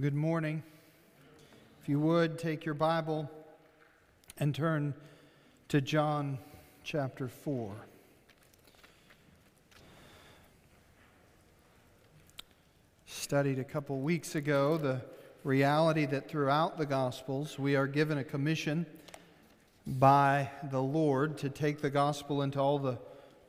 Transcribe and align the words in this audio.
Good 0.00 0.12
morning. 0.16 0.64
If 1.80 1.88
you 1.88 2.00
would, 2.00 2.36
take 2.36 2.64
your 2.64 2.74
Bible 2.74 3.30
and 4.38 4.52
turn 4.52 4.92
to 5.68 5.80
John 5.80 6.38
chapter 6.82 7.28
4. 7.28 7.76
Studied 13.06 13.60
a 13.60 13.64
couple 13.64 14.00
weeks 14.00 14.34
ago 14.34 14.78
the 14.78 15.00
reality 15.44 16.06
that 16.06 16.28
throughout 16.28 16.76
the 16.76 16.86
Gospels 16.86 17.56
we 17.56 17.76
are 17.76 17.86
given 17.86 18.18
a 18.18 18.24
commission 18.24 18.86
by 19.86 20.50
the 20.72 20.82
Lord 20.82 21.38
to 21.38 21.48
take 21.48 21.80
the 21.80 21.90
gospel 21.90 22.42
into 22.42 22.58
all 22.58 22.80
the 22.80 22.98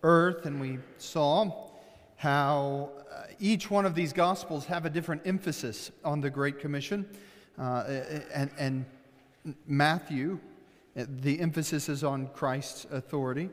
earth, 0.04 0.46
and 0.46 0.62
we 0.62 0.78
saw 1.00 1.72
how 2.18 2.92
uh, 3.12 3.24
each 3.40 3.70
one 3.70 3.86
of 3.86 3.96
these 3.96 4.14
gospels 4.14 4.66
have 4.66 4.86
a 4.86 4.90
different 4.90 5.22
emphasis 5.26 5.92
on 6.04 6.22
the 6.22 6.30
Great 6.30 6.60
Commission. 6.60 7.06
Uh, 7.58 7.84
and, 8.34 8.50
and 8.58 8.86
Matthew, 9.68 10.40
uh, 10.98 11.06
the 11.08 11.40
emphasis 11.40 11.90
is 11.90 12.04
on 12.04 12.28
Christ's 12.34 12.86
authority. 12.92 13.50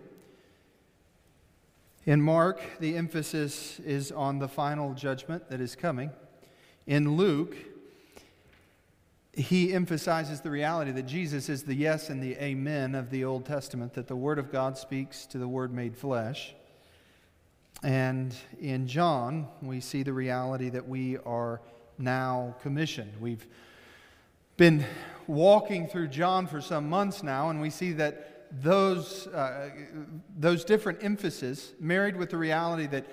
In 2.04 2.20
Mark, 2.20 2.60
the 2.80 2.96
emphasis 2.96 3.78
is 3.80 4.10
on 4.10 4.38
the 4.38 4.48
final 4.48 4.94
judgment 4.94 5.48
that 5.50 5.60
is 5.60 5.76
coming. 5.76 6.10
In 6.86 7.16
Luke, 7.16 7.54
he 9.32 9.72
emphasizes 9.72 10.40
the 10.40 10.50
reality 10.50 10.90
that 10.90 11.06
Jesus 11.06 11.48
is 11.48 11.62
the 11.62 11.74
yes 11.74 12.10
and 12.10 12.22
the 12.22 12.34
amen 12.42 12.94
of 12.94 13.10
the 13.10 13.24
Old 13.24 13.46
Testament, 13.46 13.94
that 13.94 14.08
the 14.08 14.16
Word 14.16 14.38
of 14.38 14.50
God 14.50 14.76
speaks 14.76 15.26
to 15.26 15.38
the 15.38 15.48
Word 15.48 15.72
made 15.72 15.96
flesh. 15.96 16.54
And 17.82 18.34
in 18.60 18.86
John, 18.86 19.48
we 19.60 19.80
see 19.80 20.02
the 20.02 20.12
reality 20.12 20.68
that 20.70 20.86
we 20.86 21.18
are 21.18 21.60
now 21.98 22.54
commissioned. 22.62 23.12
We've 23.20 23.46
been 24.56 24.84
walking 25.26 25.88
through 25.88 26.08
John 26.08 26.46
for 26.46 26.60
some 26.60 26.88
months 26.88 27.22
now, 27.22 27.50
and 27.50 27.60
we 27.60 27.70
see 27.70 27.92
that 27.94 28.48
those, 28.62 29.26
uh, 29.28 29.70
those 30.38 30.64
different 30.64 31.02
emphases, 31.02 31.72
married 31.80 32.16
with 32.16 32.30
the 32.30 32.36
reality 32.36 32.86
that 32.88 33.06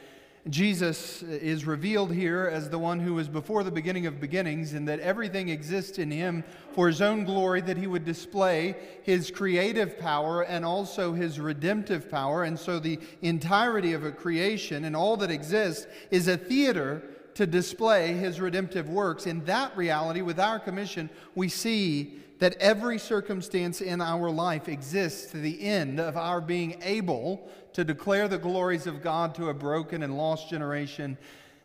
Jesus 0.48 1.22
is 1.22 1.66
revealed 1.66 2.14
here 2.14 2.50
as 2.52 2.70
the 2.70 2.80
one 2.80 3.00
who 3.00 3.16
was 3.16 3.28
before 3.28 3.64
the 3.64 3.72
beginning 3.72 4.06
of 4.06 4.22
beginnings, 4.22 4.74
and 4.74 4.88
that 4.88 5.00
everything 5.02 5.50
exists 5.50 6.00
in 6.00 6.10
him 6.10 6.46
for 6.72 6.88
his 6.88 7.02
own 7.02 7.26
glory, 7.26 7.60
that 7.62 7.78
he 7.78 7.88
would 7.88 8.06
display 8.06 8.76
his 9.04 9.30
creative 9.32 10.00
power 10.00 10.44
and 10.44 10.64
also 10.64 11.12
his 11.14 11.40
redemptive 11.40 12.10
power. 12.10 12.46
And 12.46 12.58
so 12.58 12.80
the 12.80 13.00
entirety 13.22 13.94
of 13.94 14.06
a 14.06 14.12
creation 14.12 14.86
and 14.86 14.96
all 14.96 15.18
that 15.18 15.30
exists 15.30 15.88
is 16.10 16.28
a 16.28 16.38
theater 16.38 17.04
to 17.36 17.46
display 17.46 18.14
his 18.14 18.40
redemptive 18.40 18.90
works. 18.90 19.26
In 19.26 19.44
that 19.46 19.76
reality, 19.76 20.22
with 20.22 20.40
our 20.40 20.60
commission, 20.60 21.10
we 21.36 21.50
see 21.50 22.14
that 22.40 22.56
every 22.58 22.98
circumstance 22.98 23.82
in 23.82 24.00
our 24.00 24.32
life 24.32 24.70
exists 24.70 25.32
to 25.32 25.38
the 25.38 25.62
end 25.62 26.00
of 26.00 26.16
our 26.16 26.40
being 26.40 26.78
able 26.82 27.50
to 27.74 27.84
declare 27.84 28.28
the 28.28 28.38
glories 28.38 28.88
of 28.88 29.02
God 29.02 29.36
to 29.36 29.50
a 29.50 29.54
broken 29.54 30.04
and 30.04 30.18
lost 30.18 30.50
generation, 30.50 31.18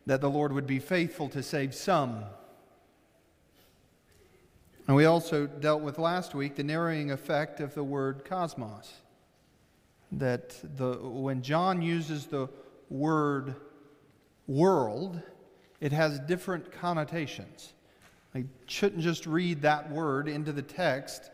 that 0.07 0.21
the 0.21 0.31
Lord 0.31 0.53
would 0.53 0.67
be 0.67 0.79
faithful 0.79 1.29
to 1.31 1.43
save 1.43 1.75
some. 1.75 2.25
And 4.87 4.97
we 4.97 5.07
also 5.07 5.47
dealt 5.47 5.81
with 5.81 5.99
last 5.99 6.35
week 6.35 6.57
the 6.57 6.65
narrowing 6.65 7.11
effect 7.11 7.61
of 7.61 7.75
the 7.75 7.85
word 7.85 8.25
cosmos. 8.25 8.93
That 10.13 10.55
the, 10.77 10.99
when 10.99 11.43
John 11.43 11.81
uses 11.81 12.27
the 12.27 12.49
word 12.91 13.57
world, 14.47 15.21
it 15.81 15.93
has 15.93 16.19
different 16.21 16.71
connotations. 16.71 17.73
I 18.35 18.45
shouldn't 18.67 19.03
just 19.03 19.27
read 19.27 19.63
that 19.63 19.91
word 19.91 20.29
into 20.29 20.53
the 20.53 20.63
text 20.63 21.31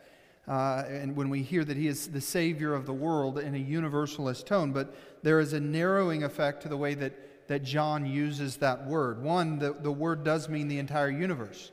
uh, 0.51 0.85
and 0.89 1.15
when 1.15 1.31
we 1.31 1.43
hear 1.45 1.65
that 1.65 1.77
he 1.77 1.87
is 1.87 2.09
the 2.09 2.21
Savior 2.21 2.75
of 2.75 2.85
the 2.85 2.93
world 2.93 3.39
in 3.39 3.55
a 3.55 3.59
universalist 3.59 4.49
tone, 4.49 4.73
but 4.73 4.97
there 5.23 5.39
is 5.39 5.53
a 5.53 5.61
narrowing 5.61 6.25
effect 6.25 6.61
to 6.63 6.69
the 6.69 6.77
way 6.77 6.93
that, 6.95 7.47
that 7.47 7.63
John 7.63 8.05
uses 8.05 8.57
that 8.57 8.85
word. 8.85 9.23
One, 9.23 9.61
the, 9.61 9.75
the 9.75 9.93
word 9.93 10.25
does 10.25 10.49
mean 10.49 10.67
the 10.67 10.81
entire 10.81 11.09
universe. 11.09 11.71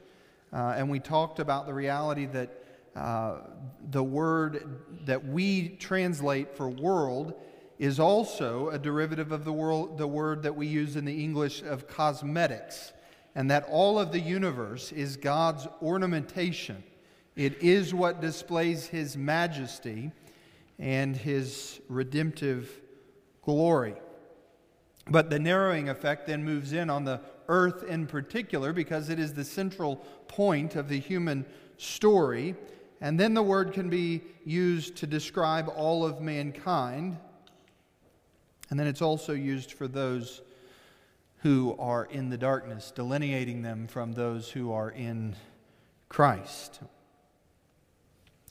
Uh, 0.53 0.75
and 0.77 0.91
we 0.91 0.99
talked 0.99 1.39
about 1.39 1.65
the 1.65 1.73
reality 1.73 2.27
that 2.27 2.63
uh, 2.95 3.37
the 3.89 4.03
word 4.03 4.79
that 5.05 5.25
we 5.25 5.69
translate 5.69 6.55
for 6.55 6.69
world 6.69 7.33
is 7.79 7.99
also 7.99 8.69
a 8.69 8.77
derivative 8.77 9.31
of 9.31 9.43
the, 9.43 9.53
world, 9.53 9.97
the 9.97 10.07
word 10.07 10.43
that 10.43 10.55
we 10.55 10.67
use 10.67 10.95
in 10.95 11.03
the 11.03 11.23
English 11.23 11.63
of 11.63 11.87
cosmetics, 11.87 12.93
and 13.33 13.49
that 13.49 13.65
all 13.71 13.97
of 13.97 14.11
the 14.11 14.19
universe 14.19 14.91
is 14.91 15.17
God's 15.17 15.67
ornamentation 15.81 16.83
it 17.37 17.61
is 17.61 17.93
what 17.93 18.19
displays 18.19 18.87
his 18.87 19.15
majesty 19.15 20.11
and 20.79 21.15
his 21.15 21.79
redemptive 21.87 22.81
glory. 23.43 23.95
But 25.09 25.29
the 25.29 25.37
narrowing 25.37 25.87
effect 25.87 26.25
then 26.25 26.43
moves 26.43 26.73
in 26.73 26.89
on 26.89 27.05
the 27.05 27.21
earth 27.47 27.83
in 27.83 28.07
particular 28.07 28.73
because 28.73 29.09
it 29.09 29.19
is 29.19 29.33
the 29.33 29.45
central 29.45 29.97
point 30.27 30.75
of 30.75 30.89
the 30.89 30.99
human 30.99 31.45
story. 31.77 32.55
And 33.01 33.19
then 33.19 33.35
the 33.35 33.43
word 33.43 33.71
can 33.71 33.87
be 33.89 34.23
used 34.43 34.95
to 34.97 35.07
describe 35.07 35.69
all 35.69 36.03
of 36.03 36.19
mankind. 36.19 37.17
And 38.71 38.79
then 38.79 38.87
it's 38.87 39.03
also 39.03 39.33
used 39.33 39.73
for 39.73 39.87
those 39.87 40.41
who 41.37 41.75
are 41.77 42.05
in 42.05 42.29
the 42.29 42.37
darkness, 42.37 42.91
delineating 42.91 43.61
them 43.61 43.85
from 43.85 44.13
those 44.13 44.49
who 44.49 44.71
are 44.71 44.89
in 44.89 45.35
Christ. 46.09 46.79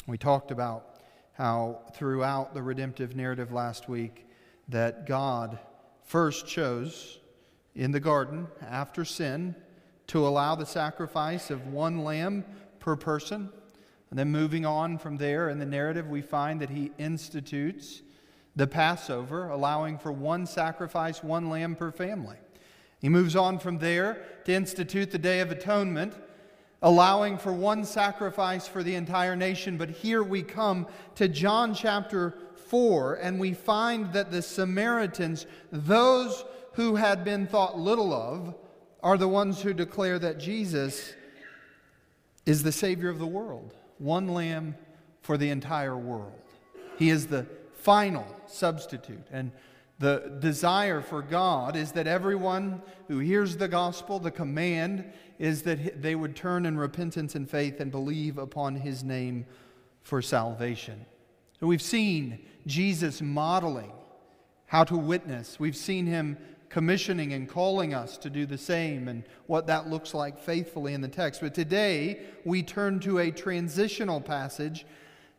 We 0.07 0.19
talked 0.19 0.53
about 0.53 1.01
how 1.33 1.81
throughout 1.95 2.55
the 2.55 2.63
redemptive 2.63 3.17
narrative 3.17 3.53
last 3.53 3.89
week 3.89 4.29
that 4.69 5.07
God 5.07 5.59
first 6.05 6.47
chose 6.47 7.19
in 7.75 7.91
the 7.91 8.01
garden 8.01 8.47
after 8.63 9.05
sin 9.05 9.57
to 10.07 10.27
allow 10.27 10.55
the 10.55 10.65
sacrifice 10.65 11.51
of 11.51 11.67
one 11.67 12.05
lamb 12.05 12.45
per 12.79 12.95
person. 12.95 13.51
And 14.11 14.19
then 14.19 14.31
moving 14.31 14.65
on 14.65 14.99
from 14.99 15.17
there 15.17 15.49
in 15.49 15.59
the 15.59 15.67
narrative, 15.67 16.09
we 16.09 16.23
find 16.23 16.61
that 16.61 16.71
he 16.71 16.93
institutes 16.99 18.03
the 18.55 18.69
Passover, 18.69 19.49
allowing 19.49 19.99
for 19.99 20.13
one 20.13 20.47
sacrifice, 20.47 21.23
one 21.23 21.51
lamb 21.51 21.75
per 21.75 21.91
family. 21.91 22.37
He 23.01 23.09
moves 23.09 23.35
on 23.35 23.59
from 23.59 23.79
there 23.79 24.25
to 24.45 24.53
institute 24.53 25.11
the 25.11 25.19
Day 25.19 25.41
of 25.41 25.51
Atonement, 25.51 26.15
allowing 26.87 27.37
for 27.37 27.53
one 27.53 27.85
sacrifice 27.85 28.69
for 28.69 28.81
the 28.81 28.95
entire 28.95 29.35
nation. 29.35 29.77
But 29.77 29.91
here 29.91 30.23
we 30.23 30.45
come 30.45 30.87
to 31.17 31.27
John 31.27 31.75
chapter 31.75 32.39
4, 32.69 33.15
and 33.15 33.41
we 33.41 33.55
find 33.55 34.13
that 34.13 34.31
the 34.31 34.41
Samaritans, 34.41 35.47
those 35.73 36.45
who 36.75 36.95
had 36.95 37.25
been 37.25 37.49
thought 37.49 37.77
little 37.77 38.15
of, 38.15 38.55
are 39.03 39.19
the 39.19 39.27
ones 39.27 39.61
who 39.61 39.75
declare 39.75 40.21
that 40.21 40.39
Jesus 40.39 41.13
is 42.47 42.63
the 42.63 42.71
Savior 42.71 43.09
of 43.09 43.19
the 43.19 43.27
world, 43.27 43.75
one 43.99 44.29
lamb 44.29 44.77
for 45.23 45.37
the 45.37 45.51
entire 45.51 45.97
world. 45.97 46.41
He 47.01 47.11
is 47.11 47.27
the 47.27 47.49
final 47.75 48.25
substitute. 48.47 49.27
And 49.33 49.51
the 49.99 50.37
desire 50.41 51.01
for 51.01 51.23
God 51.23 51.75
is 51.75 51.93
that 51.93 52.07
everyone 52.07 52.83
who 53.09 53.19
hears 53.19 53.57
the 53.57 53.69
gospel, 53.69 54.19
the 54.19 54.31
command 54.31 55.11
is 55.39 55.63
that 55.63 56.03
they 56.03 56.15
would 56.15 56.37
turn 56.37 56.67
in 56.67 56.77
repentance 56.77 57.35
and 57.35 57.49
faith 57.49 57.81
and 57.81 57.91
believe 57.91 58.37
upon 58.37 58.77
his 58.77 59.03
name 59.03 59.47
for 60.03 60.21
salvation. 60.21 61.07
So 61.59 61.67
we've 61.67 61.83
seen 61.83 62.45
Jesus 62.67 63.23
modeling 63.23 63.93
how 64.67 64.85
to 64.85 64.97
witness. 64.97 65.59
We've 65.59 65.77
seen 65.77 66.07
him 66.07 66.37
commissioning 66.69 67.33
and 67.33 67.49
calling 67.49 67.95
us 67.95 68.19
to 68.19 68.29
do 68.29 68.45
the 68.45 68.59
same 68.59 69.09
and 69.09 69.25
what 69.47 69.67
that 69.69 69.89
looks 69.89 70.13
like 70.13 70.39
faithfully 70.39 70.93
in 70.93 71.01
the 71.01 71.09
text. 71.09 71.41
But 71.41 71.55
today 71.55 72.21
we 72.45 72.63
turn 72.63 73.01
to 73.01 73.19
a 73.19 73.31
transitional 73.31 74.21
passage 74.21 74.85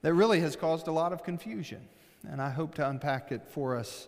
that 0.01 0.13
really 0.15 0.39
has 0.39 0.55
caused 0.55 0.87
a 0.87 0.91
lot 0.91 1.13
of 1.13 1.23
confusion. 1.23 1.87
And 2.27 2.41
I 2.41 2.49
hope 2.49 2.73
to 2.75 2.89
unpack 2.89 3.31
it 3.31 3.43
for 3.47 3.77
us 3.77 4.07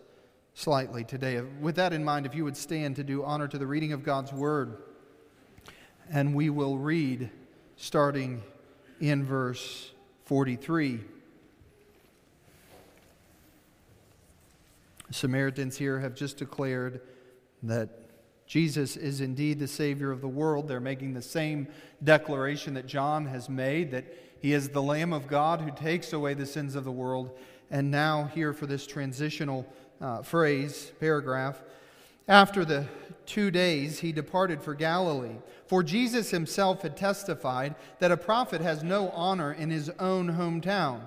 slightly 0.54 1.04
today. 1.04 1.40
With 1.40 1.76
that 1.76 1.92
in 1.92 2.04
mind, 2.04 2.26
if 2.26 2.34
you 2.34 2.44
would 2.44 2.56
stand 2.56 2.96
to 2.96 3.04
do 3.04 3.24
honor 3.24 3.48
to 3.48 3.58
the 3.58 3.66
reading 3.66 3.92
of 3.92 4.02
God's 4.02 4.32
Word, 4.32 4.82
and 6.10 6.34
we 6.34 6.50
will 6.50 6.76
read 6.76 7.30
starting 7.76 8.42
in 9.00 9.24
verse 9.24 9.92
43. 10.24 11.00
Samaritans 15.10 15.76
here 15.76 16.00
have 16.00 16.14
just 16.14 16.36
declared 16.36 17.00
that 17.62 17.88
Jesus 18.46 18.96
is 18.96 19.20
indeed 19.20 19.58
the 19.58 19.68
Savior 19.68 20.10
of 20.10 20.20
the 20.20 20.28
world. 20.28 20.68
They're 20.68 20.80
making 20.80 21.14
the 21.14 21.22
same 21.22 21.68
declaration 22.02 22.74
that 22.74 22.86
John 22.86 23.26
has 23.26 23.48
made 23.48 23.92
that 23.92 24.04
he 24.40 24.52
is 24.52 24.70
the 24.70 24.82
Lamb 24.82 25.12
of 25.12 25.26
God 25.26 25.60
who 25.60 25.70
takes 25.70 26.12
away 26.12 26.34
the 26.34 26.46
sins 26.46 26.74
of 26.74 26.84
the 26.84 26.90
world. 26.90 27.36
And 27.70 27.90
now, 27.90 28.24
here 28.34 28.52
for 28.52 28.66
this 28.66 28.86
transitional 28.86 29.66
uh, 30.00 30.22
phrase, 30.22 30.92
paragraph. 31.00 31.62
After 32.28 32.64
the 32.64 32.86
two 33.26 33.50
days, 33.50 34.00
he 34.00 34.12
departed 34.12 34.62
for 34.62 34.74
Galilee. 34.74 35.36
For 35.66 35.82
Jesus 35.82 36.30
himself 36.30 36.82
had 36.82 36.96
testified 36.96 37.74
that 37.98 38.10
a 38.10 38.16
prophet 38.16 38.60
has 38.60 38.82
no 38.82 39.10
honor 39.10 39.52
in 39.52 39.70
his 39.70 39.90
own 39.98 40.32
hometown. 40.32 41.02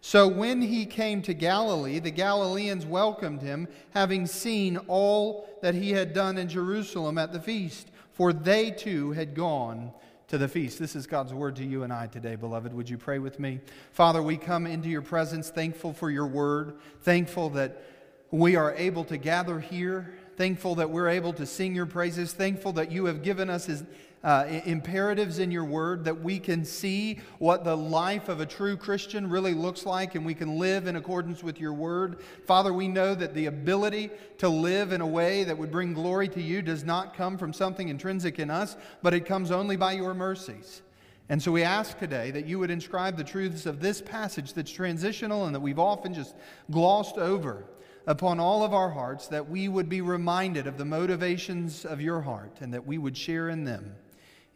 So 0.00 0.28
when 0.28 0.62
he 0.62 0.86
came 0.86 1.22
to 1.22 1.34
Galilee, 1.34 1.98
the 1.98 2.12
Galileans 2.12 2.86
welcomed 2.86 3.42
him, 3.42 3.66
having 3.90 4.26
seen 4.26 4.76
all 4.86 5.48
that 5.62 5.74
he 5.74 5.90
had 5.90 6.12
done 6.12 6.38
in 6.38 6.48
Jerusalem 6.48 7.18
at 7.18 7.32
the 7.32 7.40
feast, 7.40 7.90
for 8.12 8.32
they 8.32 8.70
too 8.70 9.12
had 9.12 9.34
gone 9.34 9.92
to 10.28 10.38
the 10.38 10.48
feast. 10.48 10.78
This 10.78 10.94
is 10.94 11.06
God's 11.06 11.34
word 11.34 11.56
to 11.56 11.64
you 11.64 11.82
and 11.82 11.92
I 11.92 12.06
today, 12.06 12.36
beloved. 12.36 12.72
Would 12.72 12.88
you 12.88 12.98
pray 12.98 13.18
with 13.18 13.40
me? 13.40 13.60
Father, 13.92 14.22
we 14.22 14.36
come 14.36 14.66
into 14.66 14.88
your 14.88 15.02
presence 15.02 15.50
thankful 15.50 15.92
for 15.92 16.10
your 16.10 16.26
word, 16.26 16.74
thankful 17.02 17.50
that 17.50 17.82
we 18.30 18.56
are 18.56 18.74
able 18.74 19.04
to 19.04 19.16
gather 19.16 19.60
here 19.60 20.14
thankful 20.36 20.74
that 20.74 20.90
we're 20.90 21.08
able 21.08 21.32
to 21.32 21.46
sing 21.46 21.74
your 21.74 21.86
praises, 21.86 22.32
thankful 22.32 22.72
that 22.72 22.92
you 22.92 23.06
have 23.06 23.22
given 23.22 23.48
us 23.48 23.66
his, 23.66 23.84
uh, 24.22 24.44
imperatives 24.64 25.38
in 25.38 25.50
your 25.50 25.64
word, 25.64 26.04
that 26.04 26.20
we 26.20 26.38
can 26.38 26.64
see 26.64 27.18
what 27.38 27.64
the 27.64 27.76
life 27.76 28.28
of 28.28 28.40
a 28.40 28.46
true 28.46 28.76
Christian 28.76 29.30
really 29.30 29.54
looks 29.54 29.86
like 29.86 30.14
and 30.14 30.26
we 30.26 30.34
can 30.34 30.58
live 30.58 30.86
in 30.86 30.96
accordance 30.96 31.42
with 31.42 31.60
your 31.60 31.72
word. 31.72 32.20
Father, 32.46 32.72
we 32.72 32.88
know 32.88 33.14
that 33.14 33.34
the 33.34 33.46
ability 33.46 34.10
to 34.38 34.48
live 34.48 34.92
in 34.92 35.00
a 35.00 35.06
way 35.06 35.44
that 35.44 35.56
would 35.56 35.70
bring 35.70 35.94
glory 35.94 36.28
to 36.28 36.42
you 36.42 36.60
does 36.60 36.84
not 36.84 37.14
come 37.14 37.38
from 37.38 37.52
something 37.52 37.88
intrinsic 37.88 38.38
in 38.38 38.50
us, 38.50 38.76
but 39.02 39.14
it 39.14 39.26
comes 39.26 39.50
only 39.50 39.76
by 39.76 39.92
your 39.92 40.12
mercies. 40.12 40.82
And 41.28 41.42
so 41.42 41.50
we 41.50 41.62
ask 41.62 41.98
today 41.98 42.30
that 42.32 42.46
you 42.46 42.58
would 42.58 42.70
inscribe 42.70 43.16
the 43.16 43.24
truths 43.24 43.66
of 43.66 43.80
this 43.80 44.00
passage 44.00 44.52
that's 44.52 44.70
transitional 44.70 45.46
and 45.46 45.54
that 45.54 45.60
we've 45.60 45.78
often 45.78 46.14
just 46.14 46.34
glossed 46.70 47.16
over 47.16 47.64
upon 48.06 48.38
all 48.38 48.62
of 48.62 48.72
our 48.72 48.90
hearts, 48.90 49.26
that 49.28 49.48
we 49.48 49.68
would 49.68 49.88
be 49.88 50.00
reminded 50.00 50.66
of 50.66 50.78
the 50.78 50.84
motivations 50.84 51.84
of 51.84 52.00
your 52.00 52.20
heart 52.20 52.58
and 52.60 52.72
that 52.72 52.86
we 52.86 52.98
would 52.98 53.16
share 53.16 53.48
in 53.48 53.64
them. 53.64 53.94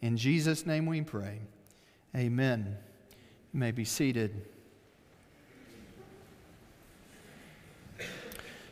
In 0.01 0.17
Jesus' 0.17 0.65
name 0.65 0.85
we 0.85 1.01
pray. 1.01 1.39
Amen. 2.15 2.77
You 3.53 3.59
may 3.59 3.71
be 3.71 3.85
seated. 3.85 4.45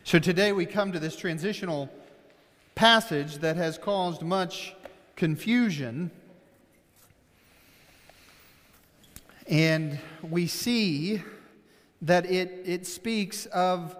So 0.03 0.17
today 0.17 0.53
we 0.53 0.65
come 0.65 0.91
to 0.91 0.99
this 0.99 1.15
transitional 1.15 1.89
passage 2.73 3.39
that 3.39 3.57
has 3.57 3.77
caused 3.77 4.21
much 4.21 4.73
confusion. 5.15 6.09
And 9.47 9.99
we 10.23 10.47
see 10.47 11.21
that 12.01 12.25
it, 12.25 12.63
it 12.65 12.87
speaks 12.87 13.45
of 13.47 13.95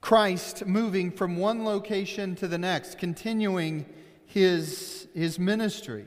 Christ 0.00 0.64
moving 0.66 1.10
from 1.10 1.36
one 1.36 1.64
location 1.64 2.34
to 2.36 2.48
the 2.48 2.58
next, 2.58 2.98
continuing 2.98 3.86
his, 4.26 5.08
his 5.14 5.38
ministry. 5.38 6.06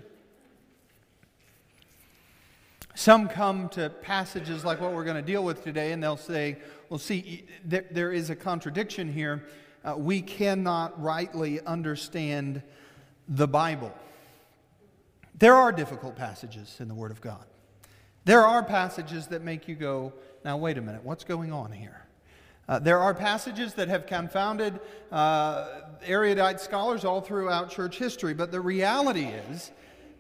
Some 2.96 3.28
come 3.28 3.70
to 3.70 3.90
passages 3.90 4.64
like 4.66 4.82
what 4.82 4.94
we're 4.94 5.04
going 5.04 5.16
to 5.16 5.22
deal 5.22 5.44
with 5.44 5.64
today, 5.64 5.92
and 5.92 6.04
they'll 6.04 6.18
say, 6.18 6.58
Well, 6.90 7.00
see, 7.00 7.46
there, 7.64 7.86
there 7.90 8.12
is 8.12 8.30
a 8.30 8.36
contradiction 8.36 9.12
here. 9.12 9.44
Uh, 9.84 9.96
we 9.98 10.22
cannot 10.22 11.02
rightly 11.02 11.60
understand 11.62 12.62
the 13.28 13.48
Bible. 13.48 13.94
There 15.36 15.56
are 15.56 15.72
difficult 15.72 16.16
passages 16.16 16.78
in 16.80 16.88
the 16.88 16.94
Word 16.94 17.12
of 17.12 17.22
God. 17.22 17.46
There 18.26 18.46
are 18.46 18.62
passages 18.64 19.28
that 19.28 19.42
make 19.42 19.68
you 19.68 19.76
go, 19.76 20.14
Now, 20.46 20.58
wait 20.58 20.78
a 20.78 20.82
minute, 20.82 21.04
what's 21.04 21.24
going 21.24 21.52
on 21.52 21.72
here? 21.72 22.01
Uh, 22.68 22.80
there 22.80 23.00
are 23.00 23.14
passages 23.14 23.74
that 23.74 23.88
have 23.88 24.06
confounded 24.06 24.80
uh, 25.12 25.82
erudite 26.06 26.60
scholars 26.60 27.04
all 27.04 27.22
throughout 27.22 27.70
church 27.70 27.98
history, 27.98 28.34
but 28.34 28.52
the 28.52 28.62
reality 28.62 29.26
is 29.26 29.72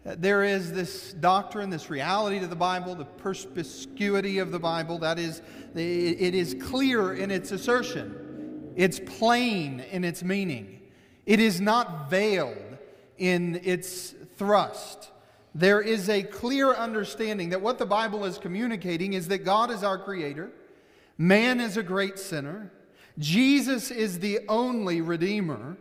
there 0.03 0.43
is 0.43 0.71
this 0.73 1.13
doctrine, 1.13 1.69
this 1.69 1.89
reality 1.89 2.39
to 2.39 2.47
the 2.47 2.55
Bible, 2.55 2.95
the 2.95 3.05
perspicuity 3.05 4.39
of 4.39 4.51
the 4.51 4.59
Bible. 4.59 4.97
That 4.97 5.19
is, 5.19 5.41
it 5.75 6.33
is 6.33 6.55
clear 6.59 7.13
in 7.13 7.29
its 7.29 7.51
assertion, 7.51 8.73
it's 8.75 8.99
plain 8.99 9.79
in 9.91 10.03
its 10.03 10.23
meaning, 10.23 10.81
it 11.25 11.39
is 11.39 11.61
not 11.61 12.09
veiled 12.09 12.77
in 13.17 13.61
its 13.63 14.15
thrust. 14.37 15.11
There 15.53 15.81
is 15.81 16.09
a 16.09 16.23
clear 16.23 16.73
understanding 16.73 17.49
that 17.49 17.61
what 17.61 17.77
the 17.77 17.85
Bible 17.85 18.25
is 18.25 18.37
communicating 18.37 19.13
is 19.13 19.27
that 19.27 19.45
God 19.45 19.69
is 19.69 19.83
our 19.83 19.99
creator. 19.99 20.49
Man 21.21 21.59
is 21.59 21.77
a 21.77 21.83
great 21.83 22.17
sinner. 22.17 22.71
Jesus 23.19 23.91
is 23.91 24.17
the 24.17 24.39
only 24.49 25.01
Redeemer, 25.01 25.77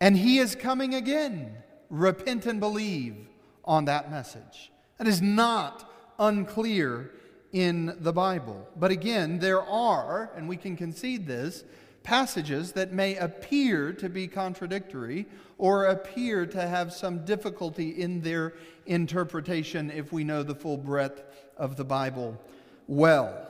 and 0.00 0.16
He 0.16 0.38
is 0.38 0.54
coming 0.54 0.94
again. 0.94 1.52
Repent 1.90 2.46
and 2.46 2.60
believe 2.60 3.16
on 3.64 3.86
that 3.86 4.08
message. 4.08 4.70
That 4.98 5.08
is 5.08 5.20
not 5.20 5.92
unclear 6.20 7.10
in 7.50 7.96
the 7.98 8.12
Bible. 8.12 8.68
But 8.76 8.92
again, 8.92 9.40
there 9.40 9.62
are, 9.62 10.30
and 10.36 10.48
we 10.48 10.56
can 10.56 10.76
concede 10.76 11.26
this, 11.26 11.64
passages 12.04 12.70
that 12.74 12.92
may 12.92 13.16
appear 13.16 13.92
to 13.94 14.08
be 14.08 14.28
contradictory 14.28 15.26
or 15.58 15.86
appear 15.86 16.46
to 16.46 16.68
have 16.68 16.92
some 16.92 17.24
difficulty 17.24 18.00
in 18.00 18.20
their 18.20 18.54
interpretation 18.86 19.90
if 19.90 20.12
we 20.12 20.22
know 20.22 20.44
the 20.44 20.54
full 20.54 20.76
breadth 20.76 21.24
of 21.56 21.74
the 21.74 21.84
Bible 21.84 22.40
well. 22.86 23.44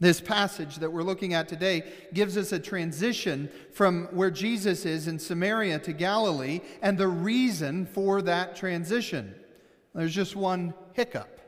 This 0.00 0.20
passage 0.20 0.76
that 0.76 0.92
we're 0.92 1.02
looking 1.02 1.34
at 1.34 1.48
today 1.48 1.82
gives 2.14 2.36
us 2.36 2.52
a 2.52 2.58
transition 2.60 3.50
from 3.72 4.04
where 4.12 4.30
Jesus 4.30 4.86
is 4.86 5.08
in 5.08 5.18
Samaria 5.18 5.80
to 5.80 5.92
Galilee 5.92 6.60
and 6.82 6.96
the 6.96 7.08
reason 7.08 7.84
for 7.84 8.22
that 8.22 8.54
transition. 8.54 9.34
There's 9.94 10.14
just 10.14 10.36
one 10.36 10.72
hiccup. 10.92 11.40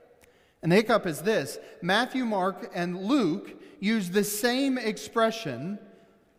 And 0.62 0.72
the 0.72 0.76
hiccup 0.76 1.06
is 1.06 1.22
this 1.22 1.58
Matthew, 1.80 2.24
Mark, 2.24 2.72
and 2.74 3.04
Luke 3.04 3.62
use 3.78 4.10
the 4.10 4.24
same 4.24 4.78
expression, 4.78 5.78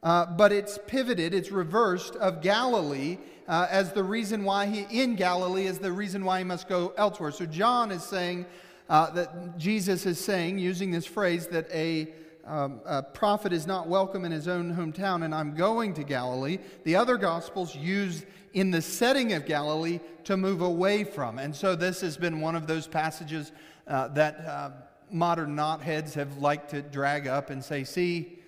uh, 0.03 0.25
but 0.25 0.51
it's 0.51 0.77
pivoted, 0.87 1.33
it's 1.33 1.49
reversed 1.49 2.17
of 2.17 2.41
Galilee 2.41 3.19
uh, 3.47 3.67
as 3.69 3.93
the 3.93 4.03
reason 4.03 4.43
why 4.43 4.65
he, 4.65 4.85
in 5.01 5.15
Galilee, 5.15 5.65
is 5.65 5.79
the 5.79 5.91
reason 5.91 6.25
why 6.25 6.39
he 6.39 6.43
must 6.43 6.67
go 6.67 6.93
elsewhere. 6.97 7.31
So 7.31 7.45
John 7.45 7.89
is 7.89 8.03
saying, 8.03 8.45
uh, 8.91 9.09
that 9.09 9.57
Jesus 9.57 10.05
is 10.05 10.19
saying, 10.19 10.59
using 10.59 10.91
this 10.91 11.05
phrase, 11.05 11.47
that 11.47 11.65
a, 11.71 12.13
um, 12.43 12.81
a 12.85 13.01
prophet 13.01 13.53
is 13.53 13.65
not 13.65 13.87
welcome 13.87 14.25
in 14.25 14.33
his 14.33 14.49
own 14.49 14.75
hometown, 14.75 15.23
and 15.23 15.33
I'm 15.33 15.55
going 15.55 15.93
to 15.93 16.03
Galilee. 16.03 16.57
The 16.83 16.97
other 16.97 17.15
Gospels 17.15 17.73
use 17.73 18.25
in 18.51 18.69
the 18.69 18.81
setting 18.81 19.31
of 19.31 19.45
Galilee 19.45 20.01
to 20.25 20.35
move 20.35 20.59
away 20.59 21.05
from. 21.05 21.39
And 21.39 21.55
so 21.55 21.73
this 21.73 22.01
has 22.01 22.17
been 22.17 22.41
one 22.41 22.53
of 22.53 22.67
those 22.67 22.85
passages 22.85 23.53
uh, 23.87 24.09
that 24.09 24.45
uh, 24.45 24.71
modern 25.09 25.55
knotheads 25.55 26.13
have 26.15 26.39
liked 26.39 26.71
to 26.71 26.81
drag 26.81 27.27
up 27.27 27.49
and 27.49 27.63
say, 27.63 27.85
see, 27.85 28.39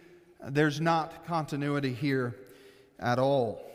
there's 0.46 0.82
not 0.82 1.26
continuity 1.26 1.94
here 1.94 2.36
at 3.00 3.18
all. 3.18 3.66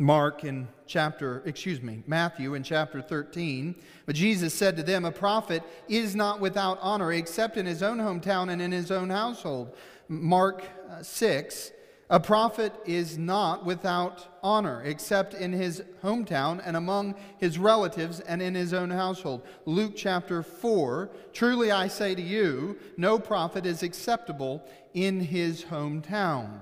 Mark 0.00 0.42
in 0.42 0.66
chapter, 0.90 1.42
excuse 1.46 1.80
me, 1.80 2.02
Matthew 2.06 2.54
in 2.54 2.64
chapter 2.64 3.00
13. 3.00 3.76
But 4.06 4.16
Jesus 4.16 4.52
said 4.52 4.76
to 4.76 4.82
them, 4.82 5.04
A 5.04 5.12
prophet 5.12 5.62
is 5.88 6.16
not 6.16 6.40
without 6.40 6.78
honor 6.82 7.12
except 7.12 7.56
in 7.56 7.64
his 7.64 7.82
own 7.82 7.98
hometown 7.98 8.50
and 8.50 8.60
in 8.60 8.72
his 8.72 8.90
own 8.90 9.08
household. 9.08 9.76
Mark 10.08 10.64
uh, 10.90 11.02
6. 11.02 11.70
A 12.12 12.18
prophet 12.18 12.72
is 12.86 13.16
not 13.16 13.64
without 13.64 14.40
honor 14.42 14.82
except 14.84 15.32
in 15.32 15.52
his 15.52 15.84
hometown 16.02 16.60
and 16.64 16.76
among 16.76 17.14
his 17.38 17.56
relatives 17.56 18.18
and 18.18 18.42
in 18.42 18.56
his 18.56 18.74
own 18.74 18.90
household. 18.90 19.46
Luke 19.64 19.92
chapter 19.94 20.42
4 20.42 21.08
Truly 21.32 21.70
I 21.70 21.86
say 21.86 22.16
to 22.16 22.22
you, 22.22 22.76
no 22.96 23.20
prophet 23.20 23.64
is 23.64 23.84
acceptable 23.84 24.64
in 24.92 25.20
his 25.20 25.64
hometown. 25.66 26.58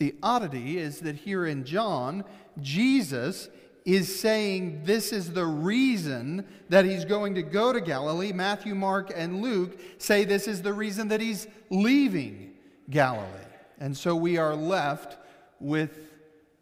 The 0.00 0.14
oddity 0.22 0.78
is 0.78 1.00
that 1.00 1.14
here 1.14 1.44
in 1.44 1.62
John, 1.64 2.24
Jesus 2.58 3.50
is 3.84 4.18
saying 4.18 4.84
this 4.84 5.12
is 5.12 5.34
the 5.34 5.44
reason 5.44 6.46
that 6.70 6.86
he's 6.86 7.04
going 7.04 7.34
to 7.34 7.42
go 7.42 7.70
to 7.70 7.82
Galilee. 7.82 8.32
Matthew, 8.32 8.74
Mark, 8.74 9.12
and 9.14 9.42
Luke 9.42 9.78
say 9.98 10.24
this 10.24 10.48
is 10.48 10.62
the 10.62 10.72
reason 10.72 11.08
that 11.08 11.20
he's 11.20 11.46
leaving 11.68 12.54
Galilee. 12.88 13.26
And 13.78 13.94
so 13.94 14.16
we 14.16 14.38
are 14.38 14.54
left 14.54 15.18
with 15.60 15.98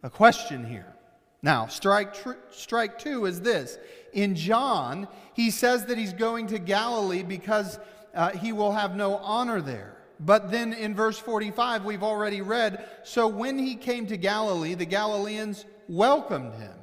a 0.02 0.10
question 0.10 0.66
here. 0.66 0.92
Now, 1.40 1.68
strike, 1.68 2.14
tr- 2.14 2.32
strike 2.50 2.98
two 2.98 3.26
is 3.26 3.40
this. 3.40 3.78
In 4.14 4.34
John, 4.34 5.06
he 5.34 5.52
says 5.52 5.84
that 5.86 5.96
he's 5.96 6.12
going 6.12 6.48
to 6.48 6.58
Galilee 6.58 7.22
because 7.22 7.78
uh, 8.16 8.30
he 8.30 8.50
will 8.50 8.72
have 8.72 8.96
no 8.96 9.18
honor 9.18 9.60
there. 9.60 9.97
But 10.20 10.50
then 10.50 10.72
in 10.72 10.94
verse 10.94 11.18
45, 11.18 11.84
we've 11.84 12.02
already 12.02 12.40
read 12.40 12.84
So 13.04 13.28
when 13.28 13.58
he 13.58 13.76
came 13.76 14.06
to 14.06 14.16
Galilee, 14.16 14.74
the 14.74 14.84
Galileans 14.84 15.64
welcomed 15.88 16.54
him. 16.54 16.74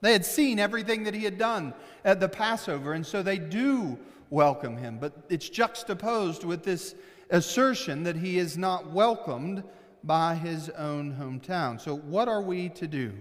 They 0.00 0.12
had 0.12 0.24
seen 0.24 0.58
everything 0.58 1.04
that 1.04 1.14
he 1.14 1.24
had 1.24 1.38
done 1.38 1.74
at 2.04 2.20
the 2.20 2.28
Passover, 2.28 2.92
and 2.92 3.04
so 3.04 3.22
they 3.22 3.38
do 3.38 3.98
welcome 4.30 4.76
him. 4.76 4.98
But 4.98 5.12
it's 5.28 5.48
juxtaposed 5.48 6.44
with 6.44 6.62
this 6.62 6.94
assertion 7.30 8.04
that 8.04 8.16
he 8.16 8.38
is 8.38 8.56
not 8.56 8.90
welcomed 8.90 9.64
by 10.04 10.34
his 10.34 10.70
own 10.70 11.14
hometown. 11.14 11.80
So, 11.80 11.96
what 11.96 12.28
are 12.28 12.40
we 12.40 12.68
to 12.70 12.86
do? 12.86 13.12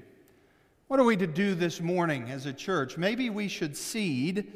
What 0.88 1.00
are 1.00 1.04
we 1.06 1.18
to 1.18 1.28
do 1.28 1.56
this 1.56 1.82
morning 1.82 2.30
as 2.30 2.46
a 2.46 2.54
church? 2.54 2.98
Maybe 2.98 3.30
we 3.30 3.48
should 3.48 3.76
cede 3.76 4.48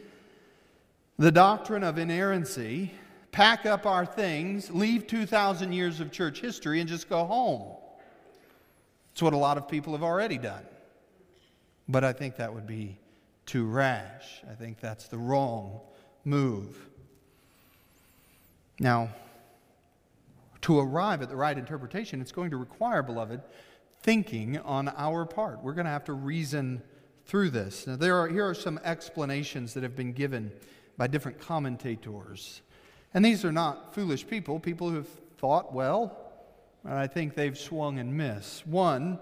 the 1.17 1.31
doctrine 1.31 1.83
of 1.83 1.97
inerrancy, 1.97 2.91
pack 3.31 3.65
up 3.65 3.85
our 3.85 4.05
things, 4.05 4.69
leave 4.71 5.07
2,000 5.07 5.71
years 5.71 5.99
of 5.99 6.11
church 6.11 6.41
history, 6.41 6.79
and 6.79 6.89
just 6.89 7.09
go 7.09 7.25
home. 7.25 7.77
It's 9.13 9.21
what 9.21 9.33
a 9.33 9.37
lot 9.37 9.57
of 9.57 9.67
people 9.67 9.93
have 9.93 10.03
already 10.03 10.37
done. 10.37 10.63
But 11.87 12.03
I 12.03 12.13
think 12.13 12.37
that 12.37 12.53
would 12.53 12.67
be 12.67 12.97
too 13.45 13.65
rash. 13.65 14.41
I 14.49 14.53
think 14.53 14.79
that's 14.79 15.07
the 15.07 15.17
wrong 15.17 15.81
move. 16.23 16.77
Now, 18.79 19.09
to 20.61 20.79
arrive 20.79 21.21
at 21.21 21.29
the 21.29 21.35
right 21.35 21.57
interpretation, 21.57 22.21
it's 22.21 22.31
going 22.31 22.51
to 22.51 22.57
require, 22.57 23.03
beloved, 23.03 23.41
thinking 24.01 24.57
on 24.59 24.89
our 24.89 25.25
part. 25.25 25.61
We're 25.61 25.73
going 25.73 25.85
to 25.85 25.91
have 25.91 26.05
to 26.05 26.13
reason 26.13 26.81
through 27.25 27.49
this. 27.51 27.87
Now, 27.87 27.95
there 27.95 28.17
are, 28.17 28.27
here 28.27 28.47
are 28.47 28.53
some 28.53 28.79
explanations 28.83 29.73
that 29.73 29.83
have 29.83 29.95
been 29.95 30.13
given 30.13 30.51
by 30.97 31.07
different 31.07 31.39
commentators. 31.39 32.61
And 33.13 33.23
these 33.25 33.43
are 33.43 33.51
not 33.51 33.93
foolish 33.93 34.25
people, 34.25 34.59
people 34.59 34.89
who 34.89 34.95
have 34.95 35.09
thought 35.37 35.73
well, 35.73 36.17
and 36.83 36.93
I 36.93 37.07
think 37.07 37.35
they've 37.35 37.57
swung 37.57 37.99
and 37.99 38.15
missed. 38.15 38.65
One, 38.65 39.19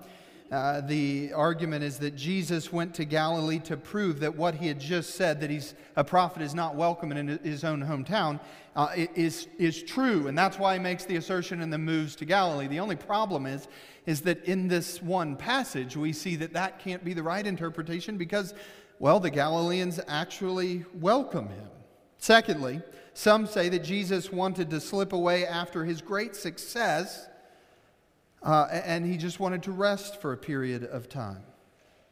uh, 0.51 0.81
the 0.81 1.31
argument 1.33 1.83
is 1.83 1.99
that 1.99 2.15
Jesus 2.15 2.73
went 2.73 2.95
to 2.95 3.05
Galilee 3.05 3.59
to 3.59 3.77
prove 3.77 4.19
that 4.21 4.35
what 4.35 4.55
he 4.55 4.67
had 4.67 4.79
just 4.79 5.15
said, 5.15 5.39
that 5.41 5.49
he's 5.49 5.75
a 5.95 6.03
prophet 6.03 6.41
is 6.41 6.55
not 6.55 6.75
welcome 6.75 7.11
in 7.11 7.39
his 7.43 7.63
own 7.63 7.83
hometown, 7.83 8.39
uh, 8.75 8.89
is, 8.95 9.47
is 9.57 9.83
true. 9.83 10.27
And 10.27 10.37
that's 10.37 10.57
why 10.57 10.73
he 10.73 10.79
makes 10.79 11.05
the 11.05 11.17
assertion 11.17 11.61
and 11.61 11.71
then 11.71 11.81
moves 11.81 12.15
to 12.17 12.25
Galilee. 12.25 12.67
The 12.67 12.79
only 12.79 12.95
problem 12.95 13.45
is, 13.45 13.67
is 14.05 14.21
that 14.21 14.43
in 14.45 14.67
this 14.67 15.01
one 15.03 15.35
passage, 15.35 15.95
we 15.95 16.13
see 16.13 16.35
that 16.37 16.53
that 16.53 16.79
can't 16.79 17.03
be 17.03 17.13
the 17.13 17.23
right 17.23 17.45
interpretation 17.45 18.17
because, 18.17 18.55
well, 18.97 19.19
the 19.19 19.29
Galileans 19.29 19.99
actually 20.07 20.85
welcome 20.95 21.49
him. 21.49 21.67
Secondly, 22.17 22.81
some 23.19 23.45
say 23.45 23.67
that 23.67 23.83
Jesus 23.83 24.31
wanted 24.31 24.69
to 24.69 24.79
slip 24.79 25.11
away 25.11 25.45
after 25.45 25.83
his 25.83 26.01
great 26.01 26.37
success 26.37 27.27
uh, 28.41 28.69
and 28.71 29.05
he 29.05 29.17
just 29.17 29.41
wanted 29.41 29.61
to 29.63 29.73
rest 29.73 30.21
for 30.21 30.31
a 30.31 30.37
period 30.37 30.85
of 30.85 31.09
time. 31.09 31.43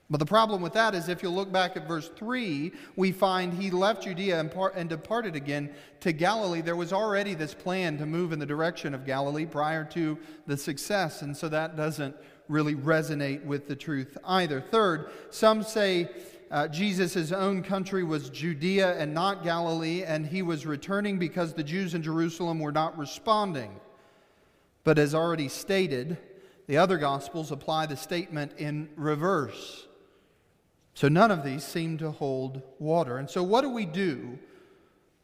But 0.10 0.18
the 0.18 0.26
problem 0.26 0.62
with 0.62 0.74
that 0.74 0.94
is 0.94 1.08
if 1.08 1.24
you 1.24 1.30
look 1.30 1.50
back 1.50 1.78
at 1.78 1.88
verse 1.88 2.10
3, 2.18 2.74
we 2.98 3.14
find 3.14 3.54
he 3.54 3.72
left 3.72 4.04
Judea 4.04 4.38
and, 4.38 4.52
par- 4.52 4.74
and, 4.76 4.90
departed 4.90 5.38
again 5.38 5.74
to 6.02 6.12
Galilee. 6.12 6.60
There 6.60 6.76
was 6.76 6.92
already 6.92 7.36
this 7.36 7.54
plan 7.54 7.98
to 8.00 8.06
move 8.06 8.34
in 8.34 8.40
the 8.40 8.46
direction 8.46 8.94
of 8.94 9.06
Galilee 9.06 9.46
prior 9.46 9.86
to 9.86 10.18
the 10.46 10.58
success, 10.58 11.22
and 11.22 11.38
so 11.38 11.48
that 11.48 11.78
doesn't 11.78 12.18
really 12.50 12.76
resonate 12.76 13.46
with 13.46 13.70
the 13.70 13.78
truth 13.78 14.18
either. 14.26 14.60
Third, 14.60 15.10
some 15.30 15.64
say 15.64 16.10
uh, 16.50 16.68
Jesus' 16.68 17.32
own 17.32 17.62
country 17.62 18.04
was 18.04 18.30
Judea 18.30 18.98
and 18.98 19.14
not 19.14 19.44
Galilee, 19.44 20.04
and 20.04 20.26
he 20.26 20.42
was 20.42 20.66
returning 20.66 21.20
because 21.20 21.54
the 21.54 21.64
Jews 21.64 21.94
in 21.94 22.02
Jerusalem 22.02 22.60
were 22.60 22.72
not 22.72 22.98
responding. 22.98 23.80
But 24.84 24.98
as 24.98 25.14
already 25.14 25.50
stated, 25.50 26.18
the 26.68 26.78
other 26.78 26.98
Gospels 26.98 27.52
apply 27.52 27.88
the 27.88 27.98
statement 27.98 28.54
in 28.58 28.90
reverse. 28.96 29.88
So 30.94 31.10
none 31.10 31.32
of 31.32 31.44
these 31.44 31.64
seem 31.64 31.98
to 32.00 32.12
hold 32.12 32.62
water. 32.80 33.18
And 33.18 33.30
so, 33.30 33.44
what 33.44 33.62
do 33.62 33.70
we 33.70 33.86
do 33.86 34.40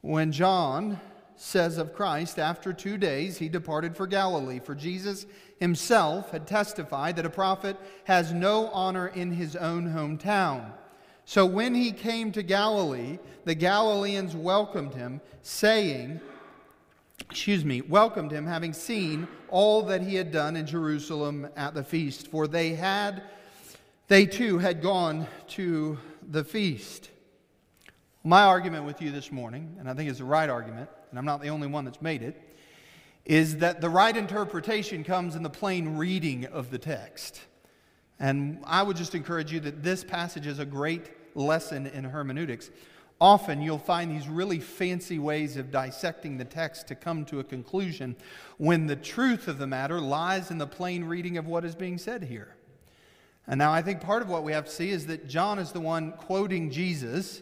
when 0.01 0.31
John 0.31 0.99
says 1.35 1.77
of 1.77 1.95
Christ, 1.95 2.37
after 2.37 2.73
two 2.73 2.97
days 2.97 3.37
he 3.37 3.49
departed 3.49 3.95
for 3.95 4.05
Galilee? 4.05 4.59
For 4.59 4.75
Jesus 4.75 5.25
himself 5.59 6.31
had 6.31 6.45
testified 6.45 7.15
that 7.15 7.25
a 7.25 7.29
prophet 7.29 7.77
has 8.03 8.33
no 8.33 8.67
honor 8.67 9.07
in 9.07 9.31
his 9.31 9.55
own 9.55 9.87
hometown. 9.93 10.73
So 11.25 11.45
when 11.45 11.73
he 11.73 11.91
came 11.91 12.31
to 12.33 12.43
Galilee, 12.43 13.17
the 13.45 13.55
Galileans 13.55 14.35
welcomed 14.35 14.93
him, 14.93 15.21
saying, 15.41 16.19
excuse 17.29 17.63
me, 17.63 17.81
welcomed 17.81 18.31
him, 18.31 18.45
having 18.45 18.73
seen 18.73 19.27
all 19.49 19.83
that 19.83 20.01
he 20.01 20.15
had 20.15 20.31
done 20.31 20.55
in 20.55 20.65
Jerusalem 20.65 21.47
at 21.55 21.73
the 21.73 21.83
feast, 21.83 22.27
for 22.27 22.47
they 22.47 22.75
had, 22.75 23.23
they 24.07 24.25
too 24.25 24.57
had 24.57 24.81
gone 24.81 25.27
to 25.49 25.97
the 26.29 26.43
feast. 26.43 27.09
My 28.23 28.43
argument 28.43 28.85
with 28.85 29.01
you 29.01 29.11
this 29.11 29.31
morning, 29.31 29.75
and 29.79 29.89
I 29.89 29.93
think 29.93 30.09
it's 30.09 30.19
the 30.19 30.25
right 30.25 30.49
argument, 30.49 30.89
and 31.09 31.19
I'm 31.19 31.25
not 31.25 31.41
the 31.41 31.49
only 31.49 31.67
one 31.67 31.85
that's 31.85 32.01
made 32.01 32.21
it, 32.21 32.39
is 33.25 33.57
that 33.57 33.79
the 33.79 33.89
right 33.89 34.15
interpretation 34.15 35.03
comes 35.03 35.35
in 35.35 35.43
the 35.43 35.49
plain 35.49 35.97
reading 35.97 36.45
of 36.45 36.69
the 36.69 36.77
text. 36.77 37.41
And 38.23 38.59
I 38.63 38.81
would 38.83 38.95
just 38.95 39.15
encourage 39.15 39.51
you 39.51 39.59
that 39.59 39.83
this 39.83 40.01
passage 40.01 40.47
is 40.47 40.57
a 40.57 40.65
great 40.65 41.11
lesson 41.35 41.87
in 41.87 42.05
hermeneutics. 42.05 42.71
Often 43.19 43.61
you'll 43.61 43.77
find 43.77 44.09
these 44.09 44.29
really 44.29 44.61
fancy 44.61 45.19
ways 45.19 45.57
of 45.57 45.71
dissecting 45.71 46.37
the 46.37 46.45
text 46.45 46.87
to 46.87 46.95
come 46.95 47.25
to 47.25 47.41
a 47.41 47.43
conclusion 47.43 48.15
when 48.57 48.87
the 48.87 48.95
truth 48.95 49.49
of 49.49 49.57
the 49.57 49.67
matter 49.67 49.99
lies 49.99 50.51
in 50.51 50.57
the 50.57 50.65
plain 50.65 51.03
reading 51.03 51.37
of 51.37 51.47
what 51.47 51.65
is 51.65 51.75
being 51.75 51.97
said 51.97 52.23
here. 52.23 52.55
And 53.45 53.57
now 53.57 53.73
I 53.73 53.81
think 53.81 53.99
part 53.99 54.21
of 54.21 54.29
what 54.29 54.45
we 54.45 54.53
have 54.53 54.65
to 54.67 54.71
see 54.71 54.91
is 54.91 55.05
that 55.07 55.27
John 55.27 55.59
is 55.59 55.73
the 55.73 55.81
one 55.81 56.13
quoting 56.13 56.71
Jesus, 56.71 57.41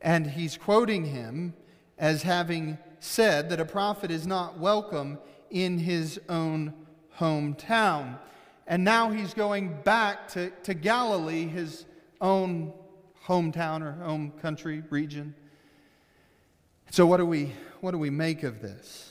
and 0.00 0.26
he's 0.26 0.56
quoting 0.56 1.04
him 1.04 1.52
as 1.98 2.22
having 2.22 2.78
said 2.98 3.50
that 3.50 3.60
a 3.60 3.66
prophet 3.66 4.10
is 4.10 4.26
not 4.26 4.58
welcome 4.58 5.18
in 5.50 5.80
his 5.80 6.18
own 6.30 6.72
hometown. 7.18 8.18
And 8.66 8.84
now 8.84 9.10
he's 9.10 9.34
going 9.34 9.80
back 9.82 10.28
to, 10.28 10.50
to 10.64 10.74
Galilee, 10.74 11.46
his 11.46 11.84
own 12.20 12.72
hometown 13.26 13.82
or 13.82 13.92
home 14.04 14.32
country 14.40 14.82
region. 14.90 15.34
So, 16.90 17.06
what 17.06 17.18
do 17.18 17.26
we, 17.26 17.52
what 17.80 17.90
do 17.90 17.98
we 17.98 18.10
make 18.10 18.42
of 18.42 18.60
this? 18.62 19.10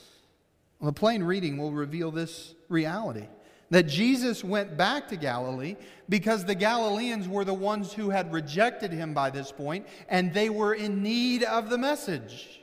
Well, 0.79 0.91
the 0.91 0.99
plain 0.99 1.23
reading 1.23 1.57
will 1.57 1.71
reveal 1.71 2.11
this 2.11 2.55
reality 2.69 3.27
that 3.69 3.87
Jesus 3.87 4.43
went 4.43 4.77
back 4.77 5.07
to 5.07 5.15
Galilee 5.15 5.75
because 6.07 6.45
the 6.45 6.53
Galileans 6.53 7.27
were 7.27 7.43
the 7.43 7.53
ones 7.53 7.91
who 7.91 8.11
had 8.11 8.31
rejected 8.31 8.91
him 8.91 9.13
by 9.13 9.31
this 9.31 9.51
point, 9.51 9.87
and 10.07 10.33
they 10.33 10.49
were 10.49 10.75
in 10.75 11.01
need 11.01 11.43
of 11.43 11.69
the 11.69 11.77
message. 11.77 12.61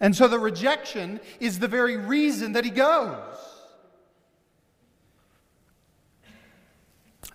And 0.00 0.14
so 0.14 0.28
the 0.28 0.38
rejection 0.38 1.20
is 1.40 1.58
the 1.58 1.66
very 1.66 1.96
reason 1.96 2.52
that 2.52 2.64
he 2.64 2.70
goes. 2.70 3.16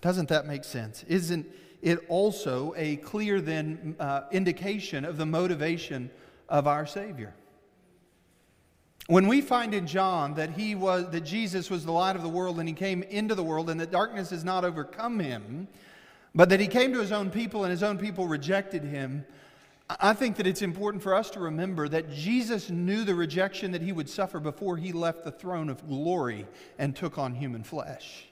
Doesn't 0.04 0.28
that 0.28 0.46
make 0.46 0.64
sense? 0.64 1.02
Isn't 1.08 1.46
it 1.80 2.04
also 2.08 2.74
a 2.76 2.96
clear 2.96 3.40
then 3.40 3.96
uh, 3.98 4.24
indication 4.30 5.06
of 5.06 5.16
the 5.16 5.24
motivation 5.24 6.10
of 6.46 6.66
our 6.66 6.84
Savior. 6.84 7.32
When 9.06 9.28
we 9.28 9.40
find 9.40 9.72
in 9.72 9.86
John 9.86 10.34
that 10.34 10.50
he 10.50 10.74
was 10.74 11.10
that 11.10 11.22
Jesus 11.22 11.70
was 11.70 11.86
the 11.86 11.92
light 11.92 12.16
of 12.16 12.22
the 12.22 12.28
world 12.28 12.58
and 12.58 12.68
he 12.68 12.74
came 12.74 13.02
into 13.04 13.34
the 13.34 13.42
world 13.42 13.70
and 13.70 13.80
that 13.80 13.90
darkness 13.90 14.28
has 14.28 14.44
not 14.44 14.62
overcome 14.62 15.20
him, 15.20 15.68
but 16.34 16.50
that 16.50 16.60
he 16.60 16.66
came 16.68 16.92
to 16.92 17.00
his 17.00 17.12
own 17.12 17.30
people 17.30 17.64
and 17.64 17.70
his 17.70 17.82
own 17.82 17.96
people 17.96 18.26
rejected 18.26 18.84
him, 18.84 19.24
I 19.88 20.12
think 20.12 20.36
that 20.36 20.46
it's 20.46 20.60
important 20.60 21.02
for 21.02 21.14
us 21.14 21.30
to 21.30 21.40
remember 21.40 21.88
that 21.88 22.12
Jesus 22.12 22.68
knew 22.68 23.04
the 23.04 23.14
rejection 23.14 23.72
that 23.72 23.80
he 23.80 23.92
would 23.92 24.10
suffer 24.10 24.38
before 24.38 24.76
he 24.76 24.92
left 24.92 25.24
the 25.24 25.32
throne 25.32 25.70
of 25.70 25.88
glory 25.88 26.46
and 26.78 26.94
took 26.94 27.16
on 27.16 27.34
human 27.34 27.62
flesh. 27.62 28.26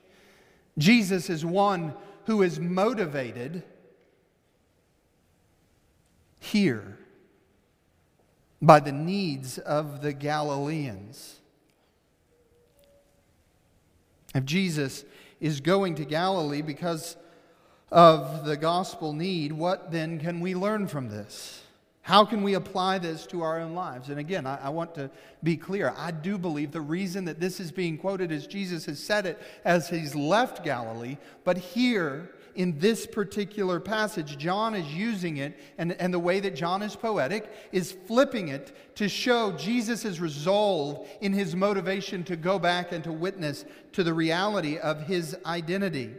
Jesus 0.79 1.29
is 1.29 1.45
one 1.45 1.95
who 2.26 2.43
is 2.43 2.59
motivated 2.59 3.62
here 6.41 6.99
by 8.61 8.81
the 8.81 8.93
needs 8.93 9.59
of 9.59 10.02
the 10.02 10.12
Galileans. 10.12 11.41
If 14.35 14.45
Jesus 14.45 15.05
is 15.41 15.61
going 15.61 15.97
to 15.97 16.05
Galilee 16.05 16.62
because 16.62 17.17
of 17.91 18.45
the 18.45 18.57
gospel 18.57 19.12
need, 19.12 19.52
what 19.52 19.91
then 19.91 20.19
can 20.19 20.41
we 20.41 20.55
learn 20.55 20.87
from 20.87 21.09
this? 21.09 21.62
How 22.02 22.25
can 22.25 22.42
we 22.42 22.54
apply 22.54 22.99
this 22.99 23.26
to 23.28 23.42
our 23.42 23.61
own 23.61 23.75
lives? 23.75 24.09
And 24.09 24.18
again, 24.18 24.44
I, 24.44 24.59
I, 24.64 24.68
want 24.71 24.92
to 24.97 25.09
be 25.44 25.56
clear. 25.56 25.94
I 25.97 26.11
do 26.11 26.37
believe 26.37 26.73
the 26.73 26.80
reason 26.80 27.25
that 27.26 27.38
this 27.38 27.61
is 27.61 27.71
being 27.71 27.97
quoted 27.97 28.32
is 28.32 28.49
Jesus 28.49 28.85
has 28.87 28.99
said 28.99 29.25
it 29.25 29.40
as 29.64 29.88
he's 29.88 30.16
left 30.16 30.64
Galilee. 30.64 31.16
But 31.44 31.59
here, 31.59 32.32
in 32.56 32.76
this 32.80 33.06
particular 33.06 33.78
passage, 33.78 34.37
John 34.37 34.75
is 34.75 34.92
using 34.92 35.37
it, 35.37 35.56
and, 35.78 35.92
and 35.92 36.12
the 36.12 36.18
way 36.18 36.40
that 36.40 36.56
John 36.56 36.82
is 36.82 36.97
poetic 36.97 37.49
is 37.71 37.92
flipping 37.92 38.49
it 38.49 38.97
to 38.97 39.09
show 39.09 39.52
Jesus' 39.52 40.18
resolve 40.18 41.09
in 41.21 41.32
his 41.32 41.54
motivation 41.54 42.25
to 42.25 42.35
go 42.35 42.59
back 42.59 42.90
and 42.90 43.04
to 43.04 43.12
witness 43.12 43.64
to 43.92 44.02
the 44.02 44.12
reality 44.12 44.76
of 44.76 45.02
his 45.02 45.37
identity. 45.47 46.14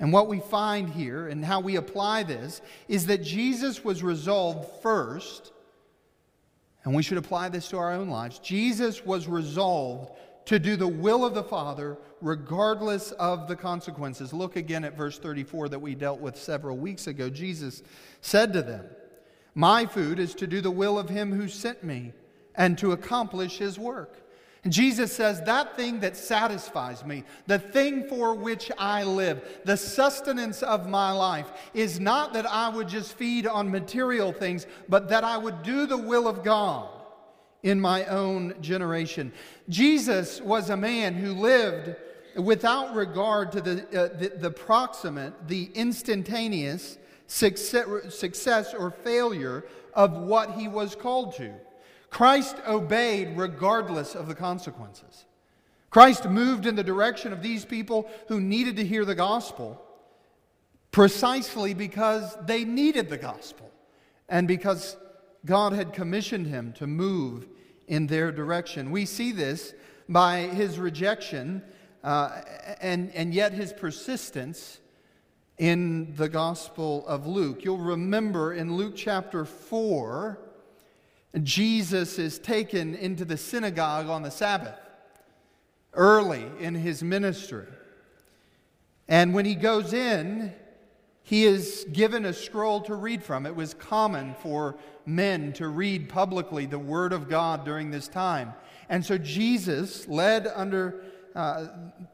And 0.00 0.14
what 0.14 0.28
we 0.28 0.40
find 0.40 0.88
here 0.88 1.28
and 1.28 1.44
how 1.44 1.60
we 1.60 1.76
apply 1.76 2.22
this 2.22 2.62
is 2.88 3.06
that 3.06 3.22
Jesus 3.22 3.84
was 3.84 4.02
resolved 4.02 4.82
first, 4.82 5.52
and 6.84 6.94
we 6.94 7.02
should 7.02 7.18
apply 7.18 7.50
this 7.50 7.68
to 7.68 7.76
our 7.76 7.92
own 7.92 8.08
lives. 8.08 8.38
Jesus 8.38 9.04
was 9.04 9.28
resolved 9.28 10.12
to 10.46 10.58
do 10.58 10.74
the 10.74 10.88
will 10.88 11.24
of 11.24 11.34
the 11.34 11.44
Father 11.44 11.98
regardless 12.22 13.12
of 13.12 13.46
the 13.46 13.56
consequences. 13.56 14.32
Look 14.32 14.56
again 14.56 14.84
at 14.84 14.96
verse 14.96 15.18
34 15.18 15.68
that 15.68 15.78
we 15.78 15.94
dealt 15.94 16.20
with 16.20 16.36
several 16.36 16.78
weeks 16.78 17.06
ago. 17.06 17.28
Jesus 17.28 17.82
said 18.22 18.54
to 18.54 18.62
them, 18.62 18.86
My 19.54 19.84
food 19.84 20.18
is 20.18 20.34
to 20.36 20.46
do 20.46 20.62
the 20.62 20.70
will 20.70 20.98
of 20.98 21.10
him 21.10 21.32
who 21.32 21.46
sent 21.46 21.84
me 21.84 22.14
and 22.54 22.78
to 22.78 22.92
accomplish 22.92 23.58
his 23.58 23.78
work. 23.78 24.19
And 24.62 24.72
Jesus 24.72 25.12
says, 25.12 25.40
That 25.42 25.76
thing 25.76 26.00
that 26.00 26.16
satisfies 26.16 27.04
me, 27.04 27.24
the 27.46 27.58
thing 27.58 28.06
for 28.08 28.34
which 28.34 28.70
I 28.78 29.04
live, 29.04 29.60
the 29.64 29.76
sustenance 29.76 30.62
of 30.62 30.88
my 30.88 31.12
life, 31.12 31.50
is 31.72 31.98
not 31.98 32.34
that 32.34 32.46
I 32.46 32.68
would 32.68 32.88
just 32.88 33.14
feed 33.14 33.46
on 33.46 33.70
material 33.70 34.32
things, 34.32 34.66
but 34.88 35.08
that 35.08 35.24
I 35.24 35.38
would 35.38 35.62
do 35.62 35.86
the 35.86 35.96
will 35.96 36.28
of 36.28 36.44
God 36.44 36.88
in 37.62 37.80
my 37.80 38.04
own 38.06 38.54
generation. 38.60 39.32
Jesus 39.68 40.40
was 40.40 40.70
a 40.70 40.76
man 40.76 41.14
who 41.14 41.32
lived 41.32 41.96
without 42.36 42.94
regard 42.94 43.52
to 43.52 43.60
the, 43.60 43.72
uh, 43.88 44.18
the, 44.18 44.32
the, 44.36 44.50
proximate, 44.50 45.48
the 45.48 45.70
instantaneous 45.74 46.98
success, 47.26 48.14
success 48.14 48.74
or 48.74 48.90
failure 48.90 49.64
of 49.94 50.12
what 50.12 50.52
he 50.52 50.68
was 50.68 50.94
called 50.94 51.34
to. 51.36 51.52
Christ 52.10 52.56
obeyed 52.66 53.36
regardless 53.36 54.14
of 54.14 54.26
the 54.26 54.34
consequences. 54.34 55.24
Christ 55.90 56.28
moved 56.28 56.66
in 56.66 56.76
the 56.76 56.84
direction 56.84 57.32
of 57.32 57.42
these 57.42 57.64
people 57.64 58.08
who 58.28 58.40
needed 58.40 58.76
to 58.76 58.84
hear 58.84 59.04
the 59.04 59.14
gospel 59.14 59.80
precisely 60.92 61.74
because 61.74 62.36
they 62.46 62.64
needed 62.64 63.08
the 63.08 63.16
gospel 63.16 63.70
and 64.28 64.46
because 64.46 64.96
God 65.44 65.72
had 65.72 65.92
commissioned 65.92 66.46
him 66.46 66.72
to 66.74 66.86
move 66.86 67.46
in 67.88 68.06
their 68.06 68.30
direction. 68.30 68.90
We 68.90 69.06
see 69.06 69.32
this 69.32 69.74
by 70.08 70.42
his 70.42 70.78
rejection 70.78 71.62
uh, 72.02 72.42
and, 72.80 73.10
and 73.14 73.34
yet 73.34 73.52
his 73.52 73.72
persistence 73.72 74.80
in 75.58 76.14
the 76.16 76.28
Gospel 76.28 77.06
of 77.06 77.26
Luke. 77.26 77.64
You'll 77.64 77.78
remember 77.78 78.54
in 78.54 78.76
Luke 78.76 78.94
chapter 78.96 79.44
4, 79.44 80.38
Jesus 81.42 82.18
is 82.18 82.38
taken 82.38 82.94
into 82.94 83.24
the 83.24 83.36
synagogue 83.36 84.08
on 84.08 84.22
the 84.22 84.30
Sabbath 84.30 84.78
early 85.92 86.44
in 86.58 86.74
his 86.74 87.02
ministry. 87.02 87.66
And 89.08 89.34
when 89.34 89.44
he 89.44 89.54
goes 89.54 89.92
in, 89.92 90.52
he 91.22 91.44
is 91.44 91.86
given 91.92 92.24
a 92.24 92.32
scroll 92.32 92.80
to 92.82 92.94
read 92.94 93.22
from. 93.22 93.46
It 93.46 93.54
was 93.54 93.74
common 93.74 94.34
for 94.40 94.76
men 95.06 95.52
to 95.54 95.68
read 95.68 96.08
publicly 96.08 96.66
the 96.66 96.78
Word 96.78 97.12
of 97.12 97.28
God 97.28 97.64
during 97.64 97.90
this 97.90 98.08
time. 98.08 98.52
And 98.88 99.04
so 99.04 99.18
Jesus, 99.18 100.08
led 100.08 100.48
under 100.48 101.02
uh, 101.34 101.66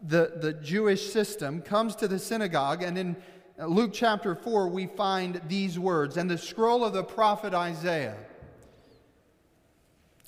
the, 0.06 0.32
the 0.37 0.52
Jewish 0.52 1.11
system, 1.11 1.62
comes 1.62 1.96
to 1.96 2.08
the 2.08 2.18
synagogue, 2.18 2.82
and 2.82 2.99
in 2.99 3.16
Luke 3.58 3.92
chapter 3.94 4.35
4, 4.35 4.68
we 4.68 4.87
find 4.87 5.40
these 5.49 5.78
words 5.78 6.18
And 6.18 6.28
the 6.28 6.37
scroll 6.37 6.85
of 6.85 6.92
the 6.92 7.04
prophet 7.04 7.54
Isaiah 7.54 8.16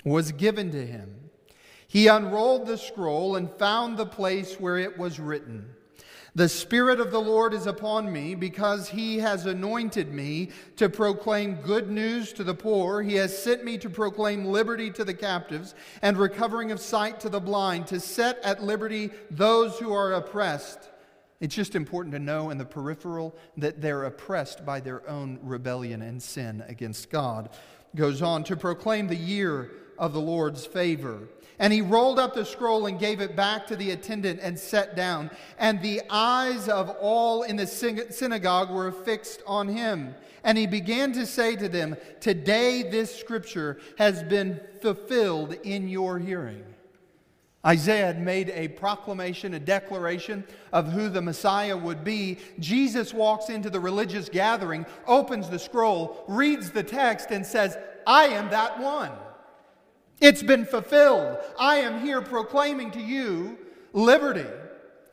was 0.04 0.32
given 0.32 0.70
to 0.72 0.86
him. 0.86 1.30
He 1.86 2.06
unrolled 2.06 2.66
the 2.66 2.78
scroll 2.78 3.36
and 3.36 3.50
found 3.52 3.96
the 3.96 4.06
place 4.06 4.60
where 4.60 4.78
it 4.78 4.98
was 4.98 5.18
written. 5.18 5.70
The 6.34 6.48
Spirit 6.48 7.00
of 7.00 7.10
the 7.10 7.20
Lord 7.20 7.54
is 7.54 7.66
upon 7.66 8.12
me 8.12 8.34
because 8.34 8.90
he 8.90 9.18
has 9.18 9.46
anointed 9.46 10.12
me 10.12 10.50
to 10.76 10.88
proclaim 10.88 11.56
good 11.56 11.90
news 11.90 12.32
to 12.34 12.44
the 12.44 12.54
poor. 12.54 13.02
He 13.02 13.14
has 13.14 13.36
sent 13.36 13.64
me 13.64 13.78
to 13.78 13.90
proclaim 13.90 14.44
liberty 14.44 14.90
to 14.90 15.04
the 15.04 15.14
captives 15.14 15.74
and 16.02 16.16
recovering 16.16 16.70
of 16.70 16.78
sight 16.78 17.18
to 17.20 17.28
the 17.28 17.40
blind, 17.40 17.86
to 17.88 17.98
set 17.98 18.38
at 18.44 18.62
liberty 18.62 19.10
those 19.30 19.78
who 19.78 19.92
are 19.92 20.12
oppressed. 20.12 20.90
It's 21.40 21.54
just 21.54 21.74
important 21.74 22.12
to 22.12 22.20
know 22.20 22.50
in 22.50 22.58
the 22.58 22.64
peripheral 22.64 23.34
that 23.56 23.80
they're 23.80 24.04
oppressed 24.04 24.64
by 24.66 24.80
their 24.80 25.08
own 25.08 25.38
rebellion 25.42 26.02
and 26.02 26.22
sin 26.22 26.62
against 26.68 27.10
God. 27.10 27.50
Goes 27.96 28.22
on 28.22 28.44
to 28.44 28.56
proclaim 28.56 29.08
the 29.08 29.16
year 29.16 29.70
of 29.98 30.12
the 30.12 30.20
Lord's 30.20 30.64
favor. 30.64 31.28
And 31.58 31.72
he 31.72 31.82
rolled 31.82 32.18
up 32.18 32.34
the 32.34 32.44
scroll 32.44 32.86
and 32.86 32.98
gave 32.98 33.20
it 33.20 33.34
back 33.34 33.66
to 33.66 33.76
the 33.76 33.90
attendant 33.90 34.38
and 34.40 34.58
sat 34.58 34.94
down. 34.94 35.30
And 35.58 35.82
the 35.82 36.02
eyes 36.08 36.68
of 36.68 36.90
all 37.00 37.42
in 37.42 37.56
the 37.56 37.66
synagogue 37.66 38.70
were 38.70 38.92
fixed 38.92 39.42
on 39.46 39.68
him. 39.68 40.14
And 40.44 40.56
he 40.56 40.68
began 40.68 41.12
to 41.14 41.26
say 41.26 41.56
to 41.56 41.68
them, 41.68 41.96
Today 42.20 42.84
this 42.84 43.14
scripture 43.14 43.80
has 43.98 44.22
been 44.22 44.60
fulfilled 44.80 45.54
in 45.64 45.88
your 45.88 46.18
hearing. 46.18 46.64
Isaiah 47.66 48.06
had 48.06 48.22
made 48.22 48.50
a 48.50 48.68
proclamation, 48.68 49.54
a 49.54 49.58
declaration 49.58 50.44
of 50.72 50.92
who 50.92 51.08
the 51.08 51.20
Messiah 51.20 51.76
would 51.76 52.04
be. 52.04 52.38
Jesus 52.60 53.12
walks 53.12 53.50
into 53.50 53.68
the 53.68 53.80
religious 53.80 54.28
gathering, 54.28 54.86
opens 55.08 55.50
the 55.50 55.58
scroll, 55.58 56.24
reads 56.28 56.70
the 56.70 56.84
text, 56.84 57.32
and 57.32 57.44
says, 57.44 57.76
I 58.06 58.28
am 58.28 58.48
that 58.50 58.78
one. 58.78 59.10
It's 60.20 60.42
been 60.42 60.64
fulfilled. 60.64 61.38
I 61.58 61.76
am 61.76 62.00
here 62.00 62.20
proclaiming 62.20 62.90
to 62.92 63.00
you 63.00 63.56
liberty 63.92 64.48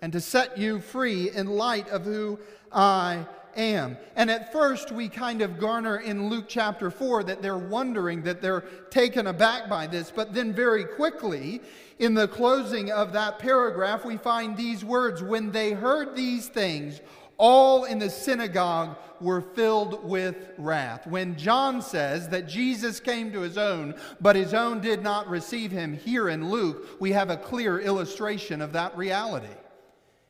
and 0.01 0.11
to 0.13 0.19
set 0.19 0.57
you 0.57 0.79
free 0.79 1.29
in 1.29 1.47
light 1.47 1.87
of 1.89 2.03
who 2.03 2.39
I 2.71 3.25
am. 3.55 3.97
And 4.15 4.31
at 4.31 4.51
first, 4.51 4.91
we 4.91 5.07
kind 5.07 5.41
of 5.41 5.59
garner 5.59 5.97
in 5.97 6.29
Luke 6.29 6.45
chapter 6.47 6.89
4 6.89 7.23
that 7.25 7.41
they're 7.41 7.57
wondering, 7.57 8.23
that 8.23 8.41
they're 8.41 8.65
taken 8.89 9.27
aback 9.27 9.69
by 9.69 9.87
this. 9.87 10.11
But 10.11 10.33
then, 10.33 10.53
very 10.53 10.85
quickly, 10.85 11.61
in 11.99 12.13
the 12.13 12.27
closing 12.27 12.91
of 12.91 13.13
that 13.13 13.39
paragraph, 13.39 14.05
we 14.05 14.17
find 14.17 14.57
these 14.57 14.83
words 14.83 15.21
When 15.21 15.51
they 15.51 15.71
heard 15.71 16.15
these 16.15 16.47
things, 16.47 16.99
all 17.37 17.85
in 17.85 17.99
the 17.99 18.09
synagogue 18.09 18.97
were 19.21 19.41
filled 19.41 20.03
with 20.03 20.51
wrath. 20.57 21.07
When 21.07 21.37
John 21.37 21.81
says 21.81 22.29
that 22.29 22.47
Jesus 22.47 22.99
came 22.99 23.31
to 23.31 23.41
his 23.41 23.57
own, 23.57 23.95
but 24.19 24.35
his 24.35 24.53
own 24.53 24.81
did 24.81 25.01
not 25.03 25.29
receive 25.29 25.71
him, 25.71 25.97
here 25.97 26.29
in 26.29 26.49
Luke, 26.49 26.99
we 26.99 27.11
have 27.11 27.29
a 27.29 27.37
clear 27.37 27.79
illustration 27.79 28.61
of 28.61 28.73
that 28.73 28.95
reality. 28.97 29.47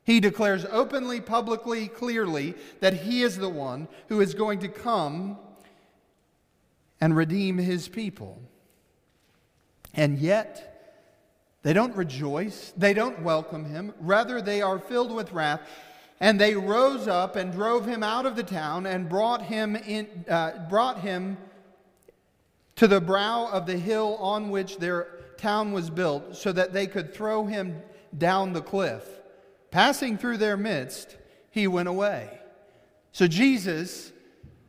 He 0.03 0.19
declares 0.19 0.65
openly, 0.71 1.19
publicly, 1.19 1.87
clearly 1.87 2.53
that 2.79 2.93
he 2.93 3.23
is 3.23 3.37
the 3.37 3.49
one 3.49 3.87
who 4.07 4.21
is 4.21 4.35
going 4.35 4.59
to 4.59 4.67
come 4.67 5.37
and 7.01 7.15
redeem 7.15 7.57
his 7.57 7.87
people. 7.87 8.39
And 9.95 10.19
yet, 10.19 10.71
they 11.63 11.73
don't 11.73 11.95
rejoice, 11.95 12.71
they 12.77 12.93
don't 12.93 13.23
welcome 13.23 13.65
him. 13.65 13.93
Rather, 13.99 14.41
they 14.41 14.61
are 14.61 14.77
filled 14.77 15.11
with 15.11 15.31
wrath. 15.31 15.61
And 16.19 16.39
they 16.39 16.55
rose 16.55 17.07
up 17.07 17.35
and 17.35 17.51
drove 17.51 17.85
him 17.85 18.01
out 18.01 18.25
of 18.25 18.35
the 18.35 18.43
town 18.43 18.85
and 18.85 19.09
brought 19.09 19.43
him, 19.43 19.75
in, 19.75 20.25
uh, 20.29 20.67
brought 20.69 20.99
him 21.01 21.37
to 22.77 22.87
the 22.87 23.01
brow 23.01 23.49
of 23.51 23.65
the 23.65 23.77
hill 23.77 24.15
on 24.19 24.49
which 24.49 24.77
their 24.77 25.07
town 25.37 25.73
was 25.73 25.89
built, 25.89 26.35
so 26.35 26.51
that 26.51 26.73
they 26.73 26.87
could 26.87 27.13
throw 27.13 27.45
him 27.45 27.81
down 28.17 28.53
the 28.53 28.61
cliff. 28.61 29.03
Passing 29.71 30.17
through 30.17 30.37
their 30.37 30.55
midst, 30.55 31.17
he 31.51 31.67
went 31.67 31.89
away. 31.89 32.39
So 33.11 33.27
Jesus 33.27 34.13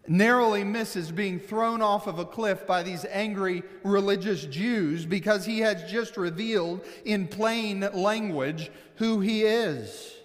narrowly 0.09 0.65
misses 0.65 1.11
being 1.11 1.39
thrown 1.39 1.83
off 1.83 2.07
of 2.07 2.19
a 2.19 2.25
cliff 2.25 2.67
by 2.67 2.83
these 2.83 3.05
angry 3.07 3.63
religious 3.83 4.45
Jews 4.45 5.05
because 5.05 5.45
he 5.45 5.61
has 5.61 5.91
just 5.91 6.17
revealed 6.17 6.85
in 7.05 7.29
plain 7.29 7.89
language 7.93 8.71
who 8.97 9.21
he 9.21 9.43
is. 9.43 10.16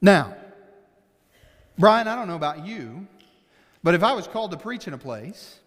Now, 0.00 0.34
Brian, 1.78 2.08
I 2.08 2.14
don't 2.14 2.28
know 2.28 2.36
about 2.36 2.66
you, 2.66 3.06
but 3.82 3.94
if 3.94 4.02
I 4.02 4.12
was 4.12 4.26
called 4.26 4.50
to 4.50 4.56
preach 4.56 4.86
in 4.86 4.94
a 4.94 4.98
place 4.98 5.58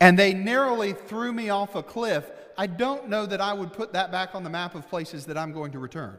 and 0.00 0.18
they 0.18 0.34
narrowly 0.34 0.92
threw 0.92 1.32
me 1.32 1.48
off 1.48 1.74
a 1.74 1.82
cliff, 1.82 2.30
I 2.56 2.66
don't 2.66 3.08
know 3.08 3.26
that 3.26 3.40
I 3.40 3.52
would 3.52 3.72
put 3.72 3.92
that 3.92 4.12
back 4.12 4.34
on 4.34 4.44
the 4.44 4.50
map 4.50 4.74
of 4.74 4.88
places 4.88 5.26
that 5.26 5.38
I'm 5.38 5.52
going 5.52 5.72
to 5.72 5.78
return. 5.78 6.16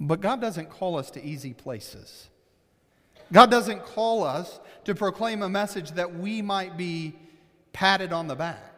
But 0.00 0.20
God 0.20 0.40
doesn't 0.40 0.70
call 0.70 0.96
us 0.96 1.10
to 1.12 1.24
easy 1.24 1.52
places. 1.52 2.28
God 3.32 3.50
doesn't 3.50 3.84
call 3.84 4.24
us 4.24 4.60
to 4.84 4.94
proclaim 4.94 5.42
a 5.42 5.48
message 5.48 5.92
that 5.92 6.16
we 6.16 6.40
might 6.40 6.76
be 6.76 7.14
patted 7.72 8.12
on 8.12 8.28
the 8.28 8.36
back. 8.36 8.77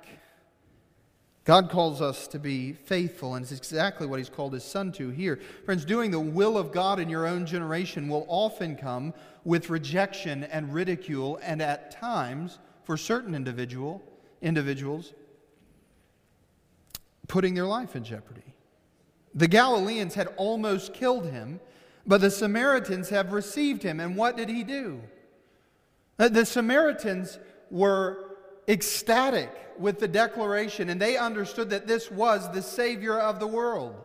God 1.44 1.70
calls 1.70 2.03
us 2.03 2.26
to 2.29 2.38
be 2.38 2.72
faithful, 2.72 3.35
and 3.35 3.42
it's 3.42 3.53
exactly 3.53 4.07
what 4.07 4.18
He's 4.18 4.29
called 4.29 4.53
His 4.53 4.64
Son 4.64 4.92
to 4.92 5.09
here. 5.09 5.40
Friends, 5.64 5.85
doing 5.85 6.11
the 6.11 6.20
will 6.20 6.59
of 6.59 6.70
God 6.70 7.00
in 7.00 7.09
your 7.09 7.26
own 7.26 7.46
generation 7.46 8.09
will 8.09 8.26
often 8.29 8.76
come 8.76 9.14
with 9.44 9.70
rejection 9.70 10.44
and 10.44 10.74
ridicule, 10.74 11.38
and 11.42 11.62
at 11.62 11.90
times, 11.90 12.59
for 12.85 12.96
certain 12.96 13.35
individual, 13.35 14.03
individuals, 14.42 15.14
putting 17.26 17.55
their 17.55 17.66
life 17.66 17.96
in 17.96 18.05
jeopardy. 18.05 18.55
The 19.35 19.48
Galileans 19.48 20.14
had 20.14 20.29
almost 20.37 20.92
killed 20.92 21.26
him, 21.26 21.61
but 22.07 22.20
the 22.20 22.31
Samaritans 22.31 23.09
have 23.11 23.33
received 23.33 23.83
him. 23.83 24.00
And 24.00 24.16
what 24.16 24.37
did 24.37 24.48
he 24.48 24.64
do? 24.64 25.00
Uh, 26.18 26.29
the 26.29 26.44
Samaritans 26.44 27.38
were 27.70 28.29
ecstatic 28.70 29.50
with 29.78 29.98
the 29.98 30.09
declaration, 30.09 30.88
and 30.90 31.00
they 31.00 31.16
understood 31.16 31.70
that 31.70 31.87
this 31.87 32.11
was 32.11 32.50
the 32.52 32.62
Savior 32.62 33.18
of 33.18 33.40
the 33.40 33.46
world. 33.46 33.96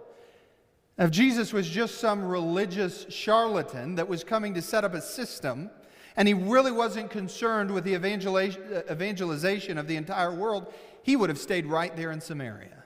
If 0.98 1.12
Jesus 1.12 1.52
was 1.54 1.70
just 1.70 2.00
some 2.00 2.24
religious 2.26 3.06
charlatan 3.10 3.96
that 3.96 4.08
was 4.08 4.24
coming 4.24 4.54
to 4.54 4.62
set 4.62 4.84
up 4.86 4.94
a 4.94 5.02
system, 5.02 5.70
and 6.16 6.28
he 6.28 6.34
really 6.34 6.72
wasn't 6.72 7.10
concerned 7.10 7.70
with 7.70 7.84
the 7.84 7.96
uh, 7.96 8.92
evangelization 8.92 9.78
of 9.78 9.88
the 9.88 9.98
entire 9.98 10.34
world, 10.34 10.74
he 11.04 11.16
would 11.16 11.30
have 11.30 11.38
stayed 11.38 11.66
right 11.66 11.96
there 11.96 12.12
in 12.12 12.22
Samaria. 12.22 12.84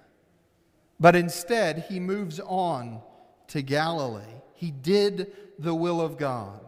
But 0.99 1.15
instead, 1.15 1.85
he 1.87 1.99
moves 1.99 2.39
on 2.39 3.01
to 3.49 3.61
Galilee. 3.61 4.23
He 4.55 4.71
did 4.71 5.31
the 5.59 5.75
will 5.75 6.01
of 6.01 6.17
God. 6.17 6.59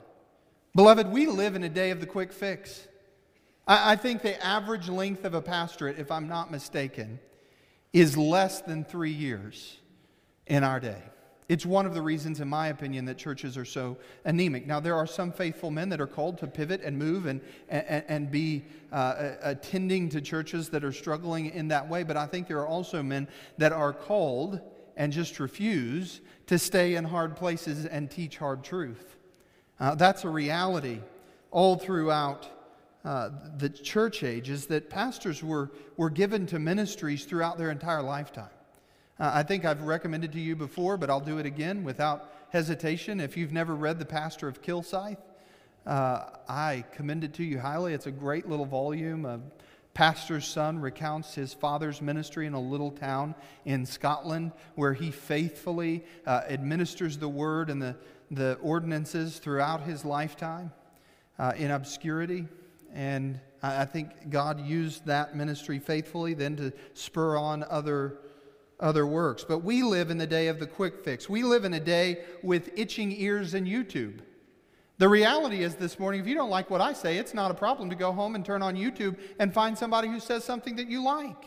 Beloved, 0.75 1.07
we 1.07 1.25
live 1.25 1.55
in 1.55 1.63
a 1.63 1.69
day 1.69 1.89
of 1.89 1.99
the 1.99 2.05
quick 2.05 2.31
fix. 2.31 2.87
I, 3.67 3.93
I 3.93 3.95
think 3.95 4.21
the 4.21 4.43
average 4.43 4.89
length 4.89 5.25
of 5.25 5.33
a 5.33 5.41
pastorate, 5.41 5.99
if 5.99 6.11
I'm 6.11 6.27
not 6.27 6.51
mistaken, 6.51 7.19
is 7.93 8.17
less 8.17 8.61
than 8.61 8.83
three 8.83 9.11
years 9.11 9.77
in 10.47 10.63
our 10.63 10.79
day. 10.79 11.01
It's 11.49 11.65
one 11.65 11.85
of 11.85 11.93
the 11.93 12.01
reasons, 12.01 12.39
in 12.39 12.47
my 12.47 12.67
opinion, 12.67 13.03
that 13.05 13.17
churches 13.17 13.57
are 13.57 13.65
so 13.65 13.97
anemic. 14.23 14.67
Now, 14.67 14.79
there 14.79 14.95
are 14.95 15.05
some 15.05 15.33
faithful 15.33 15.69
men 15.69 15.89
that 15.89 15.99
are 15.99 16.07
called 16.07 16.37
to 16.37 16.47
pivot 16.47 16.81
and 16.81 16.97
move 16.97 17.25
and, 17.25 17.41
and, 17.67 18.05
and 18.07 18.31
be 18.31 18.63
uh, 18.93 19.31
attending 19.41 20.07
to 20.09 20.21
churches 20.21 20.69
that 20.69 20.85
are 20.85 20.93
struggling 20.93 21.47
in 21.47 21.67
that 21.67 21.89
way, 21.89 22.03
but 22.03 22.15
I 22.15 22.25
think 22.25 22.47
there 22.47 22.59
are 22.59 22.67
also 22.67 23.03
men 23.03 23.27
that 23.57 23.73
are 23.73 23.91
called 23.91 24.61
and 24.95 25.11
just 25.11 25.41
refuse 25.41 26.21
to 26.47 26.57
stay 26.57 26.95
in 26.95 27.03
hard 27.03 27.35
places 27.35 27.85
and 27.85 28.09
teach 28.09 28.37
hard 28.37 28.63
truth. 28.63 29.17
Uh, 29.77 29.95
that's 29.95 30.23
a 30.23 30.29
reality 30.29 30.99
all 31.49 31.75
throughout 31.75 32.49
uh, 33.03 33.29
the 33.57 33.69
church 33.69 34.23
age, 34.23 34.49
is 34.49 34.67
that 34.67 34.89
pastors 34.89 35.43
were, 35.43 35.71
were 35.97 36.09
given 36.09 36.45
to 36.47 36.59
ministries 36.59 37.25
throughout 37.25 37.57
their 37.57 37.71
entire 37.71 38.01
lifetime. 38.01 38.49
Uh, 39.19 39.31
I 39.33 39.43
think 39.43 39.65
I've 39.65 39.81
recommended 39.81 40.31
to 40.33 40.39
you 40.39 40.55
before, 40.55 40.97
but 40.97 41.09
I'll 41.09 41.19
do 41.19 41.37
it 41.37 41.45
again 41.45 41.83
without 41.83 42.33
hesitation. 42.49 43.19
If 43.19 43.37
you've 43.37 43.53
never 43.53 43.75
read 43.75 43.99
The 43.99 44.05
Pastor 44.05 44.47
of 44.47 44.61
Kilsyth, 44.61 45.17
uh, 45.85 46.25
I 46.47 46.85
commend 46.93 47.23
it 47.23 47.33
to 47.35 47.43
you 47.43 47.59
highly. 47.59 47.93
It's 47.93 48.07
a 48.07 48.11
great 48.11 48.47
little 48.47 48.65
volume. 48.65 49.25
A 49.25 49.39
pastor's 49.93 50.47
son 50.47 50.79
recounts 50.79 51.35
his 51.35 51.53
father's 51.53 52.01
ministry 52.01 52.45
in 52.47 52.53
a 52.53 52.59
little 52.59 52.91
town 52.91 53.35
in 53.65 53.85
Scotland 53.85 54.51
where 54.75 54.93
he 54.93 55.11
faithfully 55.11 56.03
uh, 56.25 56.41
administers 56.49 57.17
the 57.17 57.27
word 57.27 57.69
and 57.69 57.81
the, 57.81 57.95
the 58.29 58.55
ordinances 58.61 59.39
throughout 59.39 59.81
his 59.81 60.05
lifetime 60.05 60.71
uh, 61.39 61.53
in 61.57 61.71
obscurity. 61.71 62.47
And 62.93 63.39
I 63.63 63.85
think 63.85 64.29
God 64.29 64.65
used 64.65 65.05
that 65.05 65.35
ministry 65.35 65.79
faithfully 65.79 66.33
then 66.33 66.55
to 66.57 66.73
spur 66.93 67.37
on 67.37 67.63
other 67.69 68.19
other 68.81 69.05
works. 69.05 69.45
But 69.47 69.59
we 69.59 69.83
live 69.83 70.09
in 70.09 70.17
the 70.17 70.27
day 70.27 70.47
of 70.47 70.59
the 70.59 70.65
quick 70.65 71.05
fix. 71.05 71.29
We 71.29 71.43
live 71.43 71.65
in 71.65 71.73
a 71.75 71.79
day 71.79 72.23
with 72.41 72.71
itching 72.75 73.11
ears 73.11 73.53
and 73.53 73.67
YouTube. 73.67 74.19
The 74.97 75.07
reality 75.07 75.63
is 75.63 75.75
this 75.75 75.99
morning, 75.99 76.21
if 76.21 76.27
you 76.27 76.35
don't 76.35 76.49
like 76.49 76.69
what 76.69 76.81
I 76.81 76.93
say, 76.93 77.17
it's 77.17 77.33
not 77.33 77.51
a 77.51 77.53
problem 77.53 77.89
to 77.89 77.95
go 77.95 78.11
home 78.11 78.35
and 78.35 78.45
turn 78.45 78.61
on 78.61 78.75
YouTube 78.75 79.17
and 79.39 79.53
find 79.53 79.77
somebody 79.77 80.07
who 80.07 80.19
says 80.19 80.43
something 80.43 80.75
that 80.75 80.87
you 80.87 81.03
like. 81.03 81.45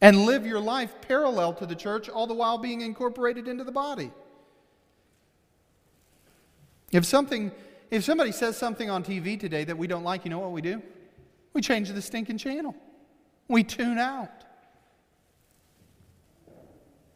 And 0.00 0.26
live 0.26 0.44
your 0.44 0.60
life 0.60 0.94
parallel 1.00 1.54
to 1.54 1.66
the 1.66 1.74
church, 1.74 2.08
all 2.08 2.26
the 2.26 2.34
while 2.34 2.58
being 2.58 2.82
incorporated 2.82 3.48
into 3.48 3.64
the 3.64 3.72
body. 3.72 4.10
If 6.92 7.06
something, 7.06 7.50
if 7.94 8.02
somebody 8.02 8.32
says 8.32 8.56
something 8.56 8.90
on 8.90 9.04
TV 9.04 9.38
today 9.38 9.62
that 9.62 9.78
we 9.78 9.86
don't 9.86 10.02
like, 10.02 10.24
you 10.24 10.30
know 10.30 10.40
what 10.40 10.50
we 10.50 10.60
do? 10.60 10.82
We 11.52 11.60
change 11.60 11.90
the 11.90 12.02
stinking 12.02 12.38
channel. 12.38 12.74
We 13.46 13.62
tune 13.62 13.98
out. 13.98 14.30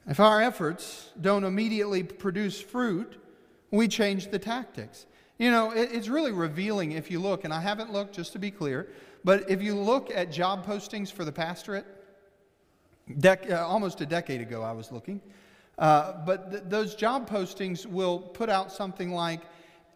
If 0.06 0.20
our 0.20 0.40
efforts 0.40 1.10
don't 1.20 1.42
immediately 1.42 2.04
produce 2.04 2.60
fruit, 2.60 3.16
we 3.72 3.88
change 3.88 4.30
the 4.30 4.38
tactics. 4.38 5.06
You 5.36 5.50
know, 5.50 5.72
it's 5.72 6.08
really 6.08 6.30
revealing 6.30 6.92
if 6.92 7.10
you 7.10 7.18
look, 7.18 7.42
and 7.44 7.52
I 7.52 7.60
haven't 7.60 7.92
looked 7.92 8.14
just 8.14 8.32
to 8.34 8.38
be 8.38 8.52
clear, 8.52 8.88
but 9.24 9.50
if 9.50 9.60
you 9.60 9.74
look 9.74 10.12
at 10.14 10.30
job 10.30 10.64
postings 10.64 11.12
for 11.12 11.24
the 11.24 11.32
pastorate, 11.32 11.86
dec- 13.10 13.50
uh, 13.50 13.66
almost 13.66 14.00
a 14.00 14.06
decade 14.06 14.40
ago 14.40 14.62
I 14.62 14.72
was 14.72 14.92
looking, 14.92 15.20
uh, 15.78 16.24
but 16.24 16.52
th- 16.52 16.62
those 16.68 16.94
job 16.94 17.28
postings 17.28 17.84
will 17.84 18.20
put 18.20 18.48
out 18.48 18.70
something 18.70 19.12
like 19.12 19.40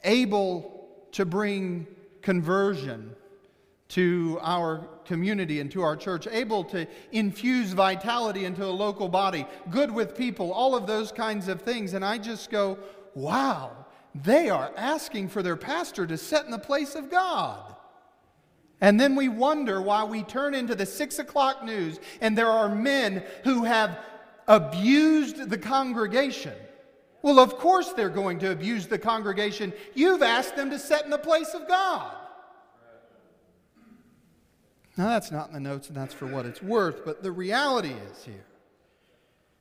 able 0.05 0.89
to 1.13 1.25
bring 1.25 1.87
conversion 2.23 3.15
to 3.89 4.39
our 4.41 4.89
community 5.05 5.61
and 5.61 5.71
to 5.71 5.83
our 5.83 5.97
church, 5.97 6.27
able 6.31 6.65
to 6.65 6.87
infuse 7.11 7.73
vitality 7.73 8.47
into 8.47 8.65
a 8.65 8.71
local 8.71 9.09
body, 9.09 9.45
good 9.71 9.91
with 9.91 10.17
people, 10.17 10.53
all 10.53 10.75
of 10.75 10.87
those 10.87 11.13
kinds 11.13 11.49
of 11.49 11.61
things. 11.61 11.93
And 11.93 12.03
I 12.03 12.17
just 12.17 12.51
go, 12.51 12.79
wow, 13.15 13.73
they 14.15 14.49
are 14.49 14.73
asking 14.77 15.29
for 15.29 15.43
their 15.43 15.57
pastor 15.57 16.07
to 16.07 16.17
set 16.17 16.47
in 16.47 16.51
the 16.51 16.59
place 16.59 16.95
of 16.95 17.11
God. 17.11 17.75
And 18.81 18.99
then 18.99 19.15
we 19.15 19.29
wonder 19.29 19.81
why 19.83 20.05
we 20.05 20.23
turn 20.23 20.55
into 20.55 20.75
the 20.75 20.87
six 20.87 21.19
o'clock 21.19 21.63
news 21.63 22.01
and 22.21 22.37
there 22.37 22.51
are 22.51 22.75
men 22.75 23.23
who 23.45 23.65
have 23.65 23.99
abused 24.49 25.51
the 25.51 25.59
congregation. 25.59 26.55
Well, 27.23 27.39
of 27.39 27.57
course 27.57 27.93
they're 27.93 28.09
going 28.09 28.41
to 28.41 28.51
abuse 28.51 28.87
the 28.87 28.99
congregation. 28.99 29.73
You've 29.95 30.23
asked 30.23 30.57
them 30.57 30.71
to 30.71 30.79
set 30.79 31.05
in 31.05 31.11
the 31.11 31.19
place 31.19 31.55
of 31.55 31.69
God. 31.69 32.13
Now, 34.97 35.09
that's 35.09 35.31
not 35.31 35.49
in 35.49 35.55
the 35.55 35.61
notes, 35.61 35.89
and 35.89 35.97
that's 35.97 36.13
for 36.13 36.27
what 36.27 36.45
it's 36.45 36.61
worth, 36.61 37.05
but 37.05 37.23
the 37.23 37.33
reality 37.33 37.95
is 38.11 38.25
here 38.25 38.45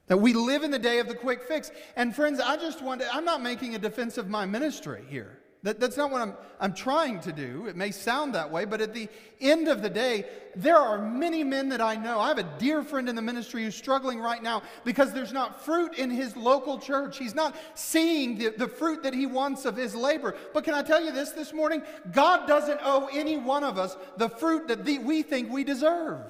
that 0.08 0.18
we 0.18 0.34
live 0.34 0.64
in 0.64 0.72
the 0.72 0.80
day 0.80 1.00
of 1.00 1.08
the 1.08 1.16
quick 1.16 1.44
fix. 1.44 1.72
And, 1.96 2.14
friends, 2.14 2.42
I 2.42 2.58
just 2.58 2.82
want 2.82 3.00
to, 3.00 3.16
I'm 3.16 3.24
not 3.24 3.42
making 3.42 3.76
a 3.76 3.80
defense 3.80 4.18
of 4.18 4.28
my 4.28 4.46
ministry 4.46 5.06
here. 5.08 5.40
That, 5.64 5.80
that's 5.80 5.96
not 5.96 6.10
what 6.10 6.22
I'm, 6.22 6.34
I'm 6.60 6.74
trying 6.74 7.20
to 7.20 7.32
do. 7.32 7.68
It 7.68 7.76
may 7.76 7.92
sound 7.92 8.34
that 8.34 8.50
way, 8.50 8.66
but 8.66 8.82
at 8.82 8.96
the 8.96 9.08
end 9.40 9.68
of 9.68 9.84
the 9.84 9.92
day, 9.92 10.26
there 10.56 10.78
are 10.78 10.98
many 10.98 11.44
men 11.44 11.70
that 11.70 11.82
I 11.82 11.96
know. 11.96 12.20
I 12.20 12.30
have 12.30 12.40
a 12.40 12.56
dear 12.58 12.82
friend 12.82 13.08
in 13.08 13.16
the 13.16 13.22
ministry 13.22 13.64
who's 13.64 13.76
struggling 13.76 14.20
right 14.20 14.42
now 14.42 14.64
because 14.84 15.14
there's 15.14 15.32
not 15.32 15.64
fruit 15.64 16.00
in 16.00 16.10
his 16.10 16.36
local 16.36 16.80
church. 16.80 17.20
He's 17.20 17.36
not 17.36 17.56
seeing 17.76 18.40
the, 18.40 18.50
the 18.58 18.68
fruit 18.68 19.04
that 19.04 19.14
he 19.14 19.28
wants 19.28 19.66
of 19.66 19.78
his 19.78 19.94
labor. 19.94 20.36
But 20.52 20.64
can 20.64 20.74
I 20.74 20.82
tell 20.82 21.04
you 21.04 21.12
this 21.12 21.30
this 21.30 21.54
morning? 21.54 21.84
God 22.12 22.48
doesn't 22.48 22.80
owe 22.84 23.08
any 23.14 23.38
one 23.38 23.64
of 23.64 23.78
us 23.78 23.98
the 24.18 24.30
fruit 24.30 24.68
that 24.68 24.84
the, 24.84 24.98
we 24.98 25.22
think 25.22 25.52
we 25.52 25.64
deserve. 25.64 26.22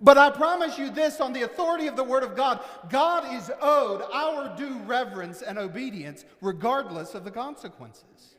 But 0.00 0.16
I 0.16 0.30
promise 0.30 0.78
you 0.78 0.88
this 0.88 1.20
on 1.20 1.34
the 1.34 1.42
authority 1.42 1.86
of 1.86 1.96
the 1.96 2.04
Word 2.04 2.22
of 2.22 2.34
God 2.34 2.60
God 2.88 3.34
is 3.34 3.50
owed 3.60 4.02
our 4.10 4.56
due 4.56 4.78
reverence 4.86 5.42
and 5.42 5.58
obedience 5.58 6.24
regardless 6.40 7.14
of 7.14 7.24
the 7.24 7.30
consequences. 7.30 8.29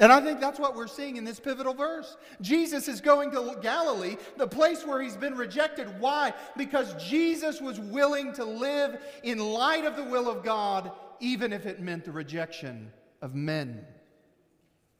And 0.00 0.12
I 0.12 0.20
think 0.20 0.40
that's 0.40 0.60
what 0.60 0.76
we're 0.76 0.86
seeing 0.86 1.16
in 1.16 1.24
this 1.24 1.40
pivotal 1.40 1.74
verse. 1.74 2.16
Jesus 2.40 2.86
is 2.86 3.00
going 3.00 3.32
to 3.32 3.56
Galilee, 3.60 4.16
the 4.36 4.46
place 4.46 4.86
where 4.86 5.02
he's 5.02 5.16
been 5.16 5.34
rejected. 5.34 5.98
Why? 5.98 6.32
Because 6.56 6.94
Jesus 7.04 7.60
was 7.60 7.80
willing 7.80 8.32
to 8.34 8.44
live 8.44 9.00
in 9.24 9.38
light 9.38 9.84
of 9.84 9.96
the 9.96 10.04
will 10.04 10.28
of 10.28 10.44
God, 10.44 10.92
even 11.18 11.52
if 11.52 11.66
it 11.66 11.80
meant 11.80 12.04
the 12.04 12.12
rejection 12.12 12.92
of 13.22 13.34
men. 13.34 13.84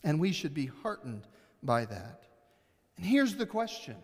And 0.02 0.18
we 0.18 0.32
should 0.32 0.54
be 0.54 0.66
heartened 0.66 1.28
by 1.62 1.84
that. 1.84 2.24
And 2.96 3.06
here's 3.06 3.36
the 3.36 3.46
question 3.46 3.96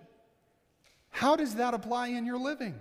How 1.10 1.34
does 1.34 1.56
that 1.56 1.74
apply 1.74 2.08
in 2.08 2.24
your 2.24 2.38
living? 2.38 2.78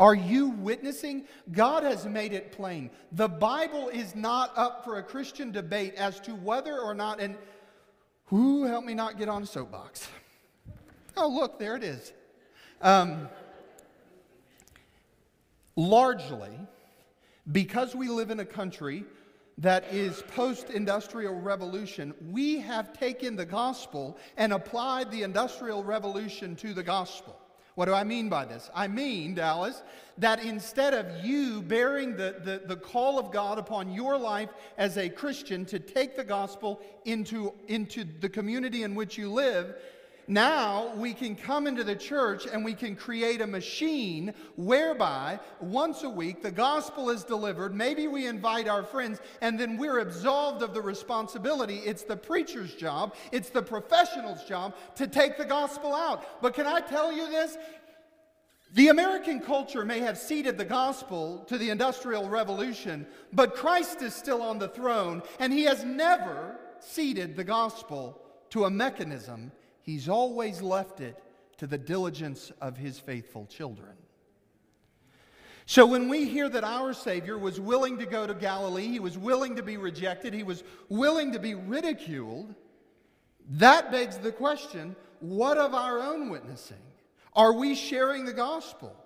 Are 0.00 0.14
you 0.14 0.48
witnessing? 0.48 1.24
God 1.52 1.84
has 1.84 2.04
made 2.04 2.32
it 2.32 2.50
plain. 2.50 2.90
The 3.12 3.28
Bible 3.28 3.88
is 3.88 4.16
not 4.16 4.52
up 4.56 4.84
for 4.84 4.98
a 4.98 5.02
Christian 5.02 5.52
debate 5.52 5.94
as 5.94 6.18
to 6.20 6.34
whether 6.34 6.78
or 6.78 6.94
not, 6.94 7.20
and 7.20 7.36
who 8.26 8.64
help 8.64 8.84
me 8.84 8.94
not 8.94 9.18
get 9.18 9.28
on 9.28 9.44
a 9.44 9.46
soapbox. 9.46 10.08
Oh, 11.16 11.28
look, 11.28 11.60
there 11.60 11.76
it 11.76 11.84
is. 11.84 12.12
Um, 12.82 13.28
largely, 15.76 16.58
because 17.52 17.94
we 17.94 18.08
live 18.08 18.30
in 18.32 18.40
a 18.40 18.44
country 18.44 19.04
that 19.58 19.84
is 19.92 20.24
post 20.34 20.70
industrial 20.70 21.40
revolution, 21.40 22.12
we 22.32 22.58
have 22.58 22.98
taken 22.98 23.36
the 23.36 23.46
gospel 23.46 24.18
and 24.36 24.52
applied 24.52 25.12
the 25.12 25.22
industrial 25.22 25.84
revolution 25.84 26.56
to 26.56 26.74
the 26.74 26.82
gospel. 26.82 27.38
What 27.74 27.86
do 27.86 27.94
I 27.94 28.04
mean 28.04 28.28
by 28.28 28.44
this? 28.44 28.70
I 28.74 28.86
mean, 28.86 29.34
Dallas, 29.34 29.82
that 30.18 30.44
instead 30.44 30.94
of 30.94 31.24
you 31.24 31.60
bearing 31.60 32.16
the, 32.16 32.36
the, 32.44 32.62
the, 32.66 32.76
call 32.76 33.18
of 33.18 33.32
God 33.32 33.58
upon 33.58 33.92
your 33.92 34.16
life 34.16 34.50
as 34.78 34.96
a 34.96 35.08
Christian 35.08 35.64
to 35.66 35.80
take 35.80 36.16
the 36.16 36.22
gospel 36.22 36.80
into, 37.04 37.52
into 37.66 38.04
the 38.20 38.28
community 38.28 38.84
in 38.84 38.94
which 38.94 39.18
you 39.18 39.32
live, 39.32 39.74
Now 40.26 40.94
we 40.96 41.12
can 41.12 41.36
come 41.36 41.66
into 41.66 41.84
the 41.84 41.96
church 41.96 42.46
and 42.46 42.64
we 42.64 42.74
can 42.74 42.96
create 42.96 43.40
a 43.40 43.46
machine 43.46 44.32
whereby 44.56 45.38
once 45.60 46.02
a 46.02 46.08
week 46.08 46.42
the 46.42 46.50
gospel 46.50 47.10
is 47.10 47.24
delivered. 47.24 47.74
Maybe 47.74 48.08
we 48.08 48.26
invite 48.26 48.66
our 48.66 48.82
friends 48.82 49.20
and 49.42 49.58
then 49.60 49.76
we're 49.76 49.98
absolved 49.98 50.62
of 50.62 50.72
the 50.72 50.80
responsibility. 50.80 51.78
It's 51.78 52.04
the 52.04 52.16
preacher's 52.16 52.74
job, 52.74 53.14
it's 53.32 53.50
the 53.50 53.62
professional's 53.62 54.44
job 54.44 54.74
to 54.96 55.06
take 55.06 55.36
the 55.36 55.44
gospel 55.44 55.94
out. 55.94 56.40
But 56.40 56.54
can 56.54 56.66
I 56.66 56.80
tell 56.80 57.12
you 57.12 57.30
this? 57.30 57.58
The 58.72 58.88
American 58.88 59.38
culture 59.38 59.84
may 59.84 60.00
have 60.00 60.18
ceded 60.18 60.58
the 60.58 60.64
gospel 60.64 61.44
to 61.48 61.58
the 61.58 61.70
Industrial 61.70 62.28
Revolution, 62.28 63.06
but 63.32 63.54
Christ 63.54 64.02
is 64.02 64.14
still 64.14 64.42
on 64.42 64.58
the 64.58 64.66
throne, 64.66 65.22
and 65.38 65.52
he 65.52 65.62
has 65.62 65.84
never 65.84 66.56
ceded 66.80 67.36
the 67.36 67.44
gospel 67.44 68.20
to 68.50 68.64
a 68.64 68.70
mechanism. 68.70 69.52
He's 69.84 70.08
always 70.08 70.62
left 70.62 71.00
it 71.00 71.22
to 71.58 71.66
the 71.66 71.76
diligence 71.76 72.50
of 72.62 72.78
his 72.78 72.98
faithful 72.98 73.44
children. 73.46 73.92
So 75.66 75.84
when 75.84 76.08
we 76.08 76.26
hear 76.26 76.48
that 76.48 76.64
our 76.64 76.94
Savior 76.94 77.38
was 77.38 77.60
willing 77.60 77.98
to 77.98 78.06
go 78.06 78.26
to 78.26 78.34
Galilee, 78.34 78.88
he 78.88 78.98
was 78.98 79.18
willing 79.18 79.56
to 79.56 79.62
be 79.62 79.76
rejected, 79.76 80.32
he 80.32 80.42
was 80.42 80.64
willing 80.88 81.32
to 81.32 81.38
be 81.38 81.54
ridiculed, 81.54 82.54
that 83.50 83.92
begs 83.92 84.16
the 84.16 84.32
question 84.32 84.96
what 85.20 85.58
of 85.58 85.74
our 85.74 86.00
own 86.00 86.30
witnessing? 86.30 86.82
Are 87.34 87.52
we 87.52 87.74
sharing 87.74 88.24
the 88.24 88.32
gospel? 88.32 88.96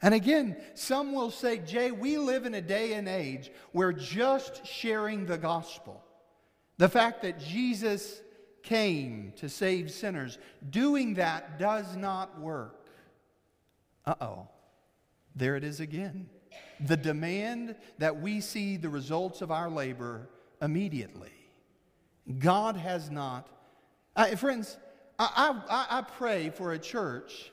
And 0.00 0.14
again, 0.14 0.56
some 0.74 1.12
will 1.12 1.32
say, 1.32 1.58
Jay, 1.58 1.90
we 1.90 2.18
live 2.18 2.46
in 2.46 2.54
a 2.54 2.60
day 2.60 2.92
and 2.92 3.08
age 3.08 3.50
where 3.72 3.92
just 3.92 4.64
sharing 4.64 5.26
the 5.26 5.38
gospel, 5.38 6.04
the 6.78 6.88
fact 6.88 7.22
that 7.22 7.40
Jesus 7.40 8.20
came 8.66 9.32
to 9.36 9.48
save 9.48 9.90
sinners, 9.90 10.38
doing 10.70 11.14
that 11.14 11.58
does 11.58 11.96
not 11.96 12.40
work. 12.40 12.86
Uh 14.04 14.14
oh, 14.20 14.48
there 15.34 15.56
it 15.56 15.64
is 15.64 15.80
again. 15.80 16.28
The 16.80 16.96
demand 16.96 17.76
that 17.98 18.20
we 18.20 18.40
see 18.40 18.76
the 18.76 18.88
results 18.88 19.40
of 19.40 19.50
our 19.50 19.70
labor 19.70 20.28
immediately. 20.60 21.32
God 22.38 22.76
has 22.76 23.10
not. 23.10 23.48
Uh, 24.16 24.34
friends, 24.36 24.76
I, 25.18 25.60
I, 25.68 25.98
I 25.98 26.02
pray 26.02 26.50
for 26.50 26.72
a 26.72 26.78
church 26.78 27.52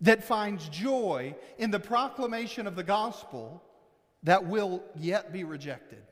that 0.00 0.24
finds 0.24 0.68
joy 0.70 1.34
in 1.58 1.70
the 1.70 1.80
proclamation 1.80 2.66
of 2.66 2.76
the 2.76 2.82
gospel 2.82 3.62
that 4.22 4.46
will 4.46 4.82
yet 4.96 5.32
be 5.32 5.44
rejected. 5.44 6.02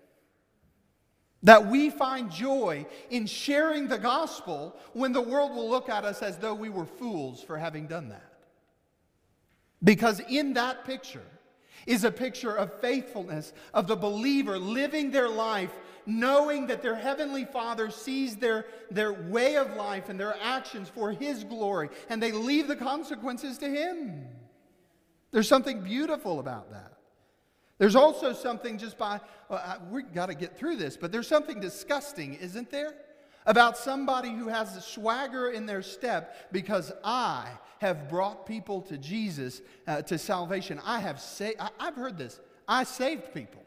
That 1.42 1.66
we 1.66 1.90
find 1.90 2.30
joy 2.30 2.86
in 3.10 3.26
sharing 3.26 3.88
the 3.88 3.98
gospel 3.98 4.76
when 4.92 5.12
the 5.12 5.20
world 5.20 5.54
will 5.54 5.68
look 5.68 5.88
at 5.88 6.04
us 6.04 6.22
as 6.22 6.38
though 6.38 6.54
we 6.54 6.68
were 6.68 6.86
fools 6.86 7.42
for 7.42 7.58
having 7.58 7.86
done 7.86 8.10
that. 8.10 8.32
Because 9.82 10.20
in 10.28 10.54
that 10.54 10.84
picture 10.84 11.24
is 11.86 12.04
a 12.04 12.12
picture 12.12 12.54
of 12.54 12.80
faithfulness, 12.80 13.52
of 13.74 13.88
the 13.88 13.96
believer 13.96 14.56
living 14.58 15.10
their 15.10 15.28
life 15.28 15.72
knowing 16.06 16.66
that 16.66 16.82
their 16.82 16.94
heavenly 16.94 17.44
Father 17.44 17.90
sees 17.90 18.36
their, 18.36 18.66
their 18.90 19.12
way 19.12 19.56
of 19.56 19.76
life 19.76 20.08
and 20.08 20.18
their 20.18 20.36
actions 20.42 20.88
for 20.88 21.12
His 21.12 21.44
glory, 21.44 21.90
and 22.08 22.22
they 22.22 22.32
leave 22.32 22.68
the 22.68 22.76
consequences 22.76 23.58
to 23.58 23.68
Him. 23.68 24.26
There's 25.30 25.48
something 25.48 25.80
beautiful 25.80 26.40
about 26.40 26.70
that. 26.72 26.91
There's 27.82 27.96
also 27.96 28.32
something 28.32 28.78
just 28.78 28.96
by, 28.96 29.18
well, 29.48 29.82
we've 29.90 30.14
got 30.14 30.26
to 30.26 30.34
get 30.34 30.56
through 30.56 30.76
this, 30.76 30.96
but 30.96 31.10
there's 31.10 31.26
something 31.26 31.58
disgusting, 31.58 32.34
isn't 32.34 32.70
there? 32.70 32.94
About 33.44 33.76
somebody 33.76 34.30
who 34.30 34.46
has 34.46 34.76
a 34.76 34.80
swagger 34.80 35.50
in 35.50 35.66
their 35.66 35.82
step 35.82 36.52
because 36.52 36.92
I 37.02 37.48
have 37.80 38.08
brought 38.08 38.46
people 38.46 38.82
to 38.82 38.96
Jesus, 38.96 39.62
uh, 39.88 40.00
to 40.02 40.16
salvation. 40.16 40.80
I 40.84 41.00
have 41.00 41.20
saved, 41.20 41.56
I've 41.80 41.96
heard 41.96 42.16
this. 42.16 42.38
I 42.68 42.84
saved 42.84 43.34
people. 43.34 43.64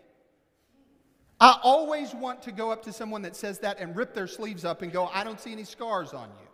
I 1.38 1.60
always 1.62 2.16
want 2.16 2.42
to 2.44 2.54
go 2.54 2.72
up 2.72 2.84
to 2.84 2.94
someone 2.94 3.24
that 3.24 3.36
says 3.36 3.60
that 3.60 3.82
and 3.82 3.98
rip 3.98 4.14
their 4.14 4.28
sleeves 4.28 4.64
up 4.64 4.82
and 4.82 4.94
go, 4.94 5.10
I 5.14 5.26
don't 5.26 5.42
see 5.42 5.52
any 5.52 5.66
scars 5.66 6.14
on 6.14 6.30
you. 6.40 6.45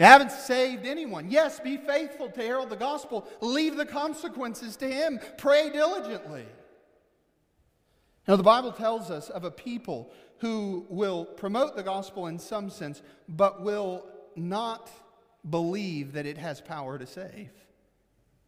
You 0.00 0.06
haven't 0.06 0.32
saved 0.32 0.86
anyone. 0.86 1.30
Yes, 1.30 1.60
be 1.60 1.76
faithful 1.76 2.30
to 2.30 2.40
herald 2.40 2.70
the 2.70 2.76
gospel. 2.76 3.28
Leave 3.42 3.76
the 3.76 3.84
consequences 3.84 4.74
to 4.76 4.90
Him. 4.90 5.20
Pray 5.36 5.68
diligently. 5.68 6.46
Now, 8.26 8.36
the 8.36 8.42
Bible 8.42 8.72
tells 8.72 9.10
us 9.10 9.28
of 9.28 9.44
a 9.44 9.50
people 9.50 10.10
who 10.38 10.86
will 10.88 11.26
promote 11.26 11.76
the 11.76 11.82
gospel 11.82 12.28
in 12.28 12.38
some 12.38 12.70
sense, 12.70 13.02
but 13.28 13.60
will 13.60 14.06
not 14.36 14.90
believe 15.50 16.14
that 16.14 16.24
it 16.24 16.38
has 16.38 16.62
power 16.62 16.98
to 16.98 17.06
save. 17.06 17.50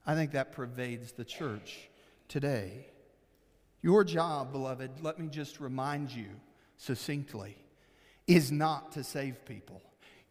I 0.07 0.15
think 0.15 0.33
that 0.33 0.53
pervades 0.53 1.12
the 1.12 1.25
church 1.27 1.91
today. 2.29 2.87
Your 3.83 4.05
job, 4.05 4.53
beloved, 4.53 5.03
let 5.03 5.19
me 5.19 5.29
just 5.29 5.61
remind 5.61 6.12
you 6.12 6.29
succinctly, 6.79 7.59
is 8.27 8.51
not 8.51 8.93
to 8.93 9.05
save 9.05 9.45
people. 9.45 9.83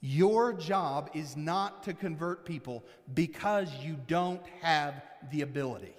Your 0.01 0.51
job 0.51 1.11
is 1.13 1.37
not 1.37 1.83
to 1.83 1.93
convert 1.93 2.43
people 2.43 2.83
because 3.13 3.71
you 3.83 3.97
don't 4.07 4.41
have 4.61 5.03
the 5.31 5.43
ability. 5.43 5.93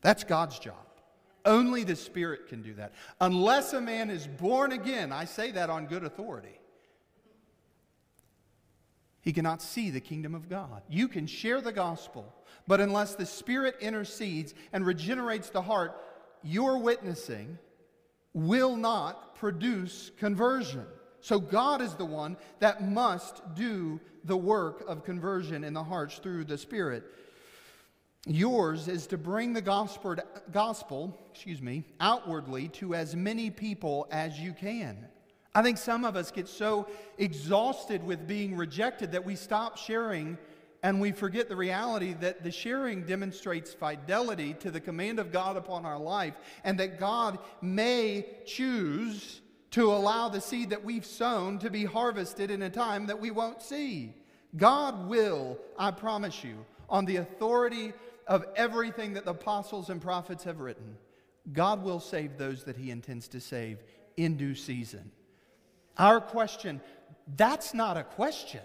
That's 0.00 0.24
God's 0.24 0.58
job. 0.58 0.74
Only 1.44 1.84
the 1.84 1.96
Spirit 1.96 2.48
can 2.48 2.62
do 2.62 2.74
that. 2.74 2.92
Unless 3.20 3.72
a 3.72 3.80
man 3.80 4.10
is 4.10 4.26
born 4.26 4.72
again, 4.72 5.12
I 5.12 5.24
say 5.24 5.52
that 5.52 5.70
on 5.70 5.86
good 5.86 6.04
authority, 6.04 6.58
he 9.20 9.32
cannot 9.32 9.62
see 9.62 9.90
the 9.90 10.00
kingdom 10.00 10.34
of 10.34 10.48
God. 10.48 10.82
You 10.88 11.06
can 11.06 11.28
share 11.28 11.60
the 11.60 11.72
gospel, 11.72 12.34
but 12.66 12.80
unless 12.80 13.14
the 13.14 13.26
Spirit 13.26 13.76
intercedes 13.80 14.52
and 14.72 14.84
regenerates 14.84 15.50
the 15.50 15.62
heart, 15.62 15.96
your 16.42 16.78
witnessing 16.78 17.58
will 18.34 18.76
not 18.76 19.36
produce 19.36 20.10
conversion. 20.18 20.86
So 21.22 21.38
God 21.38 21.80
is 21.80 21.94
the 21.94 22.04
one 22.04 22.36
that 22.58 22.86
must 22.86 23.54
do 23.54 24.00
the 24.24 24.36
work 24.36 24.84
of 24.88 25.04
conversion 25.04 25.64
in 25.64 25.72
the 25.72 25.82
hearts 25.82 26.18
through 26.18 26.44
the 26.44 26.58
Spirit. 26.58 27.04
Yours 28.26 28.88
is 28.88 29.06
to 29.08 29.18
bring 29.18 29.52
the 29.52 29.62
gospel, 29.62 30.16
gospel, 30.52 31.16
excuse 31.32 31.62
me, 31.62 31.84
outwardly 32.00 32.68
to 32.68 32.94
as 32.94 33.14
many 33.14 33.50
people 33.50 34.08
as 34.10 34.38
you 34.38 34.52
can. 34.52 35.06
I 35.54 35.62
think 35.62 35.78
some 35.78 36.04
of 36.04 36.16
us 36.16 36.30
get 36.30 36.48
so 36.48 36.88
exhausted 37.18 38.02
with 38.04 38.26
being 38.26 38.56
rejected 38.56 39.12
that 39.12 39.24
we 39.24 39.36
stop 39.36 39.76
sharing 39.76 40.38
and 40.82 41.00
we 41.00 41.12
forget 41.12 41.48
the 41.48 41.56
reality 41.56 42.14
that 42.14 42.42
the 42.42 42.50
sharing 42.50 43.04
demonstrates 43.04 43.72
fidelity 43.72 44.54
to 44.54 44.70
the 44.72 44.80
command 44.80 45.20
of 45.20 45.30
God 45.30 45.56
upon 45.56 45.86
our 45.86 45.98
life 45.98 46.34
and 46.64 46.80
that 46.80 46.98
God 46.98 47.38
may 47.60 48.26
choose 48.44 49.41
to 49.72 49.90
allow 49.90 50.28
the 50.28 50.40
seed 50.40 50.70
that 50.70 50.84
we've 50.84 51.04
sown 51.04 51.58
to 51.58 51.70
be 51.70 51.84
harvested 51.84 52.50
in 52.50 52.62
a 52.62 52.70
time 52.70 53.06
that 53.06 53.20
we 53.20 53.30
won't 53.30 53.62
see. 53.62 54.14
God 54.56 55.08
will, 55.08 55.58
I 55.78 55.90
promise 55.90 56.44
you, 56.44 56.64
on 56.88 57.06
the 57.06 57.16
authority 57.16 57.92
of 58.26 58.44
everything 58.54 59.14
that 59.14 59.24
the 59.24 59.30
apostles 59.30 59.88
and 59.88 60.00
prophets 60.00 60.44
have 60.44 60.60
written, 60.60 60.96
God 61.52 61.82
will 61.82 62.00
save 62.00 62.36
those 62.36 62.64
that 62.64 62.76
he 62.76 62.90
intends 62.90 63.28
to 63.28 63.40
save 63.40 63.78
in 64.16 64.36
due 64.36 64.54
season. 64.54 65.10
Our 65.96 66.20
question, 66.20 66.80
that's 67.36 67.72
not 67.72 67.96
a 67.96 68.04
question. 68.04 68.60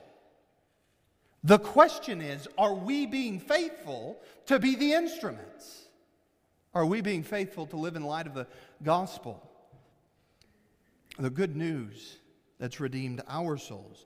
The 1.44 1.60
question 1.60 2.22
is 2.22 2.48
are 2.58 2.74
we 2.74 3.06
being 3.06 3.40
faithful 3.40 4.20
to 4.48 4.60
be 4.60 4.76
the 4.76 4.92
instruments? 4.92 5.86
Are 6.74 6.86
we 6.86 7.00
being 7.02 7.24
faithful 7.24 7.66
to 7.68 7.78
live 7.78 7.96
in 7.96 8.04
light 8.04 8.28
of 8.28 8.34
the 8.34 8.48
gospel? 8.84 9.47
The 11.20 11.30
good 11.30 11.56
news 11.56 12.18
that's 12.60 12.80
redeemed 12.80 13.22
our 13.28 13.58
souls. 13.58 14.06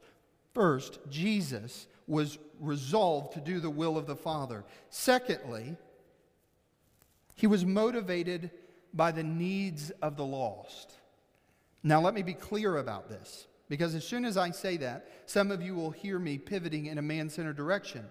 First, 0.53 0.99
Jesus 1.09 1.87
was 2.07 2.37
resolved 2.59 3.33
to 3.33 3.41
do 3.41 3.59
the 3.59 3.69
will 3.69 3.97
of 3.97 4.05
the 4.05 4.15
Father. 4.15 4.63
Secondly, 4.89 5.75
he 7.35 7.47
was 7.47 7.65
motivated 7.65 8.51
by 8.93 9.11
the 9.11 9.23
needs 9.23 9.89
of 10.01 10.17
the 10.17 10.25
lost. 10.25 10.93
Now, 11.83 12.01
let 12.01 12.13
me 12.13 12.21
be 12.21 12.33
clear 12.33 12.77
about 12.77 13.09
this, 13.09 13.47
because 13.69 13.95
as 13.95 14.05
soon 14.05 14.25
as 14.25 14.37
I 14.37 14.51
say 14.51 14.77
that, 14.77 15.09
some 15.25 15.51
of 15.51 15.61
you 15.61 15.73
will 15.75 15.91
hear 15.91 16.19
me 16.19 16.37
pivoting 16.37 16.87
in 16.87 16.97
a 16.97 17.01
man 17.01 17.29
centered 17.29 17.55
direction. 17.55 18.05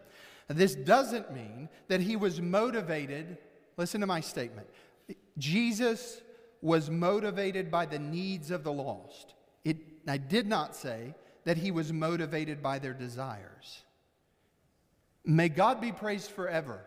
This 0.49 0.75
doesn't 0.75 1.33
mean 1.33 1.69
that 1.89 2.01
he 2.01 2.17
was 2.17 2.41
motivated. 2.41 3.39
Listen 3.77 4.01
to 4.01 4.07
my 4.07 4.21
statement. 4.21 4.67
Jesus 5.39 6.23
was 6.63 6.91
motivated 6.91 7.71
by 7.71 7.87
the 7.87 7.99
needs 7.99 8.51
of 8.51 8.65
the 8.65 8.73
lost. 8.73 9.35
It, 9.65 9.79
I 10.07 10.19
did 10.19 10.47
not 10.47 10.77
say 10.77 11.15
that 11.45 11.57
he 11.57 11.71
was 11.71 11.93
motivated 11.93 12.63
by 12.63 12.79
their 12.79 12.93
desires. 12.93 13.83
May 15.25 15.49
God 15.49 15.81
be 15.81 15.93
praised 15.93 16.31
forever 16.31 16.85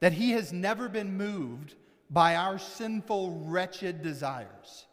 that 0.00 0.12
he 0.12 0.32
has 0.32 0.52
never 0.52 0.88
been 0.88 1.16
moved 1.16 1.74
by 2.10 2.36
our 2.36 2.58
sinful, 2.58 3.44
wretched 3.46 4.02
desires. 4.02 4.86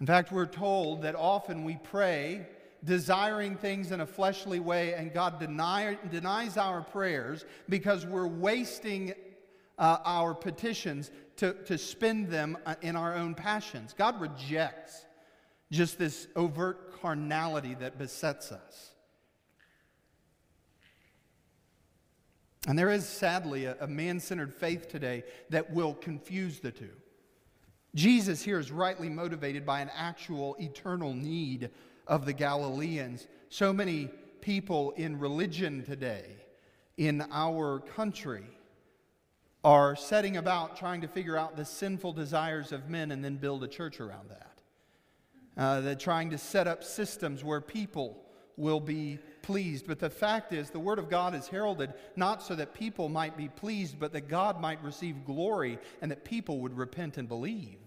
In 0.00 0.06
fact, 0.06 0.30
we're 0.30 0.46
told 0.46 1.02
that 1.02 1.16
often 1.16 1.64
we 1.64 1.76
pray 1.82 2.46
desiring 2.84 3.56
things 3.56 3.90
in 3.90 4.00
a 4.00 4.06
fleshly 4.06 4.60
way, 4.60 4.94
and 4.94 5.12
God 5.12 5.40
deny, 5.40 5.98
denies 6.10 6.56
our 6.56 6.82
prayers 6.82 7.44
because 7.68 8.06
we're 8.06 8.28
wasting 8.28 9.12
uh, 9.78 9.98
our 10.04 10.34
petitions 10.34 11.10
to, 11.38 11.54
to 11.64 11.78
spend 11.78 12.28
them 12.28 12.58
uh, 12.66 12.74
in 12.82 12.96
our 12.96 13.14
own 13.14 13.34
passions. 13.34 13.94
God 13.96 14.20
rejects 14.20 15.06
just 15.70 15.98
this 15.98 16.26
overt 16.36 17.00
carnality 17.00 17.74
that 17.74 17.98
besets 17.98 18.52
us. 18.52 18.90
And 22.66 22.78
there 22.78 22.90
is 22.90 23.08
sadly 23.08 23.64
a, 23.66 23.76
a 23.80 23.86
man 23.86 24.20
centered 24.20 24.52
faith 24.52 24.88
today 24.88 25.24
that 25.50 25.72
will 25.72 25.94
confuse 25.94 26.60
the 26.60 26.72
two. 26.72 26.90
Jesus 27.94 28.42
here 28.42 28.58
is 28.58 28.70
rightly 28.70 29.08
motivated 29.08 29.64
by 29.64 29.80
an 29.80 29.90
actual 29.94 30.56
eternal 30.60 31.14
need 31.14 31.70
of 32.06 32.26
the 32.26 32.32
Galileans. 32.32 33.26
So 33.48 33.72
many 33.72 34.10
people 34.40 34.90
in 34.92 35.18
religion 35.18 35.84
today, 35.84 36.24
in 36.96 37.24
our 37.30 37.80
country, 37.80 38.44
are 39.64 39.96
setting 39.96 40.36
about 40.36 40.76
trying 40.76 41.00
to 41.00 41.08
figure 41.08 41.36
out 41.36 41.56
the 41.56 41.64
sinful 41.64 42.12
desires 42.12 42.72
of 42.72 42.88
men 42.88 43.10
and 43.10 43.24
then 43.24 43.36
build 43.36 43.64
a 43.64 43.68
church 43.68 44.00
around 44.00 44.30
that. 44.30 44.52
Uh, 45.56 45.80
they're 45.80 45.94
trying 45.96 46.30
to 46.30 46.38
set 46.38 46.68
up 46.68 46.84
systems 46.84 47.42
where 47.42 47.60
people 47.60 48.24
will 48.56 48.80
be 48.80 49.18
pleased. 49.42 49.86
But 49.86 49.98
the 49.98 50.10
fact 50.10 50.52
is, 50.52 50.70
the 50.70 50.78
Word 50.78 50.98
of 50.98 51.08
God 51.08 51.34
is 51.34 51.48
heralded 51.48 51.94
not 52.16 52.42
so 52.42 52.54
that 52.54 52.74
people 52.74 53.08
might 53.08 53.36
be 53.36 53.48
pleased, 53.48 53.98
but 53.98 54.12
that 54.12 54.28
God 54.28 54.60
might 54.60 54.82
receive 54.82 55.24
glory 55.24 55.78
and 56.02 56.10
that 56.10 56.24
people 56.24 56.60
would 56.60 56.76
repent 56.76 57.16
and 57.16 57.28
believe. 57.28 57.78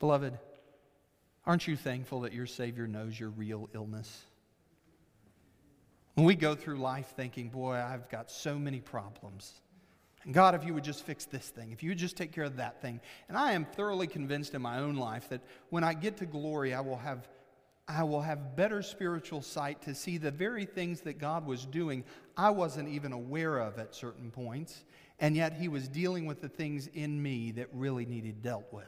Beloved, 0.00 0.36
aren't 1.46 1.68
you 1.68 1.76
thankful 1.76 2.22
that 2.22 2.32
your 2.32 2.46
Savior 2.46 2.88
knows 2.88 3.18
your 3.18 3.30
real 3.30 3.68
illness? 3.72 4.24
When 6.14 6.26
we 6.26 6.34
go 6.34 6.54
through 6.54 6.76
life 6.76 7.14
thinking, 7.16 7.48
boy, 7.48 7.74
I've 7.74 8.08
got 8.10 8.30
so 8.30 8.58
many 8.58 8.80
problems. 8.80 9.60
And 10.24 10.34
God, 10.34 10.54
if 10.54 10.64
you 10.64 10.74
would 10.74 10.84
just 10.84 11.04
fix 11.04 11.24
this 11.24 11.48
thing, 11.48 11.72
if 11.72 11.82
you 11.82 11.90
would 11.90 11.98
just 11.98 12.16
take 12.16 12.32
care 12.32 12.44
of 12.44 12.56
that 12.56 12.80
thing. 12.80 13.00
And 13.28 13.36
I 13.36 13.52
am 13.52 13.64
thoroughly 13.64 14.06
convinced 14.06 14.54
in 14.54 14.62
my 14.62 14.78
own 14.78 14.96
life 14.96 15.28
that 15.30 15.40
when 15.70 15.82
I 15.82 15.94
get 15.94 16.16
to 16.18 16.26
glory, 16.26 16.74
I 16.74 16.80
will 16.80 16.98
have, 16.98 17.28
I 17.88 18.04
will 18.04 18.20
have 18.20 18.54
better 18.54 18.82
spiritual 18.82 19.42
sight 19.42 19.82
to 19.82 19.94
see 19.94 20.18
the 20.18 20.30
very 20.30 20.64
things 20.64 21.00
that 21.00 21.18
God 21.18 21.46
was 21.46 21.64
doing, 21.64 22.04
I 22.36 22.50
wasn't 22.50 22.88
even 22.88 23.12
aware 23.12 23.58
of 23.58 23.78
at 23.78 23.94
certain 23.94 24.30
points. 24.30 24.84
And 25.18 25.34
yet 25.34 25.54
He 25.54 25.68
was 25.68 25.88
dealing 25.88 26.26
with 26.26 26.40
the 26.40 26.48
things 26.48 26.88
in 26.88 27.20
me 27.20 27.52
that 27.52 27.68
really 27.72 28.06
needed 28.06 28.42
dealt 28.42 28.72
with. 28.72 28.84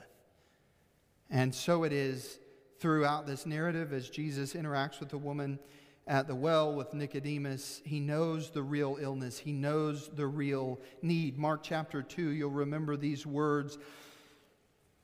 And 1.30 1.54
so 1.54 1.84
it 1.84 1.92
is 1.92 2.38
throughout 2.78 3.26
this 3.26 3.46
narrative 3.46 3.92
as 3.92 4.08
Jesus 4.10 4.52
interacts 4.52 5.00
with 5.00 5.08
the 5.08 5.18
woman 5.18 5.58
at 6.06 6.26
the 6.26 6.34
well 6.34 6.74
with 6.74 6.92
Nicodemus, 6.92 7.80
he 7.84 7.98
knows 7.98 8.50
the 8.50 8.62
real 8.62 8.98
illness, 9.00 9.38
he 9.38 9.52
knows 9.52 10.10
the 10.14 10.26
real 10.26 10.80
need. 11.02 11.38
Mark 11.38 11.62
chapter 11.62 12.02
2, 12.02 12.30
you'll 12.30 12.50
remember 12.50 12.96
these 12.96 13.26
words. 13.26 13.78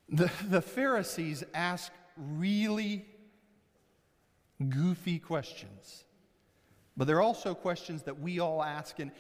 The, 0.09 0.31
the 0.49 0.61
Pharisees 0.61 1.43
ask 1.55 1.93
really 2.17 3.07
goofy 4.69 5.19
questions, 5.19 6.05
but 6.97 7.07
they're 7.07 7.23
also 7.23 7.55
questions 7.55 8.03
that 8.03 8.21
we 8.21 8.41
all 8.41 8.63
ask. 8.63 8.99
And 8.99 9.11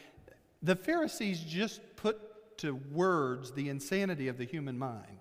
the 0.62 0.76
Pharisees 0.76 1.40
just 1.40 1.80
put 1.96 2.58
to 2.58 2.74
words 2.74 3.52
the 3.52 3.70
insanity 3.70 4.28
of 4.28 4.36
the 4.36 4.44
human 4.44 4.78
mind. 4.78 5.19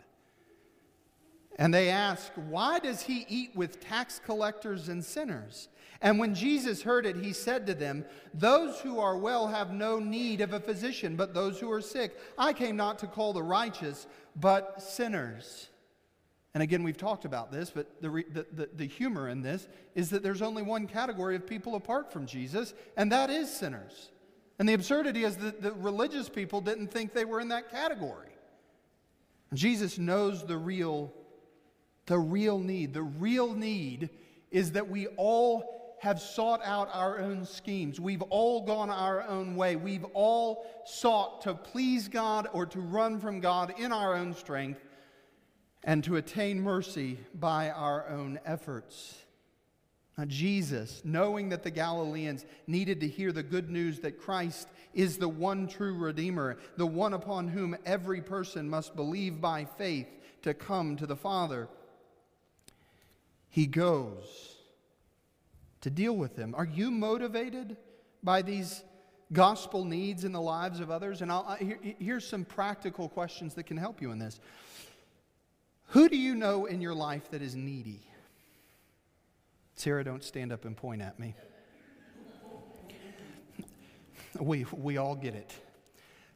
And 1.60 1.74
they 1.74 1.90
asked, 1.90 2.38
Why 2.38 2.80
does 2.80 3.04
he 3.04 3.26
eat 3.28 3.52
with 3.54 3.82
tax 3.82 4.20
collectors 4.26 4.88
and 4.88 5.04
sinners? 5.04 5.68
And 6.02 6.18
when 6.18 6.34
Jesus 6.34 6.82
heard 6.82 7.06
it, 7.06 7.18
he 7.18 7.34
said 7.34 7.68
to 7.68 7.74
them, 7.74 8.06
Those 8.34 8.80
who 8.80 9.00
are 9.00 9.18
well 9.18 9.48
have 9.50 9.74
no 9.74 10.00
need 10.00 10.40
of 10.40 10.54
a 10.54 10.62
physician, 10.62 11.18
but 11.18 11.34
those 11.34 11.60
who 11.60 11.70
are 11.70 11.82
sick. 11.82 12.18
I 12.38 12.54
came 12.54 12.78
not 12.78 12.98
to 13.00 13.08
call 13.08 13.34
the 13.34 13.44
righteous, 13.44 14.08
but 14.38 14.82
sinners. 14.82 15.68
And 16.54 16.64
again, 16.64 16.82
we've 16.82 16.98
talked 16.98 17.26
about 17.26 17.52
this, 17.52 17.70
but 17.70 18.02
the, 18.02 18.10
the, 18.10 18.46
the, 18.54 18.70
the, 18.74 18.88
humor 18.88 19.28
in 19.28 19.42
this 19.42 19.68
is 19.94 20.10
that 20.12 20.24
there's 20.24 20.42
only 20.42 20.64
one 20.64 20.88
category 20.88 21.36
of 21.36 21.46
people 21.46 21.76
apart 21.76 22.12
from 22.12 22.26
Jesus, 22.26 22.74
and 22.98 23.12
that 23.12 23.30
is 23.30 23.54
sinners. 23.54 24.10
And 24.58 24.68
the 24.68 24.74
absurdity 24.74 25.26
is 25.26 25.36
that 25.38 25.62
the 25.62 25.74
religious 25.74 26.28
people 26.28 26.62
didn't 26.62 26.88
think 26.88 27.14
they 27.14 27.26
were 27.26 27.40
in 27.40 27.50
that 27.50 27.70
category. 27.70 28.30
Jesus 29.54 29.98
knows 29.98 30.46
the 30.46 30.58
real, 30.58 31.14
the 32.10 32.20
real 32.20 32.58
need. 32.58 32.94
The 32.94 33.04
real 33.04 33.54
need 33.54 34.10
is 34.52 34.74
that 34.74 34.90
we 34.90 35.08
all 35.16 35.96
have 36.00 36.20
sought 36.20 36.60
out 36.64 36.90
our 36.92 37.20
own 37.20 37.46
schemes. 37.46 38.00
We've 38.00 38.24
all 38.24 38.66
gone 38.66 38.90
our 38.90 39.22
own 39.28 39.56
way. 39.56 39.76
We've 39.76 40.06
all 40.14 40.66
sought 40.86 41.42
to 41.42 41.54
please 41.54 42.08
God 42.08 42.48
or 42.52 42.66
to 42.66 42.80
run 42.80 43.20
from 43.20 43.42
God 43.42 43.76
in 43.78 43.92
our 43.92 44.16
own 44.16 44.34
strength 44.34 44.82
and 45.84 46.04
to 46.06 46.16
attain 46.16 46.60
mercy 46.60 47.20
by 47.36 47.70
our 47.70 48.10
own 48.10 48.40
efforts. 48.44 49.16
Now, 50.18 50.26
Jesus, 50.26 51.02
knowing 51.06 51.50
that 51.50 51.62
the 51.62 51.72
Galileans 51.72 52.44
needed 52.66 53.02
to 53.02 53.08
hear 53.08 53.32
the 53.32 53.44
good 53.44 53.70
news 53.70 54.00
that 54.00 54.20
Christ 54.20 54.68
is 54.96 55.18
the 55.18 55.30
one 55.30 55.68
true 55.68 55.94
Redeemer, 55.94 56.58
the 56.76 56.88
one 56.88 57.14
upon 57.14 57.48
whom 57.48 57.78
every 57.86 58.22
person 58.22 58.68
must 58.68 58.96
believe 58.96 59.40
by 59.40 59.66
faith 59.78 60.08
to 60.42 60.56
come 60.56 60.96
to 60.96 61.06
the 61.06 61.16
Father, 61.16 61.70
he 63.50 63.66
goes 63.66 64.56
to 65.82 65.90
deal 65.90 66.16
with 66.16 66.36
them. 66.36 66.54
Are 66.56 66.66
you 66.66 66.92
motivated 66.92 67.78
by 68.22 68.42
these 68.42 68.84
gospel 69.32 69.86
needs 69.86 70.24
in 70.24 70.32
the 70.32 70.42
lives 70.42 70.80
of 70.80 70.92
others? 70.92 71.22
And 71.22 71.32
I'll, 71.32 71.56
here, 71.60 71.80
here's 71.82 72.28
some 72.28 72.46
practical 72.46 73.10
questions 73.10 73.54
that 73.56 73.64
can 73.64 73.78
help 73.78 74.02
you 74.02 74.12
in 74.12 74.20
this. 74.20 74.40
Who 75.88 76.10
do 76.10 76.18
you 76.18 76.36
know 76.36 76.66
in 76.66 76.82
your 76.82 76.94
life 76.94 77.32
that 77.32 77.42
is 77.42 77.56
needy? 77.56 78.02
Sarah, 79.76 80.04
don't 80.04 80.24
stand 80.24 80.52
up 80.52 80.66
and 80.66 80.76
point 80.76 81.02
at 81.02 81.18
me. 81.20 81.36
We, 84.40 84.66
we 84.72 84.98
all 84.98 85.16
get 85.16 85.34
it. 85.34 85.52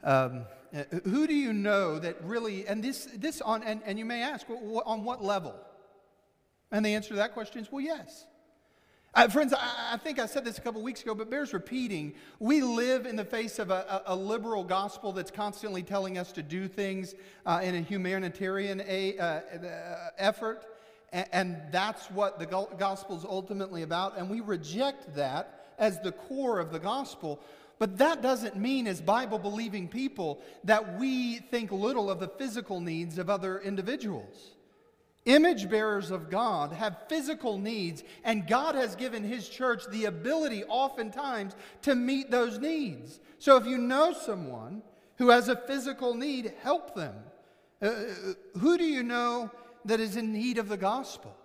Um, 0.03 0.45
uh, 0.75 0.83
who 1.03 1.27
do 1.27 1.35
you 1.35 1.53
know 1.53 1.99
that 1.99 2.23
really, 2.23 2.65
and 2.67 2.83
this, 2.83 3.07
this 3.15 3.39
on, 3.41 3.61
and, 3.63 3.81
and 3.85 3.99
you 3.99 4.05
may 4.05 4.23
ask, 4.23 4.47
on 4.49 5.03
what 5.03 5.23
level? 5.23 5.55
And 6.73 6.83
the 6.83 6.95
answer 6.95 7.09
to 7.09 7.15
that 7.15 7.33
question 7.33 7.61
is, 7.61 7.71
well, 7.71 7.81
yes. 7.81 8.25
Uh, 9.13 9.27
friends, 9.27 9.53
I, 9.53 9.91
I, 9.91 9.97
think 9.97 10.17
I 10.17 10.25
said 10.25 10.43
this 10.43 10.57
a 10.57 10.61
couple 10.61 10.81
weeks 10.81 11.03
ago, 11.03 11.13
but 11.13 11.29
bears 11.29 11.53
repeating. 11.53 12.15
We 12.39 12.63
live 12.63 13.05
in 13.05 13.15
the 13.15 13.23
face 13.23 13.59
of 13.59 13.69
a, 13.69 14.01
a, 14.07 14.13
a 14.13 14.15
liberal 14.15 14.63
gospel 14.63 15.11
that's 15.11 15.29
constantly 15.29 15.83
telling 15.83 16.17
us 16.17 16.31
to 16.31 16.41
do 16.41 16.67
things 16.67 17.13
uh, 17.45 17.61
in 17.63 17.75
a 17.75 17.81
humanitarian 17.81 18.81
a, 18.87 19.19
uh, 19.19 19.23
uh 19.23 20.09
effort, 20.17 20.65
and, 21.11 21.27
and, 21.31 21.57
that's 21.71 22.09
what 22.09 22.39
the 22.39 22.47
gospel 22.47 23.15
is 23.15 23.23
ultimately 23.23 23.83
about. 23.83 24.17
And 24.17 24.27
we 24.27 24.41
reject 24.41 25.13
that 25.13 25.67
as 25.77 25.99
the 25.99 26.11
core 26.11 26.59
of 26.59 26.71
the 26.71 26.79
gospel. 26.79 27.39
But 27.77 27.99
that 27.99 28.23
doesn't 28.23 28.55
mean, 28.55 28.87
as 28.87 28.99
Bible 28.99 29.37
believing 29.37 29.87
people, 29.87 30.41
that 30.63 30.97
we 30.97 31.37
think 31.37 31.71
little 31.71 32.09
of 32.09 32.19
the 32.19 32.29
physical 32.29 32.79
needs 32.79 33.19
of 33.19 33.29
other 33.29 33.59
individuals. 33.59 34.55
Image 35.25 35.69
bearers 35.69 36.11
of 36.11 36.29
God 36.29 36.73
have 36.73 37.03
physical 37.07 37.57
needs, 37.57 38.03
and 38.25 38.45
God 38.45 38.75
has 38.75 38.95
given 38.95 39.23
His 39.23 39.47
church 39.47 39.83
the 39.89 40.05
ability, 40.05 40.65
oftentimes, 40.65 41.55
to 41.83 41.95
meet 41.95 42.29
those 42.29 42.59
needs. 42.59 43.21
So 43.39 43.55
if 43.55 43.65
you 43.65 43.77
know 43.77 44.11
someone 44.13 44.81
who 45.17 45.29
has 45.29 45.47
a 45.47 45.55
physical 45.55 46.13
need, 46.13 46.53
help 46.61 46.93
them. 46.93 47.15
Uh, 47.81 47.85
uh, 47.85 48.03
who 48.59 48.77
do 48.77 48.83
you 48.83 49.03
know 49.03 49.49
that 49.85 50.01
is 50.01 50.17
in 50.17 50.33
need 50.33 50.57
of 50.57 50.67
the 50.67 50.77
gospel? 50.77 51.35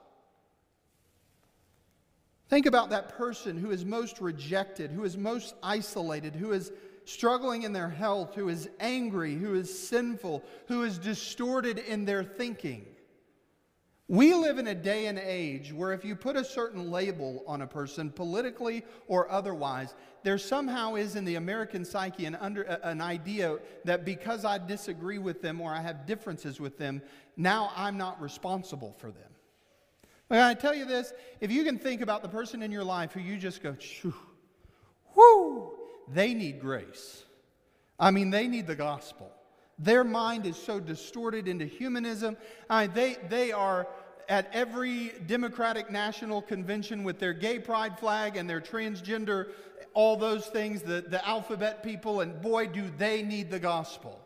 Think 2.48 2.66
about 2.66 2.90
that 2.90 3.10
person 3.10 3.58
who 3.58 3.70
is 3.70 3.84
most 3.84 4.20
rejected, 4.20 4.90
who 4.90 5.04
is 5.04 5.16
most 5.16 5.54
isolated, 5.62 6.34
who 6.34 6.52
is 6.52 6.72
struggling 7.04 7.62
in 7.62 7.72
their 7.72 7.88
health, 7.88 8.34
who 8.34 8.48
is 8.48 8.68
angry, 8.80 9.34
who 9.34 9.54
is 9.54 9.88
sinful, 9.88 10.42
who 10.66 10.82
is 10.82 10.98
distorted 10.98 11.78
in 11.78 12.04
their 12.04 12.24
thinking. 12.24 12.86
We 14.10 14.32
live 14.32 14.56
in 14.58 14.68
a 14.68 14.74
day 14.74 15.06
and 15.06 15.18
age 15.18 15.70
where 15.70 15.92
if 15.92 16.02
you 16.02 16.16
put 16.16 16.34
a 16.34 16.44
certain 16.44 16.90
label 16.90 17.44
on 17.46 17.60
a 17.60 17.66
person, 17.66 18.10
politically 18.10 18.82
or 19.06 19.30
otherwise, 19.30 19.94
there 20.22 20.38
somehow 20.38 20.94
is 20.94 21.14
in 21.14 21.26
the 21.26 21.34
American 21.34 21.84
psyche 21.84 22.24
an, 22.24 22.34
under, 22.36 22.62
an 22.62 23.02
idea 23.02 23.58
that 23.84 24.06
because 24.06 24.46
I 24.46 24.56
disagree 24.56 25.18
with 25.18 25.42
them 25.42 25.60
or 25.60 25.72
I 25.72 25.82
have 25.82 26.06
differences 26.06 26.58
with 26.58 26.78
them, 26.78 27.02
now 27.36 27.70
I'm 27.76 27.98
not 27.98 28.18
responsible 28.18 28.96
for 28.98 29.10
them. 29.10 29.30
I 30.30 30.54
tell 30.54 30.74
you 30.74 30.86
this 30.86 31.12
if 31.40 31.50
you 31.50 31.62
can 31.62 31.78
think 31.78 32.00
about 32.00 32.22
the 32.22 32.28
person 32.30 32.62
in 32.62 32.72
your 32.72 32.84
life 32.84 33.12
who 33.12 33.20
you 33.20 33.36
just 33.36 33.62
go, 33.62 33.76
whoo, 35.14 35.72
they 36.08 36.32
need 36.32 36.60
grace. 36.60 37.24
I 38.00 38.10
mean, 38.10 38.30
they 38.30 38.48
need 38.48 38.66
the 38.66 38.74
gospel. 38.74 39.30
Their 39.78 40.02
mind 40.02 40.46
is 40.46 40.56
so 40.56 40.80
distorted 40.80 41.46
into 41.46 41.64
humanism. 41.64 42.36
I 42.68 42.86
mean, 42.86 42.94
they, 42.94 43.16
they 43.28 43.52
are 43.52 43.86
at 44.28 44.50
every 44.52 45.12
Democratic 45.26 45.90
National 45.90 46.42
Convention 46.42 47.04
with 47.04 47.18
their 47.18 47.32
gay 47.32 47.58
pride 47.58 47.98
flag 47.98 48.36
and 48.36 48.50
their 48.50 48.60
transgender, 48.60 49.48
all 49.94 50.16
those 50.16 50.46
things, 50.46 50.82
the, 50.82 51.04
the 51.06 51.26
alphabet 51.26 51.82
people, 51.82 52.20
and 52.20 52.40
boy, 52.42 52.66
do 52.66 52.84
they 52.98 53.22
need 53.22 53.50
the 53.50 53.58
gospel. 53.58 54.20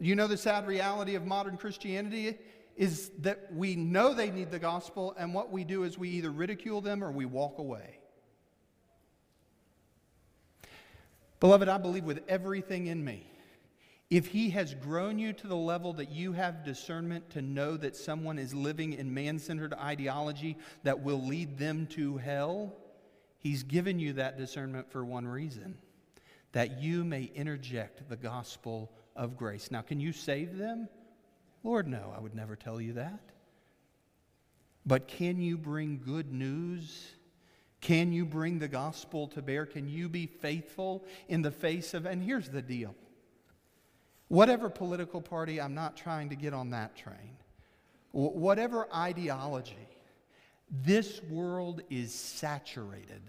You 0.00 0.14
know 0.14 0.26
the 0.26 0.38
sad 0.38 0.66
reality 0.66 1.16
of 1.16 1.26
modern 1.26 1.58
Christianity 1.58 2.38
is 2.76 3.10
that 3.18 3.52
we 3.52 3.76
know 3.76 4.14
they 4.14 4.30
need 4.30 4.50
the 4.50 4.58
gospel, 4.58 5.14
and 5.18 5.34
what 5.34 5.50
we 5.50 5.64
do 5.64 5.82
is 5.82 5.98
we 5.98 6.08
either 6.10 6.30
ridicule 6.30 6.80
them 6.80 7.04
or 7.04 7.10
we 7.10 7.26
walk 7.26 7.58
away. 7.58 7.98
Beloved, 11.40 11.68
I 11.68 11.76
believe 11.76 12.04
with 12.04 12.22
everything 12.28 12.86
in 12.86 13.04
me 13.04 13.29
if 14.10 14.26
he 14.26 14.50
has 14.50 14.74
grown 14.74 15.20
you 15.20 15.32
to 15.32 15.46
the 15.46 15.56
level 15.56 15.92
that 15.92 16.10
you 16.10 16.32
have 16.32 16.64
discernment 16.64 17.30
to 17.30 17.40
know 17.40 17.76
that 17.76 17.94
someone 17.96 18.38
is 18.38 18.52
living 18.52 18.92
in 18.92 19.14
man 19.14 19.38
centered 19.38 19.72
ideology 19.74 20.56
that 20.82 21.00
will 21.00 21.24
lead 21.24 21.56
them 21.58 21.86
to 21.86 22.16
hell, 22.16 22.74
he's 23.38 23.62
given 23.62 24.00
you 24.00 24.12
that 24.14 24.36
discernment 24.36 24.90
for 24.90 25.04
one 25.04 25.26
reason 25.26 25.78
that 26.52 26.80
you 26.80 27.04
may 27.04 27.30
interject 27.36 28.08
the 28.08 28.16
gospel 28.16 28.90
of 29.14 29.36
grace. 29.36 29.70
Now, 29.70 29.82
can 29.82 30.00
you 30.00 30.12
save 30.12 30.58
them? 30.58 30.88
Lord, 31.62 31.86
no, 31.86 32.12
I 32.16 32.20
would 32.20 32.34
never 32.34 32.56
tell 32.56 32.80
you 32.80 32.94
that. 32.94 33.20
But 34.84 35.06
can 35.06 35.40
you 35.40 35.56
bring 35.56 36.00
good 36.04 36.32
news? 36.32 37.12
Can 37.80 38.12
you 38.12 38.24
bring 38.24 38.58
the 38.58 38.66
gospel 38.66 39.28
to 39.28 39.42
bear? 39.42 39.66
Can 39.66 39.88
you 39.88 40.08
be 40.08 40.26
faithful 40.26 41.04
in 41.28 41.42
the 41.42 41.52
face 41.52 41.94
of, 41.94 42.06
and 42.06 42.20
here's 42.20 42.48
the 42.48 42.62
deal 42.62 42.96
Whatever 44.30 44.70
political 44.70 45.20
party, 45.20 45.60
I'm 45.60 45.74
not 45.74 45.96
trying 45.96 46.28
to 46.28 46.36
get 46.36 46.54
on 46.54 46.70
that 46.70 46.94
train. 46.94 47.36
whatever 48.12 48.86
ideology, 48.94 49.88
this 50.70 51.20
world 51.24 51.82
is 51.90 52.14
saturated 52.14 53.22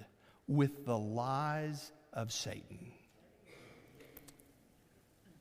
with 0.47 0.85
the 0.85 0.95
lies 0.95 1.91
of 2.13 2.31
Satan. 2.31 2.91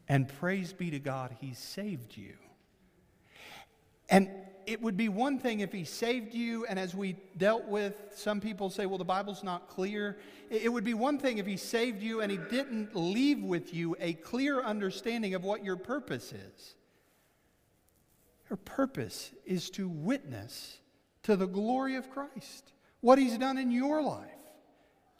And 0.09 0.29
praise 0.41 0.73
be 0.73 0.93
to 0.93 0.99
God, 0.99 1.37
He 1.43 1.53
saved 1.53 2.17
you. 2.17 2.33
And 4.09 4.31
it 4.71 4.81
would 4.81 4.97
be 4.97 5.09
one 5.09 5.41
thing 5.41 5.61
if 5.61 5.73
he 5.73 5.83
saved 5.83 6.33
you, 6.33 6.64
and 6.66 6.79
as 6.79 6.95
we 6.95 7.16
dealt 7.37 7.64
with, 7.64 7.95
some 8.14 8.41
people 8.41 8.71
say, 8.71 8.87
well, 8.87 8.99
the 8.99 9.05
Bible's 9.05 9.43
not 9.43 9.68
clear. 9.68 10.16
It 10.49 10.73
would 10.73 10.85
be 10.85 10.95
one 10.95 11.18
thing 11.18 11.39
if 11.39 11.47
he 11.47 11.57
saved 11.57 12.01
you 12.01 12.21
and 12.21 12.31
he 12.31 12.39
didn't 12.39 12.95
leave 12.95 13.43
with 13.43 13.75
you 13.75 13.97
a 13.99 14.12
clear 14.12 14.62
understanding 14.62 15.35
of 15.35 15.43
what 15.43 15.64
your 15.64 15.77
purpose 15.77 16.33
is. 16.33 16.77
Your 18.49 18.59
purpose 18.59 19.33
is 19.45 19.71
to 19.71 19.89
witness 19.89 20.79
to 21.25 21.35
the 21.35 21.49
glory 21.49 21.97
of 21.97 22.09
Christ, 22.09 22.73
what 23.01 23.18
he's 23.18 23.39
done 23.39 23.59
in 23.59 23.73
your 23.73 24.01
life, 24.01 24.29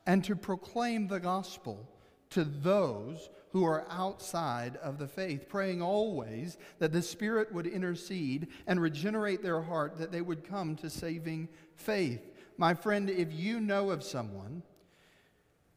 and 0.07 0.23
to 0.25 0.37
proclaim 0.37 1.09
the 1.09 1.19
gospel 1.19 1.89
to 2.31 2.45
those 2.45 3.29
who 3.53 3.65
are 3.65 3.87
outside 3.91 4.77
of 4.77 4.99
the 4.99 5.09
faith, 5.09 5.49
praying 5.49 5.83
always 5.83 6.57
that 6.79 6.93
the 6.93 7.03
Spirit 7.03 7.53
would 7.53 7.67
intercede 7.67 8.49
and 8.67 8.81
regenerate 8.81 9.43
their 9.43 9.61
heart, 9.61 9.99
that 9.99 10.13
they 10.13 10.21
would 10.21 10.49
come 10.49 10.77
to 10.77 10.89
saving 10.89 11.49
faith. 11.75 12.31
My 12.57 12.75
friend, 12.75 13.11
if 13.11 13.33
you 13.33 13.61
know 13.61 13.91
of 13.91 14.05
someone 14.05 14.63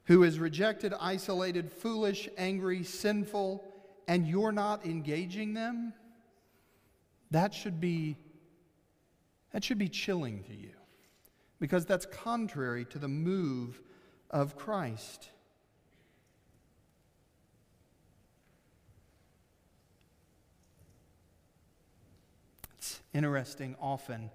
who 0.06 0.24
is 0.24 0.38
rejected, 0.38 0.94
isolated, 1.00 1.72
foolish, 1.72 2.30
angry, 2.38 2.84
sinful, 2.84 3.64
and 4.08 4.28
you're 4.28 4.52
not 4.52 4.86
engaging 4.86 5.54
them, 5.54 5.94
that 7.32 7.54
should 7.54 7.80
be 7.80 8.18
that 9.52 9.64
should 9.64 9.78
be 9.78 9.90
chilling 9.90 10.44
to 10.44 10.56
you 10.56 10.72
because 11.60 11.86
that's 11.86 12.08
contrary 12.08 12.86
to 12.86 12.98
the 12.98 13.08
move 13.08 13.82
of 14.32 14.58
Christ. 14.58 15.30
Interesting 23.14 23.76
often 23.82 24.32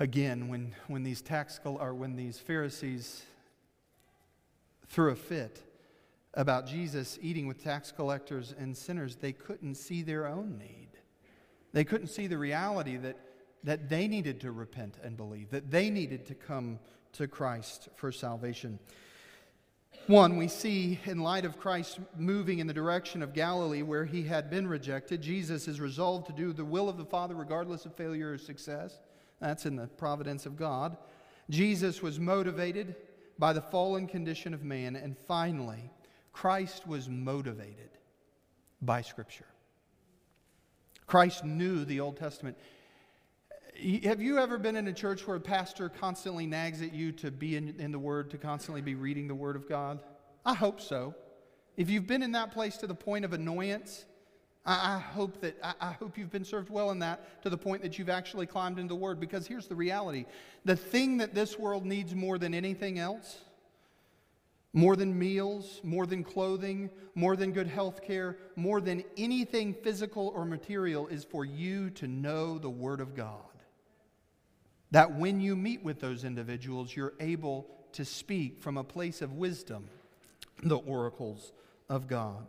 again 0.00 0.48
when, 0.48 0.74
when 0.86 1.02
these 1.02 1.22
tax 1.22 1.60
or 1.64 1.94
when 1.94 2.16
these 2.16 2.38
Pharisees 2.38 3.24
threw 4.86 5.10
a 5.10 5.16
fit 5.16 5.62
about 6.34 6.66
Jesus 6.66 7.18
eating 7.20 7.46
with 7.46 7.62
tax 7.62 7.92
collectors 7.92 8.54
and 8.58 8.76
sinners, 8.76 9.16
they 9.16 9.32
couldn't 9.32 9.74
see 9.74 10.02
their 10.02 10.26
own 10.26 10.58
need. 10.58 10.88
They 11.72 11.84
couldn't 11.84 12.08
see 12.08 12.26
the 12.26 12.38
reality 12.38 12.96
that, 12.96 13.16
that 13.64 13.88
they 13.88 14.08
needed 14.08 14.40
to 14.40 14.52
repent 14.52 14.96
and 15.02 15.16
believe, 15.16 15.50
that 15.50 15.70
they 15.70 15.90
needed 15.90 16.26
to 16.26 16.34
come 16.34 16.78
to 17.12 17.26
Christ 17.26 17.88
for 17.96 18.12
salvation. 18.12 18.78
One, 20.08 20.38
we 20.38 20.48
see 20.48 20.98
in 21.04 21.18
light 21.18 21.44
of 21.44 21.58
Christ 21.58 22.00
moving 22.16 22.60
in 22.60 22.66
the 22.66 22.72
direction 22.72 23.22
of 23.22 23.34
Galilee 23.34 23.82
where 23.82 24.06
he 24.06 24.22
had 24.22 24.48
been 24.48 24.66
rejected, 24.66 25.20
Jesus 25.20 25.68
is 25.68 25.82
resolved 25.82 26.26
to 26.28 26.32
do 26.32 26.54
the 26.54 26.64
will 26.64 26.88
of 26.88 26.96
the 26.96 27.04
Father 27.04 27.34
regardless 27.34 27.84
of 27.84 27.94
failure 27.94 28.32
or 28.32 28.38
success. 28.38 29.00
That's 29.38 29.66
in 29.66 29.76
the 29.76 29.86
providence 29.86 30.46
of 30.46 30.56
God. 30.56 30.96
Jesus 31.50 32.00
was 32.00 32.18
motivated 32.18 32.96
by 33.38 33.52
the 33.52 33.60
fallen 33.60 34.06
condition 34.06 34.54
of 34.54 34.64
man. 34.64 34.96
And 34.96 35.14
finally, 35.14 35.90
Christ 36.32 36.86
was 36.86 37.10
motivated 37.10 37.90
by 38.80 39.02
Scripture. 39.02 39.44
Christ 41.06 41.44
knew 41.44 41.84
the 41.84 42.00
Old 42.00 42.16
Testament. 42.16 42.56
Have 44.02 44.20
you 44.20 44.38
ever 44.38 44.58
been 44.58 44.74
in 44.74 44.88
a 44.88 44.92
church 44.92 45.24
where 45.24 45.36
a 45.36 45.40
pastor 45.40 45.88
constantly 45.88 46.46
nags 46.46 46.82
at 46.82 46.92
you 46.92 47.12
to 47.12 47.30
be 47.30 47.54
in, 47.54 47.76
in, 47.78 47.92
the 47.92 47.98
Word, 47.98 48.28
to 48.30 48.36
constantly 48.36 48.80
be 48.80 48.96
reading 48.96 49.28
the 49.28 49.36
Word 49.36 49.54
of 49.54 49.68
God? 49.68 50.02
I 50.44 50.54
hope 50.54 50.80
so. 50.80 51.14
If 51.76 51.88
you've 51.88 52.06
been 52.06 52.24
in 52.24 52.32
that 52.32 52.50
place 52.50 52.76
to 52.78 52.88
the 52.88 52.94
point 52.94 53.24
of 53.24 53.32
annoyance, 53.32 54.04
I, 54.66 54.96
I 54.96 54.98
hope 54.98 55.40
that 55.42 55.56
I, 55.62 55.74
I 55.80 55.92
hope 55.92 56.18
you've 56.18 56.32
been 56.32 56.44
served 56.44 56.70
well 56.70 56.90
in 56.90 56.98
that 57.00 57.40
to 57.44 57.50
the 57.50 57.56
point 57.56 57.82
that 57.82 58.00
you've 58.00 58.08
actually 58.08 58.46
climbed 58.46 58.80
into 58.80 58.88
the 58.94 58.96
Word. 58.96 59.20
Because 59.20 59.46
here's 59.46 59.68
the 59.68 59.76
reality: 59.76 60.24
the 60.64 60.74
thing 60.76 61.18
that 61.18 61.32
this 61.32 61.56
world 61.56 61.86
needs 61.86 62.16
more 62.16 62.36
than 62.36 62.54
anything 62.54 62.98
else, 62.98 63.38
more 64.72 64.96
than 64.96 65.16
meals, 65.16 65.80
more 65.84 66.04
than 66.04 66.24
clothing, 66.24 66.90
more 67.14 67.36
than 67.36 67.52
good 67.52 67.68
health 67.68 68.02
care, 68.02 68.38
more 68.56 68.80
than 68.80 69.04
anything 69.16 69.72
physical 69.72 70.32
or 70.34 70.44
material, 70.44 71.06
is 71.06 71.22
for 71.22 71.44
you 71.44 71.90
to 71.90 72.08
know 72.08 72.58
the 72.58 72.68
Word 72.68 73.00
of 73.00 73.14
God. 73.14 73.44
That 74.90 75.14
when 75.14 75.40
you 75.40 75.54
meet 75.56 75.82
with 75.82 76.00
those 76.00 76.24
individuals, 76.24 76.94
you're 76.94 77.14
able 77.20 77.66
to 77.92 78.04
speak 78.04 78.60
from 78.60 78.76
a 78.76 78.84
place 78.84 79.22
of 79.22 79.34
wisdom 79.34 79.88
the 80.62 80.76
oracles 80.76 81.52
of 81.88 82.08
God. 82.08 82.46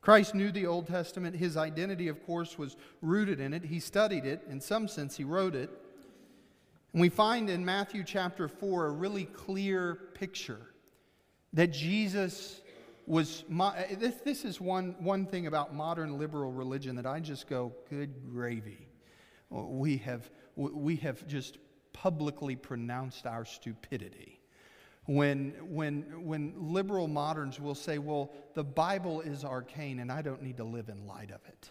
Christ 0.00 0.34
knew 0.34 0.52
the 0.52 0.66
Old 0.66 0.86
Testament. 0.86 1.34
His 1.34 1.56
identity, 1.56 2.08
of 2.08 2.24
course, 2.24 2.56
was 2.56 2.76
rooted 3.02 3.40
in 3.40 3.52
it. 3.52 3.64
He 3.64 3.80
studied 3.80 4.24
it. 4.24 4.42
In 4.48 4.60
some 4.60 4.86
sense, 4.86 5.16
he 5.16 5.24
wrote 5.24 5.54
it. 5.54 5.70
And 6.92 7.02
we 7.02 7.08
find 7.08 7.50
in 7.50 7.64
Matthew 7.64 8.04
chapter 8.04 8.48
4 8.48 8.86
a 8.86 8.90
really 8.90 9.24
clear 9.24 9.96
picture 10.14 10.60
that 11.52 11.72
Jesus 11.72 12.60
was. 13.06 13.44
Eh, 13.50 13.96
this, 13.98 14.14
this 14.24 14.44
is 14.44 14.60
one, 14.60 14.94
one 15.00 15.26
thing 15.26 15.46
about 15.46 15.74
modern 15.74 16.18
liberal 16.18 16.52
religion 16.52 16.96
that 16.96 17.06
I 17.06 17.20
just 17.20 17.48
go, 17.48 17.72
good 17.90 18.14
gravy. 18.32 18.86
We 19.50 19.98
have 19.98 20.30
we 20.56 20.96
have 20.96 21.26
just 21.26 21.58
publicly 21.92 22.56
pronounced 22.56 23.26
our 23.26 23.44
stupidity. 23.44 24.40
When, 25.04 25.54
when, 25.68 26.24
when 26.24 26.54
liberal 26.56 27.06
moderns 27.06 27.60
will 27.60 27.76
say, 27.76 27.98
well, 27.98 28.32
the 28.54 28.64
Bible 28.64 29.20
is 29.20 29.44
arcane 29.44 30.00
and 30.00 30.10
I 30.10 30.20
don't 30.20 30.42
need 30.42 30.56
to 30.56 30.64
live 30.64 30.88
in 30.88 31.06
light 31.06 31.30
of 31.30 31.40
it. 31.46 31.70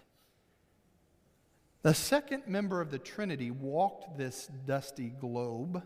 The 1.82 1.94
second 1.94 2.44
member 2.48 2.82
of 2.82 2.92
the 2.92 2.98
Trinity 2.98 3.52
walked 3.52 4.18
this 4.18 4.50
dusty 4.66 5.10
globe, 5.10 5.84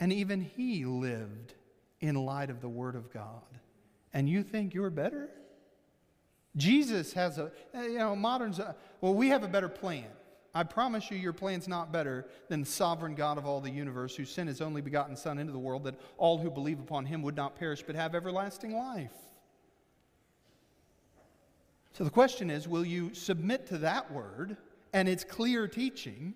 and 0.00 0.12
even 0.12 0.40
he 0.40 0.84
lived 0.84 1.54
in 2.00 2.16
light 2.16 2.50
of 2.50 2.60
the 2.60 2.68
Word 2.68 2.96
of 2.96 3.12
God. 3.12 3.42
And 4.12 4.28
you 4.28 4.42
think 4.42 4.74
you're 4.74 4.90
better? 4.90 5.28
Jesus 6.56 7.12
has 7.12 7.38
a, 7.38 7.52
you 7.74 7.98
know, 7.98 8.16
moderns, 8.16 8.58
uh, 8.58 8.72
well, 9.00 9.14
we 9.14 9.28
have 9.28 9.44
a 9.44 9.48
better 9.48 9.68
plan. 9.68 10.06
I 10.54 10.64
promise 10.64 11.10
you, 11.10 11.16
your 11.16 11.32
plan's 11.32 11.66
not 11.66 11.92
better 11.92 12.26
than 12.48 12.60
the 12.60 12.66
sovereign 12.66 13.14
God 13.14 13.38
of 13.38 13.46
all 13.46 13.60
the 13.60 13.70
universe, 13.70 14.14
who 14.14 14.26
sent 14.26 14.48
his 14.48 14.60
only 14.60 14.82
begotten 14.82 15.16
Son 15.16 15.38
into 15.38 15.52
the 15.52 15.58
world, 15.58 15.84
that 15.84 15.98
all 16.18 16.38
who 16.38 16.50
believe 16.50 16.78
upon 16.78 17.06
him 17.06 17.22
would 17.22 17.36
not 17.36 17.58
perish 17.58 17.82
but 17.82 17.96
have 17.96 18.14
everlasting 18.14 18.76
life. 18.76 19.12
So 21.92 22.04
the 22.04 22.10
question 22.10 22.50
is 22.50 22.68
will 22.68 22.84
you 22.84 23.14
submit 23.14 23.66
to 23.68 23.78
that 23.78 24.10
word 24.12 24.56
and 24.92 25.08
its 25.08 25.24
clear 25.24 25.66
teaching, 25.66 26.34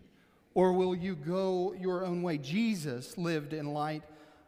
or 0.55 0.73
will 0.73 0.95
you 0.95 1.14
go 1.14 1.75
your 1.79 2.05
own 2.05 2.23
way? 2.23 2.39
Jesus 2.39 3.19
lived 3.19 3.53
in 3.53 3.67
light 3.67 4.03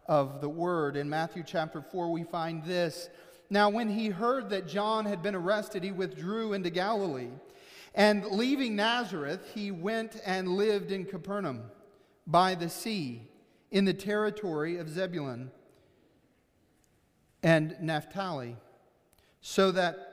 of 0.06 0.40
the 0.40 0.48
word. 0.48 0.96
In 0.96 1.10
Matthew 1.10 1.42
chapter 1.46 1.82
4, 1.82 2.10
we 2.10 2.24
find 2.24 2.64
this 2.64 3.10
Now, 3.50 3.68
when 3.68 3.90
he 3.90 4.08
heard 4.08 4.48
that 4.50 4.66
John 4.66 5.04
had 5.04 5.22
been 5.22 5.34
arrested, 5.34 5.84
he 5.84 5.92
withdrew 5.92 6.54
into 6.54 6.70
Galilee. 6.70 7.28
And 7.94 8.24
leaving 8.26 8.76
Nazareth, 8.76 9.50
he 9.54 9.70
went 9.70 10.20
and 10.24 10.48
lived 10.48 10.92
in 10.92 11.04
Capernaum 11.04 11.62
by 12.26 12.54
the 12.54 12.68
sea 12.68 13.22
in 13.70 13.84
the 13.84 13.94
territory 13.94 14.76
of 14.76 14.88
Zebulun 14.88 15.50
and 17.42 17.76
Naphtali, 17.80 18.56
so 19.40 19.70
that 19.72 20.08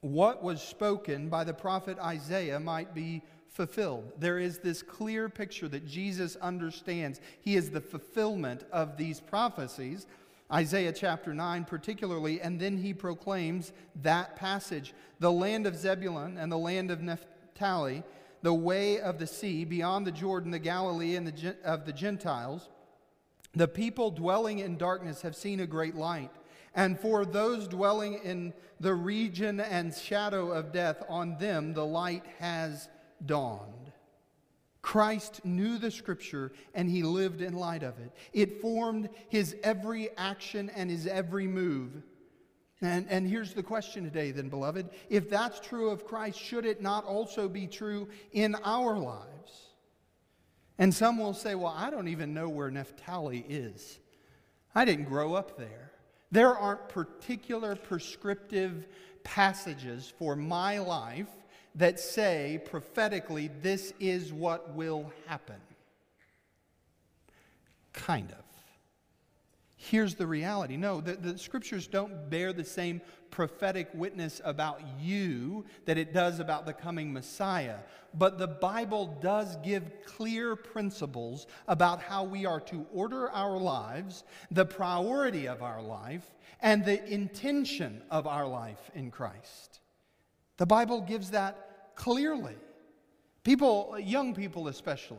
what 0.00 0.42
was 0.42 0.62
spoken 0.62 1.28
by 1.28 1.44
the 1.44 1.54
prophet 1.54 1.98
Isaiah 1.98 2.60
might 2.60 2.94
be 2.94 3.22
fulfilled. 3.48 4.12
There 4.18 4.38
is 4.38 4.58
this 4.58 4.82
clear 4.82 5.28
picture 5.28 5.68
that 5.68 5.86
Jesus 5.86 6.36
understands. 6.36 7.20
He 7.40 7.56
is 7.56 7.70
the 7.70 7.80
fulfillment 7.80 8.64
of 8.72 8.96
these 8.96 9.20
prophecies 9.20 10.06
Isaiah 10.52 10.92
chapter 10.92 11.32
9, 11.32 11.64
particularly, 11.64 12.40
and 12.40 12.60
then 12.60 12.76
he 12.76 12.92
proclaims 12.92 13.72
that 14.02 14.36
passage 14.36 14.92
the 15.18 15.32
land 15.32 15.66
of 15.66 15.76
Zebulun 15.76 16.36
and 16.36 16.52
the 16.52 16.58
land 16.58 16.90
of 16.90 17.00
Naphtali, 17.00 18.02
the 18.42 18.54
way 18.54 19.00
of 19.00 19.18
the 19.18 19.26
sea, 19.26 19.64
beyond 19.64 20.06
the 20.06 20.12
Jordan, 20.12 20.50
the 20.50 20.58
Galilee 20.58 21.16
and 21.16 21.26
the, 21.26 21.56
of 21.64 21.86
the 21.86 21.92
Gentiles. 21.92 22.68
The 23.54 23.68
people 23.68 24.10
dwelling 24.10 24.58
in 24.58 24.76
darkness 24.76 25.22
have 25.22 25.34
seen 25.34 25.60
a 25.60 25.66
great 25.66 25.94
light. 25.94 26.30
And 26.74 26.98
for 26.98 27.24
those 27.24 27.68
dwelling 27.68 28.14
in 28.24 28.52
the 28.80 28.94
region 28.94 29.60
and 29.60 29.94
shadow 29.94 30.50
of 30.50 30.72
death, 30.72 31.02
on 31.08 31.38
them 31.38 31.72
the 31.72 31.86
light 31.86 32.24
has 32.38 32.88
dawned. 33.24 33.92
Christ 34.84 35.40
knew 35.46 35.78
the 35.78 35.90
scripture 35.90 36.52
and 36.74 36.90
he 36.90 37.02
lived 37.02 37.40
in 37.40 37.54
light 37.54 37.82
of 37.82 37.98
it. 38.00 38.12
It 38.34 38.60
formed 38.60 39.08
his 39.30 39.56
every 39.62 40.10
action 40.18 40.70
and 40.76 40.90
his 40.90 41.06
every 41.06 41.46
move. 41.46 42.02
And, 42.82 43.06
and 43.08 43.26
here's 43.26 43.54
the 43.54 43.62
question 43.62 44.04
today, 44.04 44.30
then, 44.30 44.50
beloved. 44.50 44.90
If 45.08 45.30
that's 45.30 45.58
true 45.58 45.88
of 45.88 46.04
Christ, 46.04 46.38
should 46.38 46.66
it 46.66 46.82
not 46.82 47.06
also 47.06 47.48
be 47.48 47.66
true 47.66 48.10
in 48.32 48.56
our 48.56 48.98
lives? 48.98 49.70
And 50.76 50.92
some 50.92 51.16
will 51.16 51.32
say, 51.32 51.54
well, 51.54 51.74
I 51.74 51.88
don't 51.88 52.08
even 52.08 52.34
know 52.34 52.50
where 52.50 52.70
Naphtali 52.70 53.42
is. 53.48 53.98
I 54.74 54.84
didn't 54.84 55.06
grow 55.06 55.32
up 55.32 55.56
there. 55.56 55.92
There 56.30 56.54
aren't 56.54 56.90
particular 56.90 57.74
prescriptive 57.74 58.86
passages 59.22 60.12
for 60.18 60.36
my 60.36 60.78
life 60.78 61.30
that 61.74 61.98
say 61.98 62.60
prophetically, 62.64 63.50
this 63.62 63.92
is 63.98 64.32
what 64.32 64.74
will 64.74 65.12
happen. 65.26 65.56
Kind 67.92 68.30
of. 68.32 68.44
Here's 69.76 70.14
the 70.14 70.26
reality 70.26 70.78
no, 70.78 71.00
the, 71.00 71.12
the 71.12 71.38
scriptures 71.38 71.86
don't 71.86 72.30
bear 72.30 72.52
the 72.54 72.64
same 72.64 73.02
prophetic 73.30 73.90
witness 73.92 74.40
about 74.44 74.80
you 74.98 75.66
that 75.84 75.98
it 75.98 76.14
does 76.14 76.40
about 76.40 76.64
the 76.64 76.72
coming 76.72 77.12
Messiah. 77.12 77.78
But 78.14 78.38
the 78.38 78.46
Bible 78.46 79.18
does 79.20 79.56
give 79.56 79.90
clear 80.06 80.56
principles 80.56 81.46
about 81.66 82.00
how 82.00 82.24
we 82.24 82.46
are 82.46 82.60
to 82.60 82.86
order 82.94 83.28
our 83.30 83.58
lives, 83.58 84.24
the 84.50 84.64
priority 84.64 85.48
of 85.48 85.62
our 85.62 85.82
life, 85.82 86.24
and 86.60 86.84
the 86.84 87.04
intention 87.12 88.02
of 88.10 88.26
our 88.26 88.46
life 88.46 88.90
in 88.94 89.10
Christ. 89.10 89.80
The 90.56 90.66
Bible 90.66 91.00
gives 91.00 91.30
that 91.30 91.94
clearly. 91.96 92.56
People, 93.42 93.98
young 93.98 94.34
people 94.34 94.68
especially, 94.68 95.18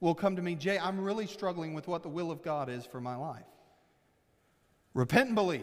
will 0.00 0.14
come 0.14 0.34
to 0.36 0.42
me, 0.42 0.54
Jay, 0.54 0.78
I'm 0.78 1.00
really 1.00 1.26
struggling 1.26 1.74
with 1.74 1.86
what 1.86 2.02
the 2.02 2.08
will 2.08 2.30
of 2.30 2.42
God 2.42 2.68
is 2.68 2.86
for 2.86 3.00
my 3.00 3.14
life. 3.14 3.44
Repent 4.94 5.28
and 5.28 5.34
believe. 5.34 5.62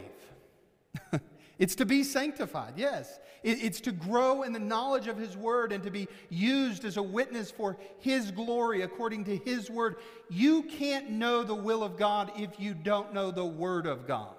it's 1.60 1.76
to 1.76 1.86
be 1.86 2.04
sanctified, 2.04 2.74
yes. 2.78 3.20
it's 3.44 3.82
to 3.82 3.92
grow 3.92 4.44
in 4.44 4.54
the 4.54 4.60
knowledge 4.60 5.08
of 5.08 5.18
His 5.18 5.36
Word 5.36 5.72
and 5.72 5.84
to 5.84 5.92
be 5.92 6.08
used 6.30 6.86
as 6.86 6.98
a 6.98 7.04
witness 7.04 7.52
for 7.52 7.78
His 8.00 8.32
glory 8.32 8.84
according 8.84 9.26
to 9.26 9.38
His 9.38 9.70
Word. 9.70 9.98
You 10.30 10.64
can't 10.64 11.10
know 11.10 11.44
the 11.44 11.56
will 11.56 11.84
of 11.84 11.98
God 11.98 12.32
if 12.38 12.60
you 12.60 12.74
don't 12.74 13.14
know 13.14 13.32
the 13.32 13.46
Word 13.46 13.86
of 13.86 14.08
God. 14.08 14.37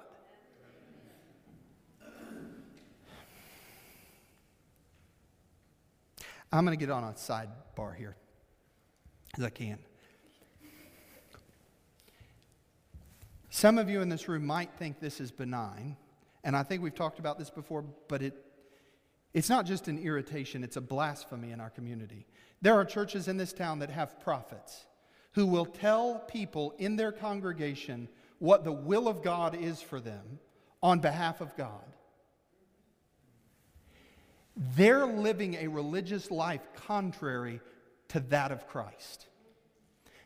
I'm 6.53 6.65
going 6.65 6.77
to 6.77 6.85
get 6.85 6.91
on 6.91 7.05
a 7.05 7.13
sidebar 7.13 7.95
here 7.97 8.17
as 9.37 9.45
I 9.45 9.51
can. 9.51 9.79
Some 13.51 13.79
of 13.79 13.91
you 13.91 14.01
in 14.01 14.09
this 14.09 14.29
room 14.29 14.47
might 14.47 14.71
think 14.79 15.01
this 15.01 15.21
is 15.21 15.31
benign, 15.31 15.97
and 16.45 16.57
I 16.57 16.63
think 16.63 16.83
we've 16.83 16.95
talked 16.95 17.19
about 17.19 17.39
this 17.39 17.51
before, 17.51 17.85
but 18.09 18.23
it, 18.23 18.35
it's 19.35 19.49
not 19.49 19.67
just 19.67 19.89
an 19.89 19.99
irritation, 19.99 20.63
it's 20.63 20.77
a 20.77 20.81
blasphemy 20.81 21.51
in 21.51 21.61
our 21.61 21.71
community. 21.71 22.27
There 22.63 22.75
are 22.75 22.85
churches 22.85 23.29
in 23.29 23.37
this 23.37 23.53
town 23.53 23.81
that 23.81 23.91
have 23.91 24.21
prophets 24.21 24.87
who 25.33 25.47
will 25.47 25.67
tell 25.67 26.21
people 26.21 26.75
in 26.79 26.97
their 26.97 27.13
congregation 27.13 28.09
what 28.39 28.65
the 28.65 28.73
will 28.73 29.09
of 29.09 29.23
God 29.23 29.55
is 29.55 29.83
for 29.83 30.01
them 30.01 30.39
on 30.83 31.01
behalf 31.01 31.41
of 31.41 31.57
God. 31.57 31.85
They're 34.59 35.07
living 35.07 35.55
a 35.55 35.69
religious 35.69 36.33
life 36.33 36.63
contrary 36.75 37.61
to 38.09 38.21
that 38.21 38.51
of 38.51 38.67
Christ. 38.67 39.27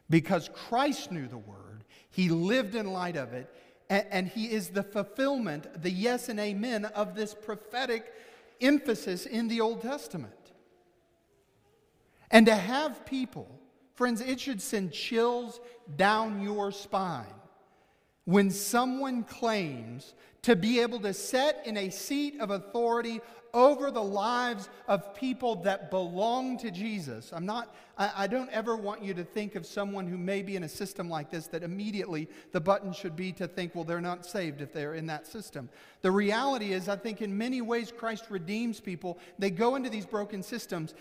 Because 0.08 0.48
Christ 0.54 1.12
knew 1.12 1.28
the 1.28 1.36
word, 1.36 1.84
he 2.10 2.30
lived 2.30 2.74
in 2.74 2.92
light 2.92 3.16
of 3.16 3.34
it, 3.34 3.54
and, 3.90 4.06
and, 4.10 4.28
he 4.28 4.46
is 4.46 4.68
the 4.68 4.82
fulfillment, 4.82 5.82
the 5.82 5.90
yes 5.90 6.30
and 6.30 6.40
amen 6.40 6.86
of 6.86 7.14
this 7.14 7.34
prophetic 7.34 8.10
emphasis 8.60 9.26
in 9.26 9.48
the 9.48 9.60
Old 9.60 9.82
Testament. 9.82 10.32
And 12.30 12.46
to 12.46 12.54
have 12.54 13.04
people, 13.04 13.60
friends, 13.94 14.22
it 14.22 14.40
should 14.40 14.62
send 14.62 14.92
chills 14.92 15.60
down 15.96 16.40
your 16.40 16.72
spine 16.72 17.26
when 18.24 18.50
someone 18.50 19.24
claims 19.24 20.14
to 20.42 20.56
be 20.56 20.80
able 20.80 20.98
to 21.00 21.14
set 21.14 21.62
in 21.64 21.76
a 21.76 21.88
seat 21.90 22.40
of 22.40 22.50
authority 22.50 23.20
over 23.54 23.90
the 23.90 24.02
lives 24.02 24.68
of 24.88 25.14
people 25.14 25.56
that 25.56 25.90
belong 25.90 26.56
to 26.58 26.70
Jesus. 26.70 27.32
I'm 27.32 27.44
not, 27.44 27.74
I, 27.98 28.10
I, 28.16 28.26
don't 28.26 28.48
ever 28.50 28.76
want 28.76 29.02
you 29.02 29.12
to 29.14 29.24
think 29.24 29.56
of 29.56 29.66
someone 29.66 30.06
who 30.06 30.16
may 30.16 30.42
be 30.42 30.56
in 30.56 30.64
a 30.64 30.68
system 30.68 31.10
like 31.10 31.30
this 31.30 31.48
that 31.48 31.62
immediately 31.62 32.28
the 32.52 32.60
button 32.60 32.92
should 32.92 33.14
be 33.14 33.30
to 33.32 33.46
think, 33.46 33.74
well, 33.74 33.84
they're 33.84 34.00
not 34.00 34.24
saved 34.24 34.62
if 34.62 34.72
they're 34.72 34.94
in 34.94 35.06
that 35.06 35.26
system. 35.26 35.68
The 36.00 36.10
reality 36.10 36.72
is, 36.72 36.88
I 36.88 36.96
think 36.96 37.20
in 37.20 37.36
many 37.36 37.60
ways 37.60 37.92
Christ 37.94 38.24
redeems 38.30 38.80
people. 38.80 39.18
They 39.38 39.50
go 39.50 39.76
into 39.76 39.90
these 39.90 40.06
broken 40.06 40.42
systems 40.42 40.94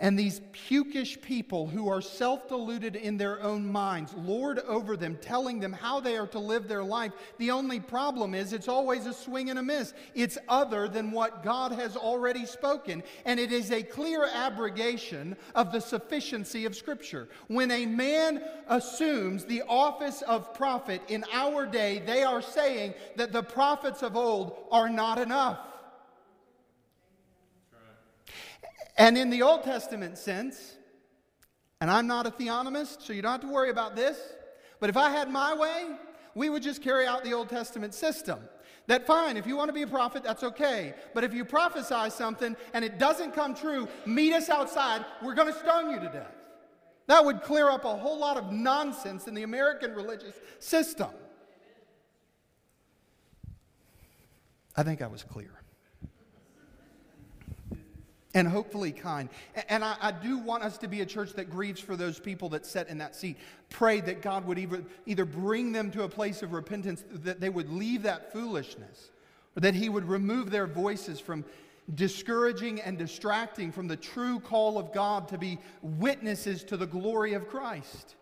and 0.00 0.18
these 0.18 0.40
pukish 0.68 1.20
people 1.20 1.66
who 1.66 1.88
are 1.88 2.00
self 2.00 2.48
deluded 2.48 2.94
in 2.94 3.16
their 3.16 3.42
own 3.42 3.70
minds 3.70 4.14
lord 4.14 4.60
over 4.60 4.96
them, 4.96 5.18
telling 5.20 5.58
them 5.60 5.72
how 5.72 6.00
they 6.00 6.16
are 6.16 6.26
to 6.28 6.38
live 6.38 6.68
their 6.68 6.84
life. 6.84 7.12
The 7.38 7.50
only 7.50 7.80
problem 7.80 8.34
is 8.34 8.52
it's 8.52 8.68
always 8.68 9.06
a 9.06 9.12
swing 9.12 9.50
and 9.50 9.58
a 9.58 9.62
miss. 9.62 9.94
It's 10.14 10.38
other 10.48 10.88
than 10.88 11.10
what 11.10 11.42
God 11.42 11.72
has 11.72 11.96
already 11.96 12.46
spoken, 12.46 13.02
and 13.24 13.40
it 13.40 13.52
is 13.52 13.70
a 13.70 13.82
clear 13.82 14.28
abrogation 14.32 15.36
of 15.54 15.72
the 15.72 15.80
sufficiency 15.80 16.64
of 16.64 16.76
Scripture. 16.76 17.28
When 17.48 17.70
a 17.70 17.86
man 17.86 18.42
assumes 18.68 19.44
the 19.44 19.62
office 19.68 20.22
of 20.22 20.54
prophet 20.54 21.02
in 21.08 21.24
our 21.32 21.66
day, 21.66 22.02
they 22.04 22.22
are 22.22 22.42
saying 22.42 22.94
that 23.16 23.32
the 23.32 23.42
prophets 23.42 24.02
of 24.02 24.16
old 24.16 24.66
are 24.70 24.88
not 24.88 25.18
enough. 25.18 25.58
And 28.98 29.16
in 29.16 29.30
the 29.30 29.42
Old 29.42 29.62
Testament 29.62 30.18
sense, 30.18 30.74
and 31.80 31.88
I'm 31.88 32.08
not 32.08 32.26
a 32.26 32.30
theonomist, 32.32 33.02
so 33.02 33.12
you 33.12 33.22
don't 33.22 33.30
have 33.30 33.40
to 33.42 33.46
worry 33.46 33.70
about 33.70 33.94
this, 33.94 34.18
but 34.80 34.90
if 34.90 34.96
I 34.96 35.10
had 35.10 35.30
my 35.30 35.54
way, 35.54 35.86
we 36.34 36.50
would 36.50 36.64
just 36.64 36.82
carry 36.82 37.06
out 37.06 37.22
the 37.22 37.32
Old 37.32 37.48
Testament 37.48 37.94
system. 37.94 38.40
That 38.88 39.06
fine, 39.06 39.36
if 39.36 39.46
you 39.46 39.56
want 39.56 39.68
to 39.68 39.72
be 39.72 39.82
a 39.82 39.86
prophet, 39.86 40.24
that's 40.24 40.42
okay. 40.42 40.94
But 41.14 41.22
if 41.22 41.32
you 41.32 41.44
prophesy 41.44 42.10
something 42.10 42.56
and 42.74 42.84
it 42.84 42.98
doesn't 42.98 43.34
come 43.34 43.54
true, 43.54 43.86
meet 44.04 44.32
us 44.32 44.48
outside, 44.48 45.04
we're 45.22 45.34
going 45.34 45.52
to 45.52 45.58
stone 45.58 45.90
you 45.90 46.00
to 46.00 46.06
death. 46.06 46.34
That 47.06 47.24
would 47.24 47.42
clear 47.42 47.70
up 47.70 47.84
a 47.84 47.96
whole 47.96 48.18
lot 48.18 48.36
of 48.36 48.52
nonsense 48.52 49.28
in 49.28 49.34
the 49.34 49.42
American 49.42 49.94
religious 49.94 50.34
system. 50.58 51.10
I 54.76 54.82
think 54.82 55.02
I 55.02 55.06
was 55.06 55.22
clear 55.22 55.57
and 58.34 58.46
hopefully 58.46 58.92
kind. 58.92 59.28
And 59.68 59.84
I, 59.84 59.96
I, 60.00 60.12
do 60.12 60.38
want 60.38 60.62
us 60.62 60.76
to 60.78 60.88
be 60.88 61.00
a 61.00 61.06
church 61.06 61.32
that 61.34 61.50
grieves 61.50 61.80
for 61.80 61.96
those 61.96 62.18
people 62.18 62.50
that 62.50 62.66
sit 62.66 62.88
in 62.88 62.98
that 62.98 63.16
seat. 63.16 63.38
Pray 63.70 64.00
that 64.02 64.20
God 64.20 64.46
would 64.46 64.58
either, 64.58 64.84
either 65.06 65.24
bring 65.24 65.72
them 65.72 65.90
to 65.92 66.02
a 66.02 66.08
place 66.08 66.42
of 66.42 66.52
repentance, 66.52 67.04
that 67.10 67.40
they 67.40 67.48
would 67.48 67.70
leave 67.70 68.02
that 68.02 68.32
foolishness, 68.32 69.10
or 69.56 69.60
that 69.60 69.74
He 69.74 69.88
would 69.88 70.04
remove 70.06 70.50
their 70.50 70.66
voices 70.66 71.20
from 71.20 71.44
discouraging 71.94 72.82
and 72.82 72.98
distracting 72.98 73.72
from 73.72 73.88
the 73.88 73.96
true 73.96 74.40
call 74.40 74.78
of 74.78 74.92
God 74.92 75.28
to 75.28 75.38
be 75.38 75.58
witnesses 75.80 76.62
to 76.64 76.76
the 76.76 76.86
glory 76.86 77.32
of 77.32 77.48
Christ. 77.48 78.14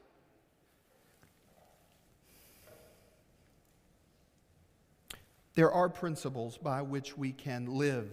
There 5.57 5.73
are 5.73 5.89
principles 5.89 6.59
by 6.59 6.83
which 6.83 7.17
we 7.17 7.33
can 7.33 7.67
live. 7.67 8.11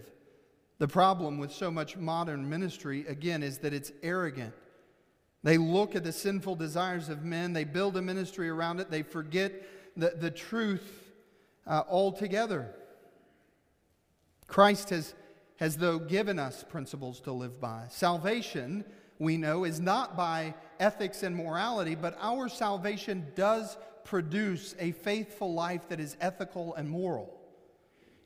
The 0.78 0.88
problem 0.88 1.38
with 1.38 1.52
so 1.52 1.70
much 1.70 1.96
modern 1.96 2.48
ministry, 2.48 3.06
again, 3.06 3.42
is 3.42 3.58
that 3.58 3.72
it's 3.72 3.92
arrogant. 4.02 4.54
They 5.42 5.58
look 5.58 5.94
at 5.94 6.04
the 6.04 6.12
sinful 6.12 6.56
desires 6.56 7.08
of 7.08 7.22
men, 7.22 7.52
they 7.52 7.64
build 7.64 7.96
a 7.96 8.02
ministry 8.02 8.48
around 8.48 8.80
it, 8.80 8.90
they 8.90 9.02
forget 9.02 9.52
the, 9.96 10.14
the 10.18 10.30
truth 10.30 11.12
uh, 11.66 11.82
altogether. 11.88 12.74
Christ 14.46 14.90
has, 14.90 15.14
has, 15.58 15.76
though, 15.76 15.98
given 15.98 16.38
us 16.38 16.64
principles 16.68 17.20
to 17.20 17.32
live 17.32 17.60
by. 17.60 17.84
Salvation, 17.90 18.84
we 19.18 19.36
know, 19.36 19.64
is 19.64 19.80
not 19.80 20.16
by 20.16 20.54
ethics 20.80 21.22
and 21.22 21.36
morality, 21.36 21.94
but 21.94 22.16
our 22.20 22.48
salvation 22.48 23.26
does 23.36 23.76
produce 24.04 24.74
a 24.78 24.92
faithful 24.92 25.54
life 25.54 25.88
that 25.88 26.00
is 26.00 26.16
ethical 26.20 26.74
and 26.74 26.88
moral. 26.88 27.38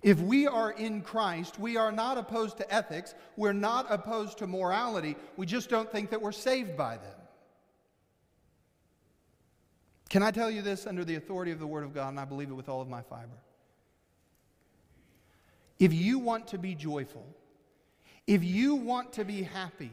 If 0.03 0.21
we 0.21 0.47
are 0.47 0.71
in 0.71 1.01
Christ, 1.01 1.59
we 1.59 1.77
are 1.77 1.91
not 1.91 2.19
opposed 2.19 2.57
to 2.59 2.73
ethics, 2.73 3.15
we're 3.37 3.53
not 3.53 3.87
opposed 3.91 4.39
to 4.39 4.47
morality, 4.47 5.17
we 5.37 5.45
just 5.45 5.69
don't 5.69 5.91
think 5.91 6.11
that 6.11 6.23
we're 6.23 6.33
saved 6.33 6.77
by 6.77 6.97
them. 6.97 7.17
Can 10.09 10.23
I 10.23 10.31
tell 10.31 10.51
you 10.51 10.63
this 10.63 10.87
under 10.87 11.05
the 11.05 11.17
authority 11.17 11.51
of 11.51 11.59
the 11.59 11.67
Word 11.67 11.85
of 11.85 11.93
God, 11.93 12.11
and 12.11 12.21
I 12.21 12.25
believe 12.25 12.51
it 12.51 12.55
with 12.55 12.69
all 12.69 12.81
of 12.81 12.89
my 12.89 13.03
fiber? 13.03 13.37
If 15.79 15.93
you 15.93 16.19
want 16.19 16.49
to 16.49 16.59
be 16.59 16.75
joyful, 16.75 17.27
if 18.27 18.43
you 18.43 18.75
want 18.75 19.13
to 19.15 19.25
be 19.25 19.43
happy, 19.43 19.93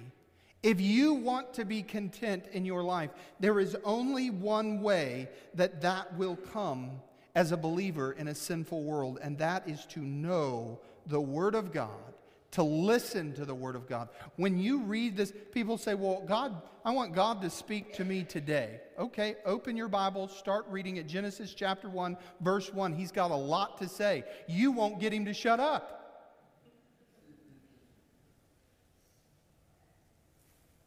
if 0.64 0.80
you 0.82 1.14
want 1.14 1.54
to 1.56 1.66
be 1.66 1.84
content 1.84 2.46
in 2.52 2.66
your 2.66 2.84
life, 2.84 3.12
there 3.40 3.60
is 3.60 3.76
only 3.84 4.30
one 4.30 4.82
way 4.82 5.30
that 5.54 5.82
that 5.82 6.16
will 6.18 6.36
come 6.36 7.02
as 7.36 7.52
a 7.52 7.58
believer 7.58 8.14
in 8.14 8.30
a 8.30 8.36
sinful 8.36 8.84
world, 8.84 9.20
and 9.22 9.38
that 9.38 9.68
is 9.68 9.86
to 9.88 10.00
know 10.00 10.80
the 11.06 11.20
Word 11.20 11.54
of 11.54 11.72
God, 11.74 12.14
to 12.52 12.64
listen 12.64 13.34
to 13.34 13.46
the 13.46 13.54
Word 13.54 13.76
of 13.76 13.88
God. 13.88 14.08
When 14.38 14.58
you 14.58 14.82
read 14.82 15.18
this, 15.18 15.34
people 15.52 15.78
say, 15.78 15.94
Well, 15.94 16.24
God, 16.26 16.62
I 16.86 16.92
want 16.92 17.14
God 17.14 17.42
to 17.42 17.50
speak 17.50 17.94
to 17.96 18.06
me 18.06 18.24
today. 18.24 18.80
Okay, 18.98 19.36
open 19.46 19.76
your 19.76 19.90
Bible, 19.90 20.30
start 20.30 20.66
reading 20.70 20.98
at 20.98 21.08
Genesis 21.08 21.54
chapter 21.54 21.90
1, 21.90 22.16
verse 22.40 22.74
1. 22.74 22.94
He's 22.94 23.12
got 23.12 23.32
a 23.32 23.36
lot 23.36 23.78
to 23.80 23.90
say. 23.90 24.24
You 24.48 24.72
won't 24.72 25.02
get 25.02 25.14
him 25.14 25.26
to 25.26 25.34
shut 25.34 25.60
up. 25.60 25.92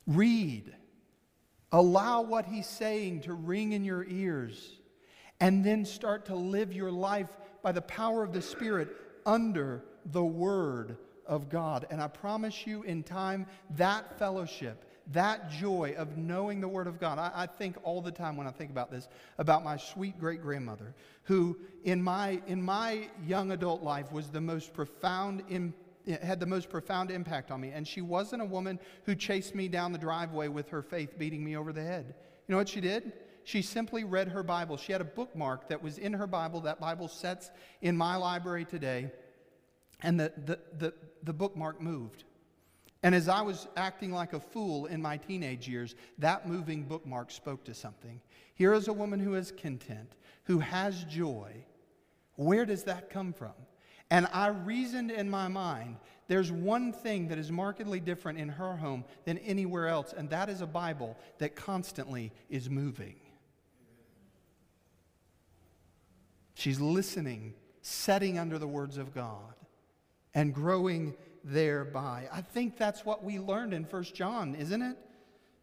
Read. 0.07 0.73
Allow 1.71 2.23
what 2.23 2.47
he's 2.47 2.67
saying 2.67 3.23
to 3.23 3.35
ring 3.35 3.73
in 3.73 3.85
your 3.85 4.05
ears. 4.05 4.78
And 5.41 5.65
then 5.65 5.85
start 5.85 6.27
to 6.27 6.35
live 6.35 6.73
your 6.73 6.91
life 6.91 7.29
by 7.63 7.73
the 7.73 7.83
power 7.83 8.23
of 8.23 8.33
the 8.33 8.43
Spirit 8.43 8.89
under 9.25 9.85
the 10.07 10.25
Word 10.25 10.97
of 11.27 11.49
God. 11.49 11.87
And 11.91 12.01
I 12.01 12.09
promise 12.09 12.67
you, 12.67 12.83
in 12.83 13.03
time, 13.03 13.47
that 13.77 14.19
fellowship, 14.19 14.85
that 15.13 15.51
joy 15.51 15.95
of 15.97 16.17
knowing 16.17 16.61
the 16.61 16.69
Word 16.69 16.87
of 16.87 16.99
God. 16.99 17.19
I, 17.19 17.31
I, 17.35 17.47
think 17.47 17.77
all 17.83 18.03
the 18.03 18.11
time 18.11 18.37
when 18.37 18.47
I 18.47 18.51
think 18.51 18.71
about 18.71 18.91
this 18.91 19.09
about 19.39 19.65
my 19.65 19.77
sweet 19.77 20.19
great 20.19 20.43
grandmother, 20.43 20.95
who 21.25 21.59
in 21.85 22.03
my, 22.03 22.41
in 22.47 22.63
my 22.63 23.09
young 23.27 23.53
adult 23.53 23.83
life 23.83 24.13
was 24.13 24.29
the 24.29 24.41
most 24.41 24.73
profound 24.73 25.45
impact 25.49 25.85
had 26.23 26.41
the 26.41 26.47
most 26.47 26.71
profound 26.71 27.11
impact 27.11 27.51
on 27.51 27.61
me. 27.61 27.71
And 27.71 27.87
she 27.87 28.01
wasn't 28.01 28.41
a 28.41 28.45
woman 28.45 28.79
who 29.05 29.15
chased 29.15 29.55
me 29.55 29.69
down 29.69 29.93
the 29.93 29.99
driveway 29.99 30.49
with 30.49 30.71
her 30.71 30.83
faith 30.83 31.19
beating 31.19 31.45
me 31.45 31.57
over 31.57 31.73
the 31.73 31.83
head. 31.83 32.15
You 32.47 32.53
know 32.53 32.57
what 32.57 32.69
she 32.69 32.81
did? 32.81 33.13
She 33.49 33.63
simply 33.63 34.05
read 34.05 34.29
her 34.29 34.43
Bible. 34.43 34.77
She 34.77 34.93
had 34.93 35.01
a 35.01 35.07
bookmark 35.07 35.71
that 35.71 35.83
was 35.83 35.97
in 35.97 36.13
her 36.13 36.27
Bible. 36.27 36.61
That 36.61 36.79
Bible 36.79 37.09
sits 37.09 37.51
in 37.81 37.97
my 37.97 38.15
library 38.15 38.67
today. 38.67 39.11
And 40.03 40.21
the, 40.21 40.35
the, 40.45 40.59
the, 40.77 40.95
the 41.23 41.33
bookmark 41.33 41.81
moved. 41.81 42.25
And 43.03 43.15
as 43.15 43.27
I 43.27 43.41
was 43.41 43.67
acting 43.75 44.13
like 44.13 44.35
a 44.35 44.41
fool 44.41 44.85
in 44.85 45.01
my 45.01 45.17
teenage 45.17 45.67
years, 45.67 45.95
that 46.19 46.47
moving 46.47 46.83
bookmark 46.83 47.31
spoke 47.31 47.65
to 47.65 47.73
something. 47.73 48.21
Here 48.55 48.75
is 48.75 48.87
a 48.87 48.93
woman 48.93 49.19
who 49.19 49.35
is 49.35 49.51
content, 49.51 50.13
who 50.45 50.59
has 50.59 51.05
joy. 51.05 51.65
Where 52.35 52.67
does 52.67 52.85
that 52.85 53.09
come 53.09 53.33
from? 53.33 53.55
And 54.11 54.29
I 54.31 54.49
reasoned 54.49 55.11
in 55.11 55.31
my 55.31 55.49
mind 55.49 55.97
there's 56.27 56.53
one 56.53 56.93
thing 56.93 57.29
that 57.29 57.39
is 57.39 57.51
markedly 57.51 57.99
different 57.99 58.39
in 58.39 58.51
her 58.51 58.77
home 58.77 59.07
than 59.25 59.39
anywhere 59.39 59.89
else, 59.89 60.13
and 60.15 60.29
that 60.29 60.51
is 60.51 60.61
a 60.61 60.67
Bible 60.67 61.17
that 61.39 61.57
constantly 61.57 62.31
is 62.51 62.69
moving. 62.69 63.15
She's 66.59 66.81
listening, 66.81 67.55
setting 67.83 68.37
under 68.37 68.59
the 68.59 68.67
words 68.67 68.99
of 68.99 69.15
God, 69.15 69.55
and 70.35 70.53
growing 70.53 71.15
thereby. 71.45 72.29
I 72.33 72.41
think 72.41 72.77
that's 72.77 73.05
what 73.05 73.23
we 73.23 73.39
learned 73.39 73.73
in 73.73 73.85
First 73.85 74.13
John, 74.17 74.57
isn't 74.57 74.83
it? 74.83 74.97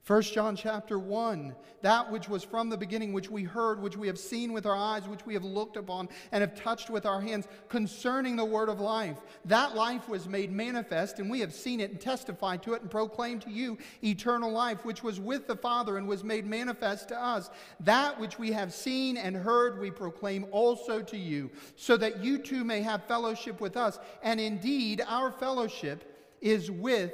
1 0.08 0.22
John 0.22 0.56
chapter 0.56 0.99
1, 0.99 1.56
that 1.82 2.12
which 2.12 2.30
was 2.30 2.43
from 2.43 2.70
the 2.70 2.78
beginning, 2.78 3.12
which 3.12 3.32
we 3.32 3.41
heard, 3.41 3.82
which 3.82 3.97
we 3.97 4.06
have 4.06 4.20
seen 4.20 4.53
with 4.53 4.68
our 4.68 4.76
eyes, 4.76 5.08
which 5.08 5.26
we 5.26 5.34
have 5.34 5.43
looked 5.43 5.78
upon 5.78 6.08
and 6.32 6.41
have 6.41 6.53
touched 6.53 6.91
with 6.91 7.08
our 7.08 7.20
hands 7.20 7.47
concerning 7.70 8.36
the 8.36 8.45
word 8.45 8.70
of 8.70 8.80
life. 8.80 9.18
That 9.45 9.74
life 9.74 10.08
was 10.08 10.28
made 10.28 10.51
manifest, 10.51 11.18
and 11.18 11.28
we 11.28 11.39
have 11.39 11.51
seen 11.51 11.80
it 11.80 11.89
and 11.89 11.99
testified 11.99 12.62
to 12.64 12.74
it 12.76 12.84
and 12.84 12.91
proclaimed 12.91 13.41
to 13.43 13.49
you 13.49 13.80
eternal 14.03 14.51
life, 14.51 14.86
which 14.86 15.01
was 15.01 15.20
with 15.20 15.47
the 15.47 15.56
Father 15.56 15.97
and 15.97 16.08
was 16.08 16.24
made 16.24 16.45
manifest 16.45 17.08
to 17.08 17.20
us. 17.20 17.49
That 17.80 18.20
which 18.20 18.38
we 18.38 18.51
have 18.51 18.72
seen 18.74 19.18
and 19.18 19.36
heard, 19.36 19.80
we 19.80 19.89
proclaim 19.89 20.45
also 20.51 21.01
to 21.01 21.18
you, 21.18 21.49
so 21.78 21.97
that 21.97 22.24
you 22.24 22.38
too 22.38 22.64
may 22.64 22.82
have 22.82 23.06
fellowship 23.06 23.60
with 23.60 23.76
us. 23.76 23.97
And 24.22 24.39
indeed, 24.39 25.03
our 25.08 25.32
fellowship 25.32 26.16
is 26.41 26.70
with 26.70 27.14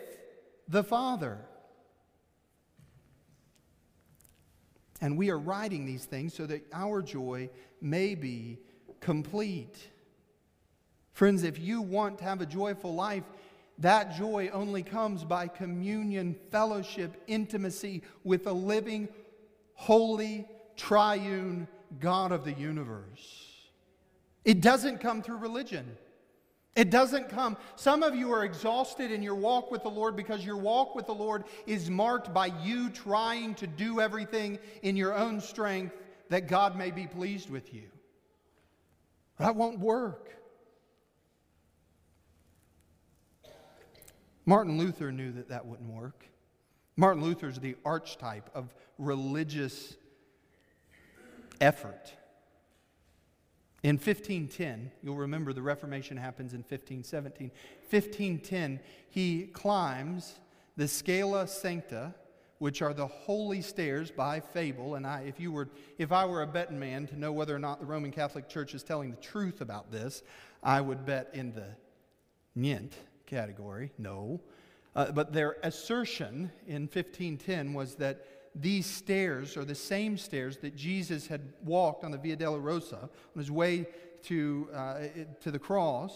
the 0.67 0.83
Father. 0.83 1.37
And 5.01 5.17
we 5.17 5.31
are 5.31 5.39
writing 5.39 5.85
these 5.85 6.05
things 6.05 6.33
so 6.33 6.45
that 6.45 6.65
our 6.71 7.01
joy 7.01 7.49
may 7.81 8.13
be 8.15 8.59
complete. 8.99 9.89
Friends, 11.13 11.43
if 11.43 11.59
you 11.59 11.81
want 11.81 12.19
to 12.19 12.23
have 12.23 12.39
a 12.39 12.45
joyful 12.45 12.93
life, 12.93 13.23
that 13.79 14.15
joy 14.15 14.49
only 14.53 14.83
comes 14.83 15.23
by 15.23 15.47
communion, 15.47 16.35
fellowship, 16.51 17.21
intimacy 17.25 18.03
with 18.23 18.45
a 18.45 18.53
living, 18.53 19.09
holy, 19.73 20.47
triune 20.77 21.67
God 21.99 22.31
of 22.31 22.45
the 22.45 22.53
universe. 22.53 23.47
It 24.45 24.61
doesn't 24.61 24.99
come 24.99 25.23
through 25.23 25.37
religion. 25.37 25.97
It 26.75 26.89
doesn't 26.89 27.29
come. 27.29 27.57
Some 27.75 28.01
of 28.01 28.15
you 28.15 28.31
are 28.31 28.45
exhausted 28.45 29.11
in 29.11 29.21
your 29.21 29.35
walk 29.35 29.71
with 29.71 29.83
the 29.83 29.89
Lord 29.89 30.15
because 30.15 30.45
your 30.45 30.57
walk 30.57 30.95
with 30.95 31.05
the 31.05 31.13
Lord 31.13 31.43
is 31.67 31.89
marked 31.89 32.33
by 32.33 32.47
you 32.63 32.89
trying 32.89 33.55
to 33.55 33.67
do 33.67 33.99
everything 33.99 34.57
in 34.81 34.95
your 34.95 35.13
own 35.13 35.41
strength 35.41 35.93
that 36.29 36.47
God 36.47 36.77
may 36.77 36.91
be 36.91 37.07
pleased 37.07 37.49
with 37.49 37.73
you. 37.73 37.89
That 39.37 39.55
won't 39.55 39.79
work. 39.79 40.29
Martin 44.45 44.77
Luther 44.77 45.11
knew 45.11 45.31
that 45.33 45.49
that 45.49 45.65
wouldn't 45.65 45.89
work. 45.89 46.25
Martin 46.95 47.23
Luther 47.23 47.49
is 47.49 47.59
the 47.59 47.75
archetype 47.83 48.49
of 48.53 48.73
religious 48.97 49.95
effort. 51.59 52.13
In 53.83 53.95
1510, 53.95 54.91
you'll 55.01 55.15
remember 55.15 55.53
the 55.53 55.61
Reformation 55.61 56.15
happens 56.15 56.53
in 56.53 56.59
1517. 56.59 57.49
1510, 57.89 58.79
he 59.09 59.47
climbs 59.47 60.35
the 60.77 60.87
Scala 60.87 61.47
Sancta, 61.47 62.13
which 62.59 62.83
are 62.83 62.93
the 62.93 63.07
holy 63.07 63.61
stairs 63.61 64.11
by 64.11 64.39
fable. 64.39 64.95
And 64.95 65.07
I, 65.07 65.21
if, 65.21 65.39
you 65.39 65.51
were, 65.51 65.67
if 65.97 66.11
I 66.11 66.25
were 66.25 66.43
a 66.43 66.47
betting 66.47 66.79
man 66.79 67.07
to 67.07 67.17
know 67.17 67.31
whether 67.31 67.55
or 67.55 67.59
not 67.59 67.79
the 67.79 67.87
Roman 67.87 68.11
Catholic 68.11 68.47
Church 68.47 68.75
is 68.75 68.83
telling 68.83 69.09
the 69.09 69.17
truth 69.17 69.61
about 69.61 69.91
this, 69.91 70.21
I 70.61 70.79
would 70.79 71.03
bet 71.03 71.29
in 71.33 71.53
the 71.53 71.69
nint 72.55 72.91
category, 73.25 73.91
no. 73.97 74.39
Uh, 74.95 75.11
but 75.11 75.33
their 75.33 75.57
assertion 75.63 76.51
in 76.67 76.83
1510 76.83 77.73
was 77.73 77.95
that 77.95 78.25
these 78.55 78.85
stairs 78.85 79.55
are 79.55 79.65
the 79.65 79.75
same 79.75 80.17
stairs 80.17 80.57
that 80.57 80.75
Jesus 80.75 81.27
had 81.27 81.41
walked 81.63 82.03
on 82.03 82.11
the 82.11 82.17
Via 82.17 82.35
Dolorosa 82.35 83.03
on 83.03 83.09
his 83.37 83.51
way 83.51 83.87
to, 84.23 84.67
uh, 84.73 84.99
to 85.41 85.51
the 85.51 85.59
cross, 85.59 86.13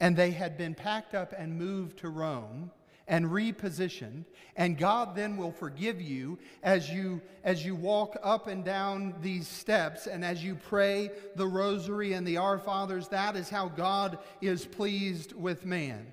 and 0.00 0.16
they 0.16 0.30
had 0.30 0.58
been 0.58 0.74
packed 0.74 1.14
up 1.14 1.32
and 1.36 1.58
moved 1.58 1.98
to 1.98 2.08
Rome 2.08 2.70
and 3.08 3.26
repositioned 3.26 4.24
and 4.56 4.76
god 4.76 5.14
then 5.14 5.36
will 5.36 5.52
forgive 5.52 6.00
you 6.00 6.38
as 6.62 6.90
you 6.90 7.20
as 7.44 7.64
you 7.64 7.74
walk 7.74 8.16
up 8.22 8.48
and 8.48 8.64
down 8.64 9.14
these 9.22 9.46
steps 9.46 10.06
and 10.06 10.24
as 10.24 10.42
you 10.42 10.56
pray 10.56 11.10
the 11.36 11.46
rosary 11.46 12.14
and 12.14 12.26
the 12.26 12.36
our 12.36 12.58
fathers 12.58 13.06
that 13.08 13.36
is 13.36 13.48
how 13.48 13.68
god 13.68 14.18
is 14.40 14.64
pleased 14.66 15.32
with 15.34 15.64
man. 15.64 16.12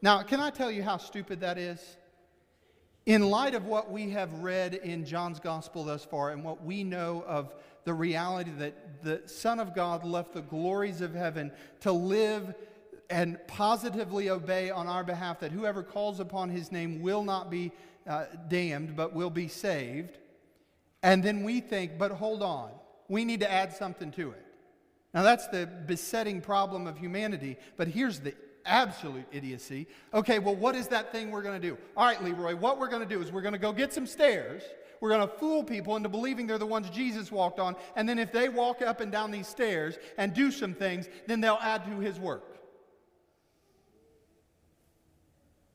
Now 0.00 0.22
can 0.22 0.38
i 0.38 0.50
tell 0.50 0.70
you 0.70 0.82
how 0.82 0.98
stupid 0.98 1.40
that 1.40 1.58
is 1.58 1.96
in 3.08 3.30
light 3.30 3.54
of 3.54 3.64
what 3.64 3.90
we 3.90 4.10
have 4.10 4.30
read 4.34 4.74
in 4.74 5.02
John's 5.02 5.40
gospel 5.40 5.82
thus 5.82 6.04
far 6.04 6.28
and 6.30 6.44
what 6.44 6.62
we 6.62 6.84
know 6.84 7.24
of 7.26 7.54
the 7.84 7.94
reality 7.94 8.50
that 8.58 9.02
the 9.02 9.22
Son 9.24 9.58
of 9.58 9.74
God 9.74 10.04
left 10.04 10.34
the 10.34 10.42
glories 10.42 11.00
of 11.00 11.14
heaven 11.14 11.50
to 11.80 11.90
live 11.90 12.54
and 13.08 13.38
positively 13.46 14.28
obey 14.28 14.68
on 14.68 14.86
our 14.86 15.02
behalf, 15.02 15.40
that 15.40 15.52
whoever 15.52 15.82
calls 15.82 16.20
upon 16.20 16.50
his 16.50 16.70
name 16.70 17.00
will 17.00 17.24
not 17.24 17.50
be 17.50 17.72
uh, 18.06 18.26
damned, 18.48 18.94
but 18.94 19.14
will 19.14 19.30
be 19.30 19.48
saved. 19.48 20.18
And 21.02 21.22
then 21.22 21.44
we 21.44 21.60
think, 21.60 21.96
but 21.96 22.10
hold 22.10 22.42
on, 22.42 22.72
we 23.08 23.24
need 23.24 23.40
to 23.40 23.50
add 23.50 23.72
something 23.72 24.10
to 24.12 24.32
it. 24.32 24.44
Now, 25.14 25.22
that's 25.22 25.46
the 25.46 25.66
besetting 25.66 26.42
problem 26.42 26.86
of 26.86 26.98
humanity, 26.98 27.56
but 27.78 27.88
here's 27.88 28.20
the 28.20 28.34
absolute 28.64 29.26
idiocy. 29.32 29.86
Okay, 30.12 30.38
well, 30.38 30.54
what 30.54 30.74
is 30.74 30.88
that 30.88 31.12
thing 31.12 31.30
we're 31.30 31.42
going 31.42 31.60
to 31.60 31.68
do? 31.68 31.76
All 31.96 32.04
right, 32.06 32.22
Leroy, 32.22 32.54
what 32.56 32.78
we're 32.78 32.88
going 32.88 33.06
to 33.06 33.14
do 33.14 33.22
is 33.22 33.32
we're 33.32 33.42
going 33.42 33.52
to 33.52 33.58
go 33.58 33.72
get 33.72 33.92
some 33.92 34.06
stairs. 34.06 34.62
We're 35.00 35.10
going 35.10 35.28
to 35.28 35.34
fool 35.34 35.62
people 35.62 35.96
into 35.96 36.08
believing 36.08 36.46
they're 36.46 36.58
the 36.58 36.66
ones 36.66 36.90
Jesus 36.90 37.30
walked 37.30 37.60
on. 37.60 37.76
And 37.96 38.08
then 38.08 38.18
if 38.18 38.32
they 38.32 38.48
walk 38.48 38.82
up 38.82 39.00
and 39.00 39.12
down 39.12 39.30
these 39.30 39.46
stairs 39.46 39.96
and 40.16 40.34
do 40.34 40.50
some 40.50 40.74
things, 40.74 41.08
then 41.26 41.40
they'll 41.40 41.58
add 41.60 41.84
to 41.84 42.00
his 42.00 42.18
work. 42.18 42.58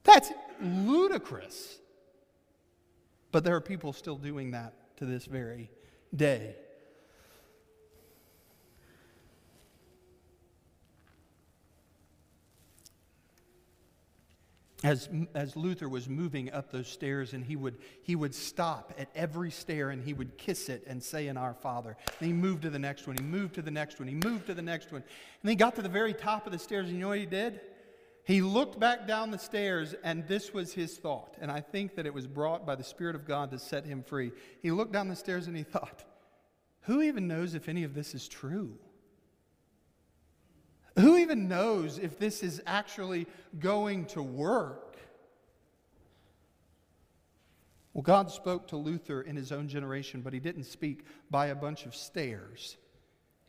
That's 0.04 0.32
ludicrous. 0.62 1.80
But 3.32 3.44
there 3.44 3.56
are 3.56 3.62
people 3.62 3.94
still 3.94 4.18
doing 4.18 4.52
that 4.52 4.98
to 4.98 5.06
this 5.06 5.26
very 5.26 5.72
day. 6.16 6.56
As, 14.84 15.10
as 15.34 15.56
Luther 15.56 15.88
was 15.88 16.10
moving 16.10 16.52
up 16.52 16.72
those 16.72 16.90
stairs, 16.90 17.34
and 17.34 17.44
he 17.44 17.56
would, 17.56 17.78
he 18.04 18.16
would 18.16 18.36
stop 18.36 18.94
at 18.98 19.08
every 19.16 19.50
stair 19.50 19.90
and 19.90 20.04
he 20.04 20.14
would 20.14 20.38
kiss 20.38 20.68
it 20.68 20.84
and 20.86 21.02
say, 21.02 21.28
In 21.28 21.38
our 21.38 21.54
Father. 21.54 21.96
And 22.20 22.28
he 22.28 22.34
moved 22.34 22.64
to 22.64 22.70
the 22.70 22.80
next 22.80 23.08
one, 23.08 23.16
he 23.16 23.24
moved 23.24 23.56
to 23.56 23.62
the 23.62 23.72
next 23.72 24.00
one, 24.00 24.10
he 24.10 24.16
moved 24.16 24.48
to 24.48 24.54
the 24.54 24.62
next 24.62 24.92
one. 24.92 25.02
And 25.42 25.50
he 25.50 25.56
got 25.56 25.76
to 25.76 25.82
the 25.82 25.90
very 25.90 26.14
top 26.14 26.46
of 26.46 26.52
the 26.52 26.60
stairs, 26.60 26.88
and 26.88 26.96
you 26.96 27.02
know 27.02 27.10
what 27.10 27.20
he 27.20 27.26
did? 27.26 27.62
He 28.26 28.42
looked 28.42 28.80
back 28.80 29.08
down 29.08 29.32
the 29.32 29.40
stairs, 29.40 29.96
and 30.04 30.28
this 30.28 30.54
was 30.54 30.74
his 30.74 30.98
thought. 30.98 31.36
And 31.42 31.52
I 31.52 31.60
think 31.60 31.96
that 31.96 32.06
it 32.06 32.14
was 32.14 32.28
brought 32.28 32.66
by 32.66 32.76
the 32.76 32.84
Spirit 32.84 33.16
of 33.16 33.26
God 33.26 33.52
to 33.52 33.60
set 33.60 33.86
him 33.86 34.04
free. 34.04 34.32
He 34.62 34.72
looked 34.72 34.94
down 34.94 35.10
the 35.10 35.16
stairs 35.16 35.48
and 35.48 35.58
he 35.58 35.64
thought, 35.64 36.04
Who 36.82 37.02
even 37.02 37.28
knows 37.28 37.54
if 37.54 37.68
any 37.68 37.84
of 37.84 37.94
this 37.94 38.14
is 38.14 38.28
true? 38.28 38.78
Who 41.00 41.18
even 41.18 41.48
knows 41.48 41.98
if 41.98 42.20
this 42.20 42.44
is 42.44 42.62
actually 42.66 43.28
going 43.60 44.06
to 44.08 44.22
work? 44.22 44.98
Well, 47.94 48.04
God 48.04 48.32
spoke 48.32 48.68
to 48.70 48.78
Luther 48.78 49.22
in 49.22 49.36
his 49.36 49.52
own 49.52 49.68
generation, 49.68 50.22
but 50.22 50.34
he 50.34 50.40
didn't 50.40 50.64
speak 50.66 51.06
by 51.30 51.48
a 51.48 51.56
bunch 51.56 51.86
of 51.86 51.96
stairs. 51.96 52.78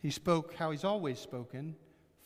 He 0.01 0.11
spoke 0.11 0.55
how 0.55 0.71
he's 0.71 0.85
always 0.85 1.19
spoken 1.19 1.77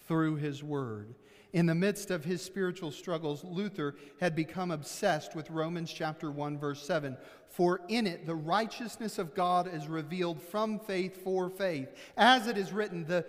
through 0.06 0.36
his 0.36 0.64
word. 0.64 1.14
In 1.52 1.66
the 1.66 1.74
midst 1.74 2.10
of 2.10 2.24
his 2.24 2.42
spiritual 2.42 2.90
struggles, 2.90 3.44
Luther 3.44 3.94
had 4.20 4.34
become 4.34 4.70
obsessed 4.70 5.34
with 5.34 5.50
Romans 5.50 5.92
chapter 5.92 6.30
1 6.30 6.58
verse 6.58 6.84
7. 6.84 7.16
For 7.48 7.80
in 7.88 8.06
it 8.06 8.26
the 8.26 8.34
righteousness 8.34 9.18
of 9.18 9.34
God 9.34 9.72
is 9.72 9.86
revealed 9.86 10.42
from 10.42 10.78
faith 10.78 11.22
for 11.22 11.48
faith. 11.48 11.88
As 12.16 12.46
it 12.46 12.58
is 12.58 12.72
written, 12.72 13.04
the 13.04 13.24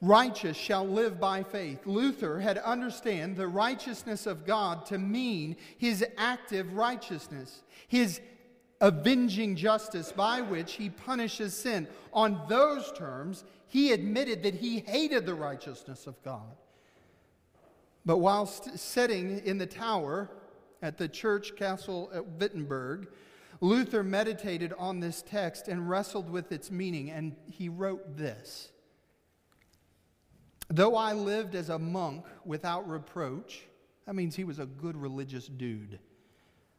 righteous 0.00 0.56
shall 0.56 0.86
live 0.86 1.20
by 1.20 1.42
faith. 1.42 1.86
Luther 1.86 2.40
had 2.40 2.58
understand 2.58 3.36
the 3.36 3.48
righteousness 3.48 4.26
of 4.26 4.46
God 4.46 4.86
to 4.86 4.98
mean 4.98 5.56
his 5.76 6.04
active 6.16 6.72
righteousness, 6.72 7.62
his 7.88 8.20
avenging 8.80 9.56
justice 9.56 10.10
by 10.10 10.40
which 10.40 10.74
he 10.74 10.88
punishes 10.88 11.54
sin. 11.56 11.86
On 12.12 12.40
those 12.48 12.90
terms, 12.92 13.44
he 13.66 13.92
admitted 13.92 14.42
that 14.42 14.54
he 14.54 14.80
hated 14.80 15.26
the 15.26 15.34
righteousness 15.34 16.06
of 16.06 16.22
God. 16.24 16.56
But 18.06 18.18
while 18.18 18.46
sitting 18.46 19.40
in 19.40 19.58
the 19.58 19.66
tower 19.66 20.30
at 20.80 20.96
the 20.96 21.08
church 21.08 21.54
castle 21.56 22.10
at 22.14 22.26
Wittenberg, 22.26 23.08
Luther 23.60 24.02
meditated 24.02 24.72
on 24.78 25.00
this 25.00 25.22
text 25.22 25.68
and 25.68 25.90
wrestled 25.90 26.30
with 26.30 26.50
its 26.50 26.70
meaning, 26.70 27.10
and 27.10 27.36
he 27.46 27.68
wrote 27.68 28.16
this 28.16 28.70
Though 30.70 30.94
I 30.94 31.12
lived 31.12 31.56
as 31.56 31.68
a 31.68 31.78
monk 31.78 32.24
without 32.44 32.88
reproach, 32.88 33.62
that 34.06 34.14
means 34.14 34.36
he 34.36 34.44
was 34.44 34.60
a 34.60 34.66
good 34.66 34.96
religious 34.96 35.46
dude. 35.46 35.98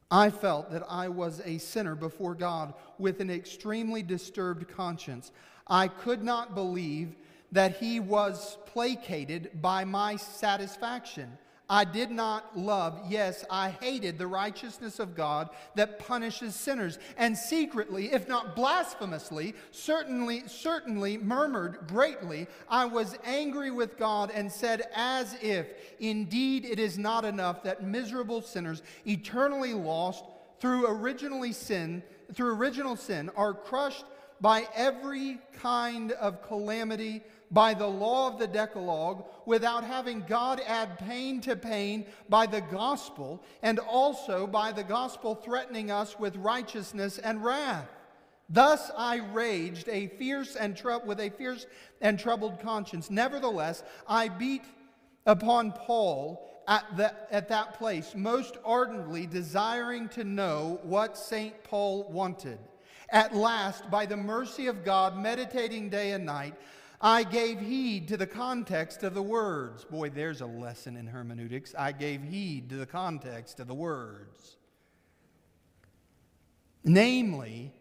I 0.09 0.29
felt 0.29 0.71
that 0.71 0.83
I 0.89 1.09
was 1.09 1.41
a 1.43 1.57
sinner 1.57 1.95
before 1.95 2.33
God 2.33 2.73
with 2.97 3.19
an 3.19 3.29
extremely 3.29 4.01
disturbed 4.01 4.67
conscience. 4.69 5.31
I 5.67 5.89
could 5.89 6.23
not 6.23 6.55
believe 6.55 7.15
that 7.51 7.77
he 7.77 7.99
was 7.99 8.57
placated 8.65 9.61
by 9.61 9.83
my 9.83 10.15
satisfaction. 10.15 11.37
I 11.71 11.85
did 11.85 12.11
not 12.11 12.57
love, 12.57 12.99
yes, 13.07 13.45
I 13.49 13.69
hated 13.69 14.17
the 14.17 14.27
righteousness 14.27 14.99
of 14.99 15.15
God 15.15 15.49
that 15.75 15.99
punishes 15.99 16.53
sinners, 16.53 16.99
and 17.15 17.37
secretly, 17.37 18.11
if 18.11 18.27
not 18.27 18.57
blasphemously, 18.57 19.55
certainly, 19.71 20.43
certainly 20.47 21.17
murmured 21.17 21.87
greatly. 21.87 22.47
I 22.67 22.83
was 22.83 23.17
angry 23.23 23.71
with 23.71 23.97
God 23.97 24.31
and 24.35 24.51
said, 24.51 24.83
as 24.93 25.37
if 25.41 25.67
indeed 26.01 26.65
it 26.65 26.77
is 26.77 26.97
not 26.97 27.23
enough 27.23 27.63
that 27.63 27.81
miserable 27.81 28.41
sinners, 28.41 28.83
eternally 29.07 29.73
lost 29.73 30.25
through 30.59 30.87
originally 30.89 31.53
sin, 31.53 32.03
through 32.33 32.53
original 32.53 32.97
sin, 32.97 33.31
are 33.37 33.53
crushed 33.53 34.03
by 34.41 34.67
every 34.75 35.39
kind 35.53 36.11
of 36.13 36.45
calamity 36.45 37.23
by 37.51 37.73
the 37.73 37.87
law 37.87 38.27
of 38.27 38.39
the 38.39 38.47
Decalogue 38.47 39.25
without 39.45 39.83
having 39.83 40.23
God 40.27 40.61
add 40.65 40.97
pain 40.99 41.41
to 41.41 41.55
pain 41.55 42.05
by 42.29 42.45
the 42.45 42.61
gospel 42.61 43.43
and 43.61 43.77
also 43.79 44.47
by 44.47 44.71
the 44.71 44.83
gospel 44.83 45.35
threatening 45.35 45.91
us 45.91 46.17
with 46.17 46.35
righteousness 46.37 47.17
and 47.17 47.43
wrath. 47.43 47.89
Thus 48.49 48.91
I 48.97 49.17
raged 49.17 49.87
a 49.87 50.07
fierce 50.07 50.55
and 50.55 50.75
tr- 50.75 51.05
with 51.05 51.19
a 51.19 51.29
fierce 51.29 51.65
and 52.01 52.19
troubled 52.19 52.59
conscience. 52.59 53.09
Nevertheless, 53.09 53.83
I 54.07 54.27
beat 54.29 54.63
upon 55.25 55.71
Paul 55.71 56.47
at, 56.67 56.85
the, 56.95 57.13
at 57.33 57.49
that 57.49 57.75
place, 57.75 58.13
most 58.15 58.57
ardently 58.65 59.25
desiring 59.25 60.09
to 60.09 60.23
know 60.23 60.79
what 60.83 61.17
St. 61.17 61.63
Paul 61.63 62.09
wanted. 62.11 62.59
At 63.09 63.35
last, 63.35 63.89
by 63.91 64.05
the 64.05 64.17
mercy 64.17 64.67
of 64.67 64.85
God, 64.85 65.17
meditating 65.17 65.89
day 65.89 66.11
and 66.11 66.25
night, 66.25 66.55
I 67.01 67.23
gave 67.23 67.59
heed 67.59 68.07
to 68.09 68.17
the 68.17 68.27
context 68.27 69.01
of 69.01 69.15
the 69.15 69.23
words. 69.23 69.83
Boy, 69.85 70.09
there's 70.09 70.41
a 70.41 70.45
lesson 70.45 70.95
in 70.95 71.07
hermeneutics. 71.07 71.73
I 71.77 71.91
gave 71.93 72.21
heed 72.21 72.69
to 72.69 72.75
the 72.75 72.85
context 72.85 73.59
of 73.59 73.67
the 73.67 73.73
words. 73.73 74.57
Namely, 76.83 77.73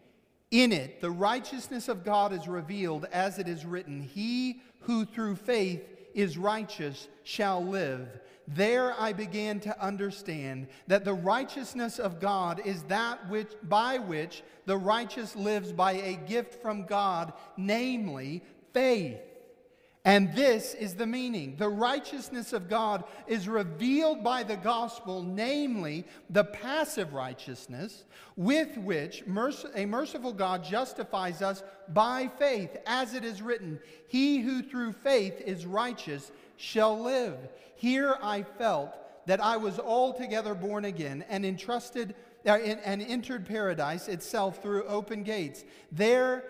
in 0.49 0.71
it, 0.71 1.01
the 1.01 1.11
righteousness 1.11 1.87
of 1.87 2.03
God 2.03 2.33
is 2.33 2.47
revealed 2.47 3.05
as 3.11 3.37
it 3.37 3.47
is 3.47 3.65
written 3.65 4.01
He 4.01 4.61
who 4.81 5.05
through 5.05 5.35
faith 5.35 5.87
is 6.15 6.37
righteous 6.37 7.07
shall 7.23 7.63
live. 7.63 8.19
There 8.47 8.99
I 8.99 9.13
began 9.13 9.59
to 9.61 9.81
understand 9.83 10.67
that 10.87 11.05
the 11.05 11.13
righteousness 11.13 11.99
of 11.99 12.19
God 12.19 12.59
is 12.65 12.83
that 12.83 13.29
which, 13.29 13.51
by 13.63 13.99
which 13.99 14.43
the 14.65 14.77
righteous 14.77 15.35
lives 15.35 15.71
by 15.71 15.93
a 15.93 16.15
gift 16.15 16.61
from 16.61 16.85
God, 16.85 17.33
namely 17.55 18.43
faith. 18.73 19.19
And 20.03 20.33
this 20.33 20.73
is 20.73 20.95
the 20.95 21.05
meaning. 21.05 21.57
The 21.57 21.69
righteousness 21.69 22.53
of 22.53 22.67
God 22.67 23.03
is 23.27 23.47
revealed 23.47 24.23
by 24.23 24.41
the 24.41 24.55
gospel, 24.55 25.21
namely 25.21 26.05
the 26.31 26.43
passive 26.43 27.13
righteousness 27.13 28.03
with 28.35 28.77
which 28.77 29.23
a 29.75 29.85
merciful 29.85 30.33
God 30.33 30.63
justifies 30.63 31.43
us 31.43 31.61
by 31.89 32.31
faith, 32.39 32.75
as 32.87 33.13
it 33.13 33.23
is 33.23 33.43
written, 33.43 33.79
He 34.07 34.39
who 34.39 34.63
through 34.63 34.93
faith 34.93 35.39
is 35.39 35.67
righteous 35.67 36.31
shall 36.57 36.99
live. 36.99 37.37
Here 37.75 38.15
I 38.23 38.41
felt 38.41 38.95
that 39.27 39.43
I 39.43 39.57
was 39.57 39.79
altogether 39.79 40.55
born 40.55 40.85
again 40.85 41.23
and 41.29 41.45
entrusted 41.45 42.15
uh, 42.45 42.53
and 42.53 43.03
entered 43.03 43.45
paradise 43.45 44.07
itself 44.07 44.63
through 44.63 44.85
open 44.85 45.21
gates. 45.21 45.63
There 45.91 46.45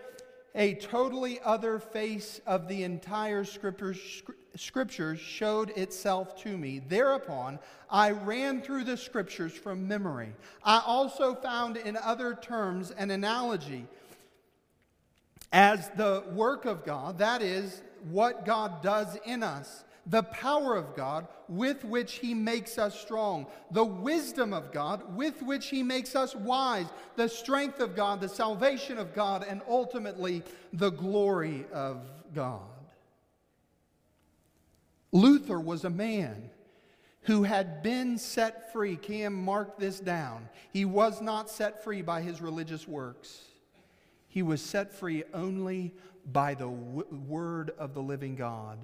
a 0.53 0.73
totally 0.75 1.39
other 1.41 1.79
face 1.79 2.41
of 2.45 2.67
the 2.67 2.83
entire 2.83 3.43
scriptures 3.45 5.19
showed 5.19 5.69
itself 5.71 6.41
to 6.43 6.57
me. 6.57 6.81
Thereupon, 6.87 7.59
I 7.89 8.11
ran 8.11 8.61
through 8.61 8.83
the 8.83 8.97
scriptures 8.97 9.53
from 9.53 9.87
memory. 9.87 10.33
I 10.63 10.81
also 10.85 11.35
found 11.35 11.77
in 11.77 11.95
other 11.97 12.35
terms 12.35 12.91
an 12.91 13.11
analogy 13.11 13.87
as 15.53 15.89
the 15.97 16.23
work 16.33 16.65
of 16.65 16.85
God, 16.85 17.17
that 17.19 17.41
is, 17.41 17.81
what 18.09 18.45
God 18.45 18.81
does 18.81 19.17
in 19.25 19.43
us 19.43 19.83
the 20.07 20.23
power 20.23 20.75
of 20.75 20.95
God 20.95 21.27
with 21.47 21.83
which 21.85 22.13
he 22.13 22.33
makes 22.33 22.77
us 22.77 22.99
strong, 22.99 23.45
the 23.71 23.83
wisdom 23.83 24.53
of 24.53 24.71
God 24.71 25.15
with 25.15 25.41
which 25.43 25.67
he 25.69 25.83
makes 25.83 26.15
us 26.15 26.35
wise, 26.35 26.87
the 27.15 27.29
strength 27.29 27.79
of 27.79 27.95
God, 27.95 28.21
the 28.21 28.29
salvation 28.29 28.97
of 28.97 29.13
God, 29.13 29.45
and 29.47 29.61
ultimately 29.67 30.43
the 30.73 30.89
glory 30.89 31.65
of 31.71 31.99
God. 32.33 32.61
Luther 35.11 35.59
was 35.59 35.83
a 35.83 35.89
man 35.89 36.49
who 37.23 37.43
had 37.43 37.83
been 37.83 38.17
set 38.17 38.71
free. 38.71 38.95
Cam 38.95 39.33
marked 39.33 39.79
this 39.79 39.99
down. 39.99 40.49
He 40.71 40.85
was 40.85 41.21
not 41.21 41.49
set 41.49 41.83
free 41.83 42.01
by 42.01 42.21
his 42.21 42.41
religious 42.41 42.87
works, 42.87 43.41
he 44.27 44.41
was 44.41 44.61
set 44.61 44.93
free 44.93 45.23
only 45.33 45.93
by 46.31 46.53
the 46.53 46.67
w- 46.67 47.05
word 47.27 47.71
of 47.77 47.93
the 47.93 48.01
living 48.01 48.35
God 48.35 48.77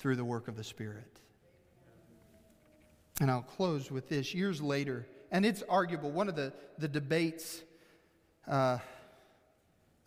through 0.00 0.16
the 0.16 0.24
work 0.24 0.48
of 0.48 0.56
the 0.56 0.64
Spirit. 0.64 1.20
And 3.20 3.30
I'll 3.30 3.42
close 3.42 3.90
with 3.90 4.08
this. 4.08 4.34
Years 4.34 4.60
later, 4.60 5.06
and 5.30 5.44
it's 5.46 5.62
arguable, 5.68 6.10
one 6.10 6.28
of 6.28 6.34
the, 6.34 6.52
the 6.78 6.88
debates 6.88 7.62
uh, 8.48 8.78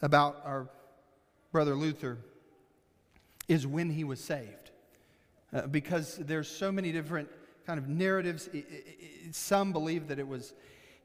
about 0.01 0.41
our 0.43 0.67
brother 1.51 1.75
Luther 1.75 2.17
is 3.47 3.67
when 3.67 3.91
he 3.91 4.03
was 4.03 4.19
saved. 4.19 4.71
Uh, 5.53 5.67
because 5.67 6.17
there's 6.17 6.47
so 6.47 6.71
many 6.71 6.91
different 6.91 7.29
kind 7.67 7.77
of 7.77 7.87
narratives. 7.87 8.47
It, 8.47 8.65
it, 8.69 8.85
it, 9.27 9.35
some 9.35 9.71
believe 9.71 10.07
that 10.07 10.17
it 10.17 10.27
was, 10.27 10.53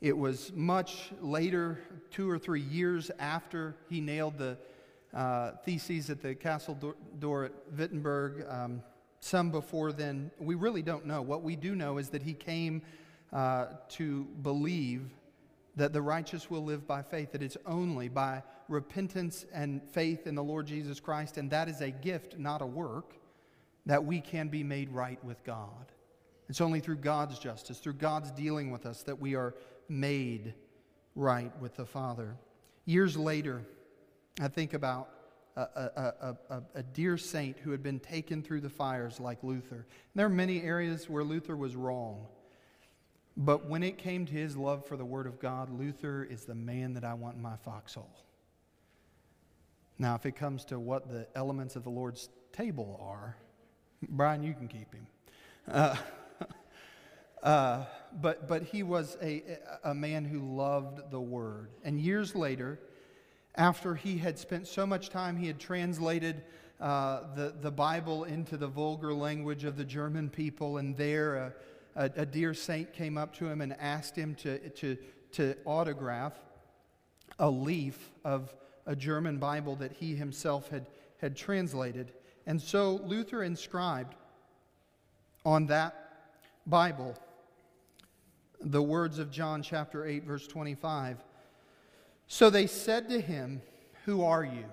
it 0.01 0.16
was 0.16 0.51
much 0.55 1.11
later, 1.20 1.78
two 2.11 2.30
or 2.30 2.39
three 2.39 2.62
years 2.62 3.11
after 3.18 3.76
he 3.91 4.01
nailed 4.01 4.39
the 4.39 4.57
uh, 5.14 5.52
theses 5.64 6.11
at 6.11 6.22
the 6.22 6.34
castle 6.34 6.94
door, 7.18 7.44
at 7.44 7.52
Wittenberg. 7.76 8.46
Um, 8.48 8.82
some 9.20 9.50
before 9.50 9.92
then. 9.92 10.30
We 10.38 10.54
really 10.54 10.82
don't 10.82 11.06
know. 11.06 11.22
What 11.22 11.42
we 11.42 11.56
do 11.56 11.74
know 11.74 11.98
is 11.98 12.11
that 12.11 12.22
he 12.22 12.34
came 12.34 12.82
uh, 13.32 13.66
to 13.90 14.24
believe 14.42 15.11
that 15.76 15.92
the 15.92 16.02
righteous 16.02 16.50
will 16.50 16.64
live 16.64 16.86
by 16.86 17.02
faith, 17.02 17.32
that 17.32 17.42
it's 17.42 17.56
only 17.66 18.09
by 18.09 18.42
repentance 18.68 19.46
and 19.52 19.82
faith 19.82 20.26
in 20.26 20.34
the 20.34 20.42
Lord 20.42 20.66
Jesus 20.66 21.00
Christ, 21.00 21.36
and 21.36 21.50
that 21.50 21.68
is 21.68 21.80
a 21.80 21.90
gift, 21.90 22.38
not 22.38 22.62
a 22.62 22.66
work, 22.66 23.14
that 23.86 24.04
we 24.04 24.20
can 24.20 24.48
be 24.48 24.62
made 24.62 24.90
right 24.90 25.22
with 25.24 25.42
God. 25.44 25.92
It's 26.48 26.61
only 26.61 26.80
through 26.80 26.96
God's 26.96 27.38
justice, 27.38 27.78
through 27.78 27.94
God's 27.94 28.30
dealing 28.32 28.70
with 28.70 28.86
us, 28.86 29.02
that 29.04 29.20
we 29.20 29.34
are 29.34 29.54
made 29.88 30.54
right 31.14 31.52
with 31.61 31.76
the 31.76 31.86
Father. 31.86 32.36
Years 32.84 33.16
later, 33.16 33.62
I 34.41 34.49
think 34.49 34.74
about 34.74 35.09
a, 35.57 35.61
a, 35.61 36.36
a, 36.51 36.62
a, 36.76 36.82
dear 36.82 37.18
saint 37.18 37.59
who 37.59 37.72
had 37.72 37.82
been 37.82 37.99
taken 37.99 38.43
through 38.43 38.61
the 38.61 38.68
fires 38.68 39.18
like 39.18 39.43
Luther. 39.43 39.76
And 39.76 40.14
there 40.14 40.26
are 40.26 40.30
many 40.30 40.62
areas 40.62 41.09
where 41.09 41.24
Luther 41.24 41.57
was 41.57 41.74
wrong. 41.74 42.26
But 43.36 43.68
when 43.68 43.82
it 43.82 43.99
came 43.99 44.26
to 44.26 44.32
his 44.32 44.57
love 44.57 44.86
for 44.86 44.97
the 44.97 45.05
Word 45.05 45.26
of 45.26 45.41
God, 45.41 45.70
Luther 45.70 46.22
is 46.22 46.45
the 46.45 46.55
man 46.55 46.95
that 46.95 47.05
I 47.05 47.14
want 47.14 47.36
in 47.36 47.43
my 47.43 47.57
foxhole. 47.57 48.11
Now, 49.99 50.14
if 50.14 50.26
it 50.26 50.36
comes 50.36 50.64
to 50.66 50.78
what 50.78 51.09
the 51.09 51.26
elements 51.34 51.74
of 51.74 51.82
the 51.82 51.91
Lord's 51.91 52.28
table 52.53 53.01
are, 53.03 53.36
Brian, 54.09 54.45
you 54.45 54.55
can 54.55 54.68
keep 54.68 54.95
him. 54.95 55.07
Uh, 55.66 55.97
uh, 57.43 57.84
but, 58.20 58.47
but 58.47 58.62
he 58.62 58.84
was 58.84 59.16
a, 59.20 59.43
a 59.82 59.95
man 59.95 60.24
who 60.24 60.39
loved 60.39 61.11
the 61.11 61.20
Word. 61.20 61.70
And 61.82 62.01
years 62.01 62.36
later, 62.36 62.78
after 63.59 63.96
he 63.96 64.16
had 64.16 64.38
spent 64.38 64.68
so 64.68 64.86
much 64.86 65.11
time, 65.11 65.36
he 65.36 65.48
had 65.48 65.59
translated 65.59 66.42
uh, 66.80 67.34
the, 67.34 67.54
the 67.61 67.72
Bible 67.72 68.22
into 68.24 68.56
the 68.56 68.68
vulgar 68.68 69.12
language 69.12 69.64
of 69.64 69.76
the 69.76 69.84
German 69.84 70.30
people, 70.30 70.78
and 70.78 70.96
there 70.96 71.34
a, 71.34 71.52
a, 71.96 72.11
a, 72.18 72.26
dear 72.26 72.54
saint 72.54 72.92
came 72.92 73.18
up 73.18 73.34
to 73.34 73.48
him 73.48 73.61
and 73.61 73.74
asked 73.80 74.14
him 74.14 74.36
to, 74.36 74.70
to, 74.70 74.96
to 75.32 75.56
autograph 75.64 76.34
a 77.40 77.50
leaf 77.50 78.12
of 78.24 78.54
a 78.86 78.94
German 78.94 79.38
Bible 79.38 79.74
that 79.76 79.92
he 79.92 80.14
himself 80.14 80.68
had, 80.68 80.86
had 81.20 81.36
translated. 81.36 82.12
And 82.46 82.62
so 82.62 83.00
Luther 83.04 83.42
inscribed 83.42 84.14
on 85.44 85.66
that 85.66 85.94
Bible 86.64 87.16
the 88.61 88.82
words 88.82 89.18
of 89.18 89.32
John 89.32 89.62
chapter 89.62 90.06
8, 90.06 90.24
verse 90.24 90.46
25 90.46 91.24
so 92.29 92.51
they 92.51 92.66
said 92.66 93.09
to 93.09 93.20
him, 93.20 93.62
Who 94.05 94.22
are 94.22 94.45
you? 94.45 94.66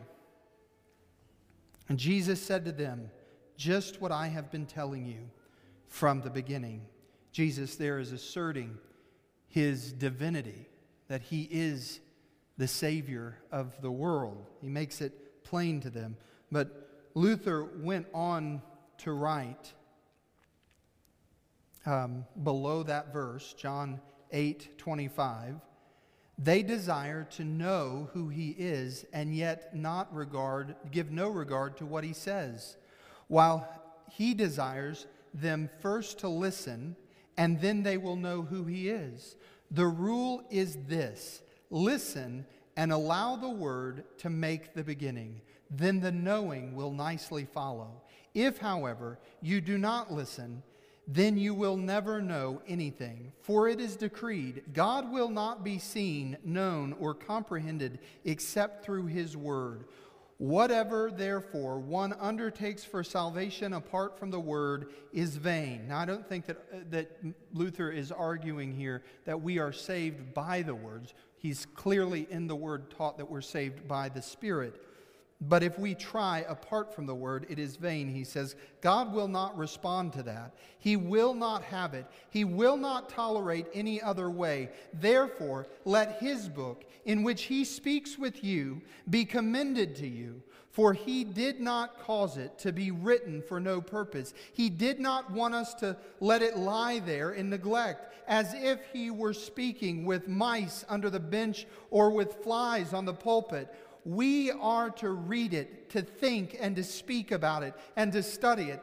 And 1.87 1.97
Jesus 1.97 2.41
said 2.41 2.65
to 2.65 2.71
them, 2.71 3.09
Just 3.57 4.01
what 4.01 4.11
I 4.11 4.27
have 4.27 4.51
been 4.51 4.65
telling 4.65 5.05
you 5.05 5.29
from 5.87 6.21
the 6.21 6.29
beginning. 6.29 6.85
Jesus 7.31 7.75
there 7.75 7.99
is 7.99 8.11
asserting 8.11 8.77
his 9.47 9.93
divinity, 9.93 10.67
that 11.07 11.21
he 11.21 11.47
is 11.49 12.01
the 12.57 12.67
Savior 12.67 13.37
of 13.51 13.81
the 13.81 13.91
world. 13.91 14.49
He 14.61 14.67
makes 14.67 14.99
it 14.99 15.43
plain 15.43 15.79
to 15.81 15.89
them. 15.89 16.17
But 16.51 17.09
Luther 17.13 17.63
went 17.63 18.07
on 18.13 18.61
to 18.99 19.13
write 19.13 19.73
um, 21.85 22.25
below 22.43 22.83
that 22.83 23.13
verse, 23.13 23.53
John 23.53 24.01
8 24.31 24.77
25. 24.77 25.55
They 26.37 26.63
desire 26.63 27.27
to 27.31 27.43
know 27.43 28.09
who 28.13 28.29
he 28.29 28.49
is 28.51 29.05
and 29.13 29.35
yet 29.35 29.75
not 29.75 30.13
regard, 30.13 30.75
give 30.91 31.11
no 31.11 31.29
regard 31.29 31.77
to 31.77 31.85
what 31.85 32.03
he 32.03 32.13
says, 32.13 32.75
while 33.27 33.67
he 34.11 34.33
desires 34.33 35.07
them 35.33 35.69
first 35.81 36.19
to 36.19 36.27
listen 36.27 36.95
and 37.37 37.59
then 37.59 37.83
they 37.83 37.97
will 37.97 38.15
know 38.15 38.41
who 38.41 38.65
he 38.65 38.89
is. 38.89 39.35
The 39.71 39.87
rule 39.87 40.43
is 40.49 40.77
this 40.87 41.41
listen 41.69 42.45
and 42.77 42.91
allow 42.91 43.35
the 43.35 43.49
word 43.49 44.03
to 44.19 44.29
make 44.29 44.73
the 44.73 44.83
beginning. 44.83 45.41
Then 45.69 45.99
the 45.99 46.11
knowing 46.11 46.75
will 46.75 46.91
nicely 46.91 47.45
follow. 47.45 48.01
If, 48.33 48.57
however, 48.57 49.19
you 49.41 49.61
do 49.61 49.77
not 49.77 50.11
listen, 50.11 50.61
then 51.07 51.37
you 51.37 51.53
will 51.53 51.77
never 51.77 52.21
know 52.21 52.61
anything. 52.67 53.31
For 53.41 53.67
it 53.67 53.79
is 53.79 53.95
decreed 53.95 54.63
God 54.73 55.11
will 55.11 55.29
not 55.29 55.63
be 55.63 55.77
seen, 55.77 56.37
known, 56.43 56.95
or 56.99 57.13
comprehended 57.13 57.99
except 58.23 58.83
through 58.83 59.07
his 59.07 59.37
word. 59.37 59.85
Whatever, 60.37 61.11
therefore, 61.11 61.79
one 61.79 62.11
undertakes 62.19 62.83
for 62.83 63.05
salvation 63.05 63.71
apart 63.71 64.19
from 64.19 64.31
the 64.31 64.39
word 64.39 64.89
is 65.13 65.37
vain. 65.37 65.87
Now, 65.87 65.99
I 65.99 66.05
don't 66.05 66.27
think 66.27 66.45
that, 66.47 66.57
uh, 66.73 66.77
that 66.89 67.09
Luther 67.53 67.89
is 67.89 68.11
arguing 68.11 68.73
here 68.73 69.01
that 69.23 69.41
we 69.41 69.59
are 69.59 69.71
saved 69.71 70.33
by 70.33 70.61
the 70.61 70.75
words. 70.75 71.13
He's 71.37 71.65
clearly 71.65 72.27
in 72.29 72.47
the 72.47 72.55
word 72.55 72.91
taught 72.91 73.17
that 73.17 73.29
we're 73.31 73.39
saved 73.39 73.87
by 73.87 74.09
the 74.09 74.21
Spirit. 74.21 74.81
But 75.47 75.63
if 75.63 75.77
we 75.77 75.93
try 75.93 76.45
apart 76.47 76.93
from 76.93 77.05
the 77.05 77.15
word, 77.15 77.45
it 77.49 77.59
is 77.59 77.75
vain, 77.75 78.07
he 78.07 78.23
says. 78.23 78.55
God 78.81 79.13
will 79.13 79.27
not 79.27 79.57
respond 79.57 80.13
to 80.13 80.23
that. 80.23 80.55
He 80.79 80.95
will 80.95 81.33
not 81.33 81.61
have 81.63 81.93
it. 81.93 82.07
He 82.29 82.43
will 82.43 82.77
not 82.77 83.09
tolerate 83.09 83.67
any 83.73 84.01
other 84.01 84.29
way. 84.29 84.69
Therefore, 84.93 85.67
let 85.83 86.19
his 86.19 86.49
book, 86.49 86.83
in 87.05 87.23
which 87.23 87.43
he 87.43 87.63
speaks 87.63 88.17
with 88.17 88.43
you, 88.43 88.81
be 89.09 89.25
commended 89.25 89.95
to 89.97 90.07
you. 90.07 90.41
For 90.71 90.93
he 90.93 91.23
did 91.23 91.61
not 91.61 91.99
cause 91.99 92.35
it 92.35 92.59
to 92.59 92.73
be 92.73 92.91
written 92.91 93.41
for 93.41 93.61
no 93.61 93.79
purpose. 93.79 94.33
He 94.51 94.69
did 94.69 94.99
not 94.99 95.31
want 95.31 95.55
us 95.55 95.73
to 95.75 95.95
let 96.19 96.41
it 96.41 96.57
lie 96.57 96.99
there 96.99 97.31
in 97.31 97.49
neglect, 97.49 98.13
as 98.27 98.53
if 98.53 98.79
he 98.91 99.09
were 99.09 99.33
speaking 99.33 100.03
with 100.03 100.27
mice 100.27 100.83
under 100.89 101.09
the 101.09 101.19
bench 101.19 101.65
or 101.91 102.09
with 102.09 102.43
flies 102.43 102.91
on 102.91 103.05
the 103.05 103.13
pulpit 103.13 103.73
we 104.05 104.51
are 104.51 104.91
to 104.91 105.09
read 105.09 105.53
it, 105.53 105.89
to 105.89 106.01
think, 106.01 106.55
and 106.59 106.75
to 106.75 106.83
speak 106.83 107.31
about 107.31 107.63
it, 107.63 107.73
and 107.95 108.13
to 108.13 108.21
study 108.23 108.65
it, 108.65 108.81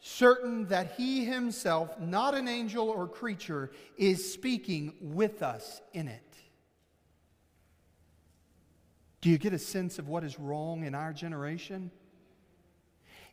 certain 0.00 0.66
that 0.66 0.92
He 0.96 1.24
Himself, 1.24 1.98
not 1.98 2.34
an 2.34 2.46
angel 2.46 2.88
or 2.88 3.08
creature, 3.08 3.70
is 3.96 4.32
speaking 4.32 4.92
with 5.00 5.42
us 5.42 5.80
in 5.92 6.06
it. 6.06 6.22
Do 9.20 9.30
you 9.30 9.38
get 9.38 9.52
a 9.52 9.58
sense 9.58 9.98
of 9.98 10.06
what 10.06 10.22
is 10.22 10.38
wrong 10.38 10.84
in 10.84 10.94
our 10.94 11.12
generation? 11.12 11.90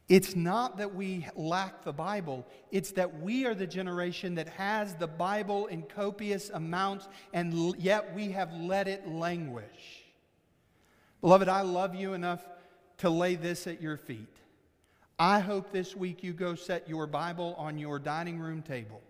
It's 0.07 0.35
not 0.35 0.77
that 0.77 0.95
we 0.95 1.27
lack 1.35 1.83
the 1.83 1.93
Bible, 1.93 2.47
it's 2.71 2.91
that 2.93 3.21
we 3.21 3.45
are 3.45 3.55
the 3.55 3.67
generation 3.67 4.35
that 4.35 4.47
has 4.49 4.95
the 4.95 5.07
Bible 5.07 5.65
in 5.67 5.81
copious 5.81 6.49
amounts, 6.51 7.07
and 7.33 7.75
yet 7.77 8.13
we 8.15 8.31
have 8.31 8.53
let 8.53 8.87
it 8.87 9.07
languish. 9.07 10.04
Beloved, 11.21 11.47
I 11.47 11.61
love 11.61 11.95
you 11.95 12.13
enough 12.13 12.45
to 12.97 13.09
lay 13.09 13.35
this 13.35 13.67
at 13.67 13.81
your 13.81 13.97
feet. 13.97 14.27
I 15.17 15.39
hope 15.39 15.71
this 15.71 15.95
week 15.95 16.23
you 16.23 16.33
go 16.33 16.55
set 16.55 16.89
your 16.89 17.07
Bible 17.07 17.55
on 17.57 17.77
your 17.77 17.99
dining 17.99 18.39
room 18.39 18.61
table, 18.61 19.01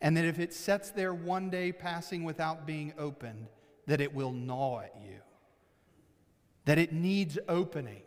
and 0.00 0.16
that 0.16 0.24
if 0.24 0.38
it 0.38 0.52
sits 0.52 0.90
there 0.90 1.14
one 1.14 1.48
day 1.48 1.72
passing 1.72 2.24
without 2.24 2.66
being 2.66 2.92
opened, 2.98 3.46
that 3.86 4.00
it 4.00 4.14
will 4.14 4.32
gnaw 4.32 4.80
at 4.80 4.94
you, 5.02 5.16
that 6.64 6.78
it 6.78 6.92
needs 6.92 7.38
opening, 7.48 8.02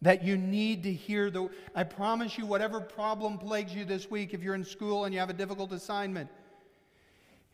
that 0.00 0.24
you 0.24 0.36
need 0.36 0.82
to 0.82 0.92
hear 0.92 1.30
the. 1.30 1.48
I 1.74 1.84
promise 1.84 2.36
you, 2.36 2.46
whatever 2.46 2.80
problem 2.80 3.38
plagues 3.38 3.74
you 3.74 3.84
this 3.84 4.10
week, 4.10 4.34
if 4.34 4.42
you're 4.42 4.54
in 4.54 4.64
school 4.64 5.04
and 5.04 5.14
you 5.14 5.20
have 5.20 5.30
a 5.30 5.34
difficult 5.34 5.72
assignment, 5.72 6.28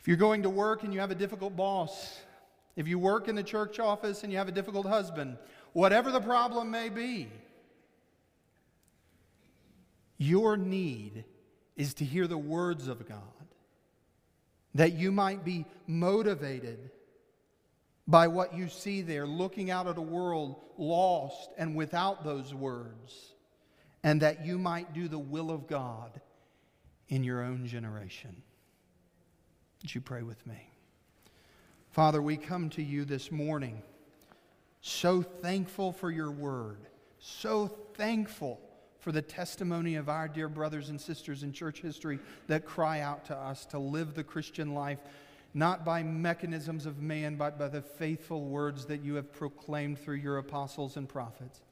if 0.00 0.06
you're 0.06 0.16
going 0.16 0.42
to 0.44 0.50
work 0.50 0.84
and 0.84 0.94
you 0.94 1.00
have 1.00 1.10
a 1.10 1.16
difficult 1.16 1.56
boss, 1.56 2.20
if 2.78 2.86
you 2.86 2.96
work 2.96 3.26
in 3.26 3.34
the 3.34 3.42
church 3.42 3.80
office 3.80 4.22
and 4.22 4.30
you 4.30 4.38
have 4.38 4.46
a 4.46 4.52
difficult 4.52 4.86
husband, 4.86 5.36
whatever 5.72 6.12
the 6.12 6.20
problem 6.20 6.70
may 6.70 6.88
be, 6.88 7.28
your 10.16 10.56
need 10.56 11.24
is 11.74 11.94
to 11.94 12.04
hear 12.04 12.28
the 12.28 12.38
words 12.38 12.86
of 12.86 13.08
God, 13.08 13.18
that 14.76 14.92
you 14.92 15.10
might 15.10 15.44
be 15.44 15.66
motivated 15.88 16.92
by 18.06 18.28
what 18.28 18.54
you 18.54 18.68
see 18.68 19.02
there, 19.02 19.26
looking 19.26 19.72
out 19.72 19.88
at 19.88 19.98
a 19.98 20.00
world 20.00 20.54
lost 20.78 21.50
and 21.58 21.74
without 21.74 22.22
those 22.22 22.54
words, 22.54 23.34
and 24.04 24.22
that 24.22 24.46
you 24.46 24.56
might 24.56 24.94
do 24.94 25.08
the 25.08 25.18
will 25.18 25.50
of 25.50 25.66
God 25.66 26.20
in 27.08 27.24
your 27.24 27.42
own 27.42 27.66
generation. 27.66 28.40
Would 29.82 29.92
you 29.96 30.00
pray 30.00 30.22
with 30.22 30.46
me? 30.46 30.67
Father, 31.98 32.22
we 32.22 32.36
come 32.36 32.70
to 32.70 32.80
you 32.80 33.04
this 33.04 33.32
morning 33.32 33.82
so 34.80 35.20
thankful 35.20 35.90
for 35.90 36.12
your 36.12 36.30
word, 36.30 36.78
so 37.18 37.66
thankful 37.66 38.60
for 39.00 39.10
the 39.10 39.20
testimony 39.20 39.96
of 39.96 40.08
our 40.08 40.28
dear 40.28 40.48
brothers 40.48 40.90
and 40.90 41.00
sisters 41.00 41.42
in 41.42 41.52
church 41.52 41.80
history 41.80 42.20
that 42.46 42.64
cry 42.64 43.00
out 43.00 43.24
to 43.24 43.36
us 43.36 43.66
to 43.66 43.80
live 43.80 44.14
the 44.14 44.22
Christian 44.22 44.74
life 44.74 45.00
not 45.54 45.84
by 45.84 46.04
mechanisms 46.04 46.86
of 46.86 47.02
man, 47.02 47.34
but 47.34 47.58
by 47.58 47.66
the 47.66 47.82
faithful 47.82 48.44
words 48.44 48.84
that 48.84 49.02
you 49.02 49.16
have 49.16 49.32
proclaimed 49.32 49.98
through 49.98 50.18
your 50.18 50.38
apostles 50.38 50.96
and 50.96 51.08
prophets. 51.08 51.62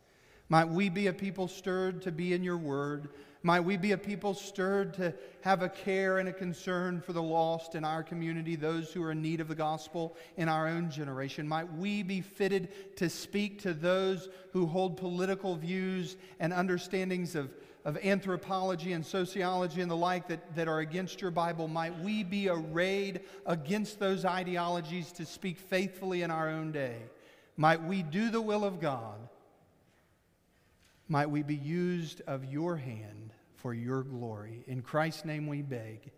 Might 0.48 0.68
we 0.68 0.88
be 0.88 1.06
a 1.06 1.12
people 1.12 1.46
stirred 1.46 2.02
to 2.02 2.10
be 2.10 2.32
in 2.32 2.42
your 2.42 2.58
word. 2.58 3.10
Might 3.46 3.60
we 3.60 3.76
be 3.76 3.92
a 3.92 3.96
people 3.96 4.34
stirred 4.34 4.94
to 4.94 5.14
have 5.42 5.62
a 5.62 5.68
care 5.68 6.18
and 6.18 6.28
a 6.28 6.32
concern 6.32 7.00
for 7.00 7.12
the 7.12 7.22
lost 7.22 7.76
in 7.76 7.84
our 7.84 8.02
community, 8.02 8.56
those 8.56 8.92
who 8.92 9.00
are 9.04 9.12
in 9.12 9.22
need 9.22 9.40
of 9.40 9.46
the 9.46 9.54
gospel 9.54 10.16
in 10.36 10.48
our 10.48 10.66
own 10.66 10.90
generation. 10.90 11.46
Might 11.46 11.72
we 11.74 12.02
be 12.02 12.20
fitted 12.20 12.96
to 12.96 13.08
speak 13.08 13.62
to 13.62 13.72
those 13.72 14.28
who 14.52 14.66
hold 14.66 14.96
political 14.96 15.54
views 15.54 16.16
and 16.40 16.52
understandings 16.52 17.36
of 17.36 17.48
of 17.84 17.96
anthropology 17.98 18.94
and 18.94 19.06
sociology 19.06 19.80
and 19.80 19.88
the 19.88 19.96
like 19.96 20.26
that, 20.26 20.56
that 20.56 20.66
are 20.66 20.80
against 20.80 21.20
your 21.20 21.30
Bible, 21.30 21.68
might 21.68 21.96
we 22.00 22.24
be 22.24 22.48
arrayed 22.48 23.20
against 23.46 24.00
those 24.00 24.24
ideologies 24.24 25.12
to 25.12 25.24
speak 25.24 25.56
faithfully 25.56 26.22
in 26.22 26.32
our 26.32 26.48
own 26.48 26.72
day. 26.72 26.96
Might 27.56 27.84
we 27.84 28.02
do 28.02 28.28
the 28.28 28.42
will 28.42 28.64
of 28.64 28.80
God. 28.80 29.20
Might 31.08 31.30
we 31.30 31.44
be 31.44 31.54
used 31.54 32.22
of 32.26 32.44
your 32.44 32.76
hand 32.76 33.26
for 33.66 33.74
your 33.74 34.04
glory. 34.04 34.62
In 34.68 34.80
Christ's 34.80 35.24
name 35.24 35.48
we 35.48 35.60
beg. 35.60 36.12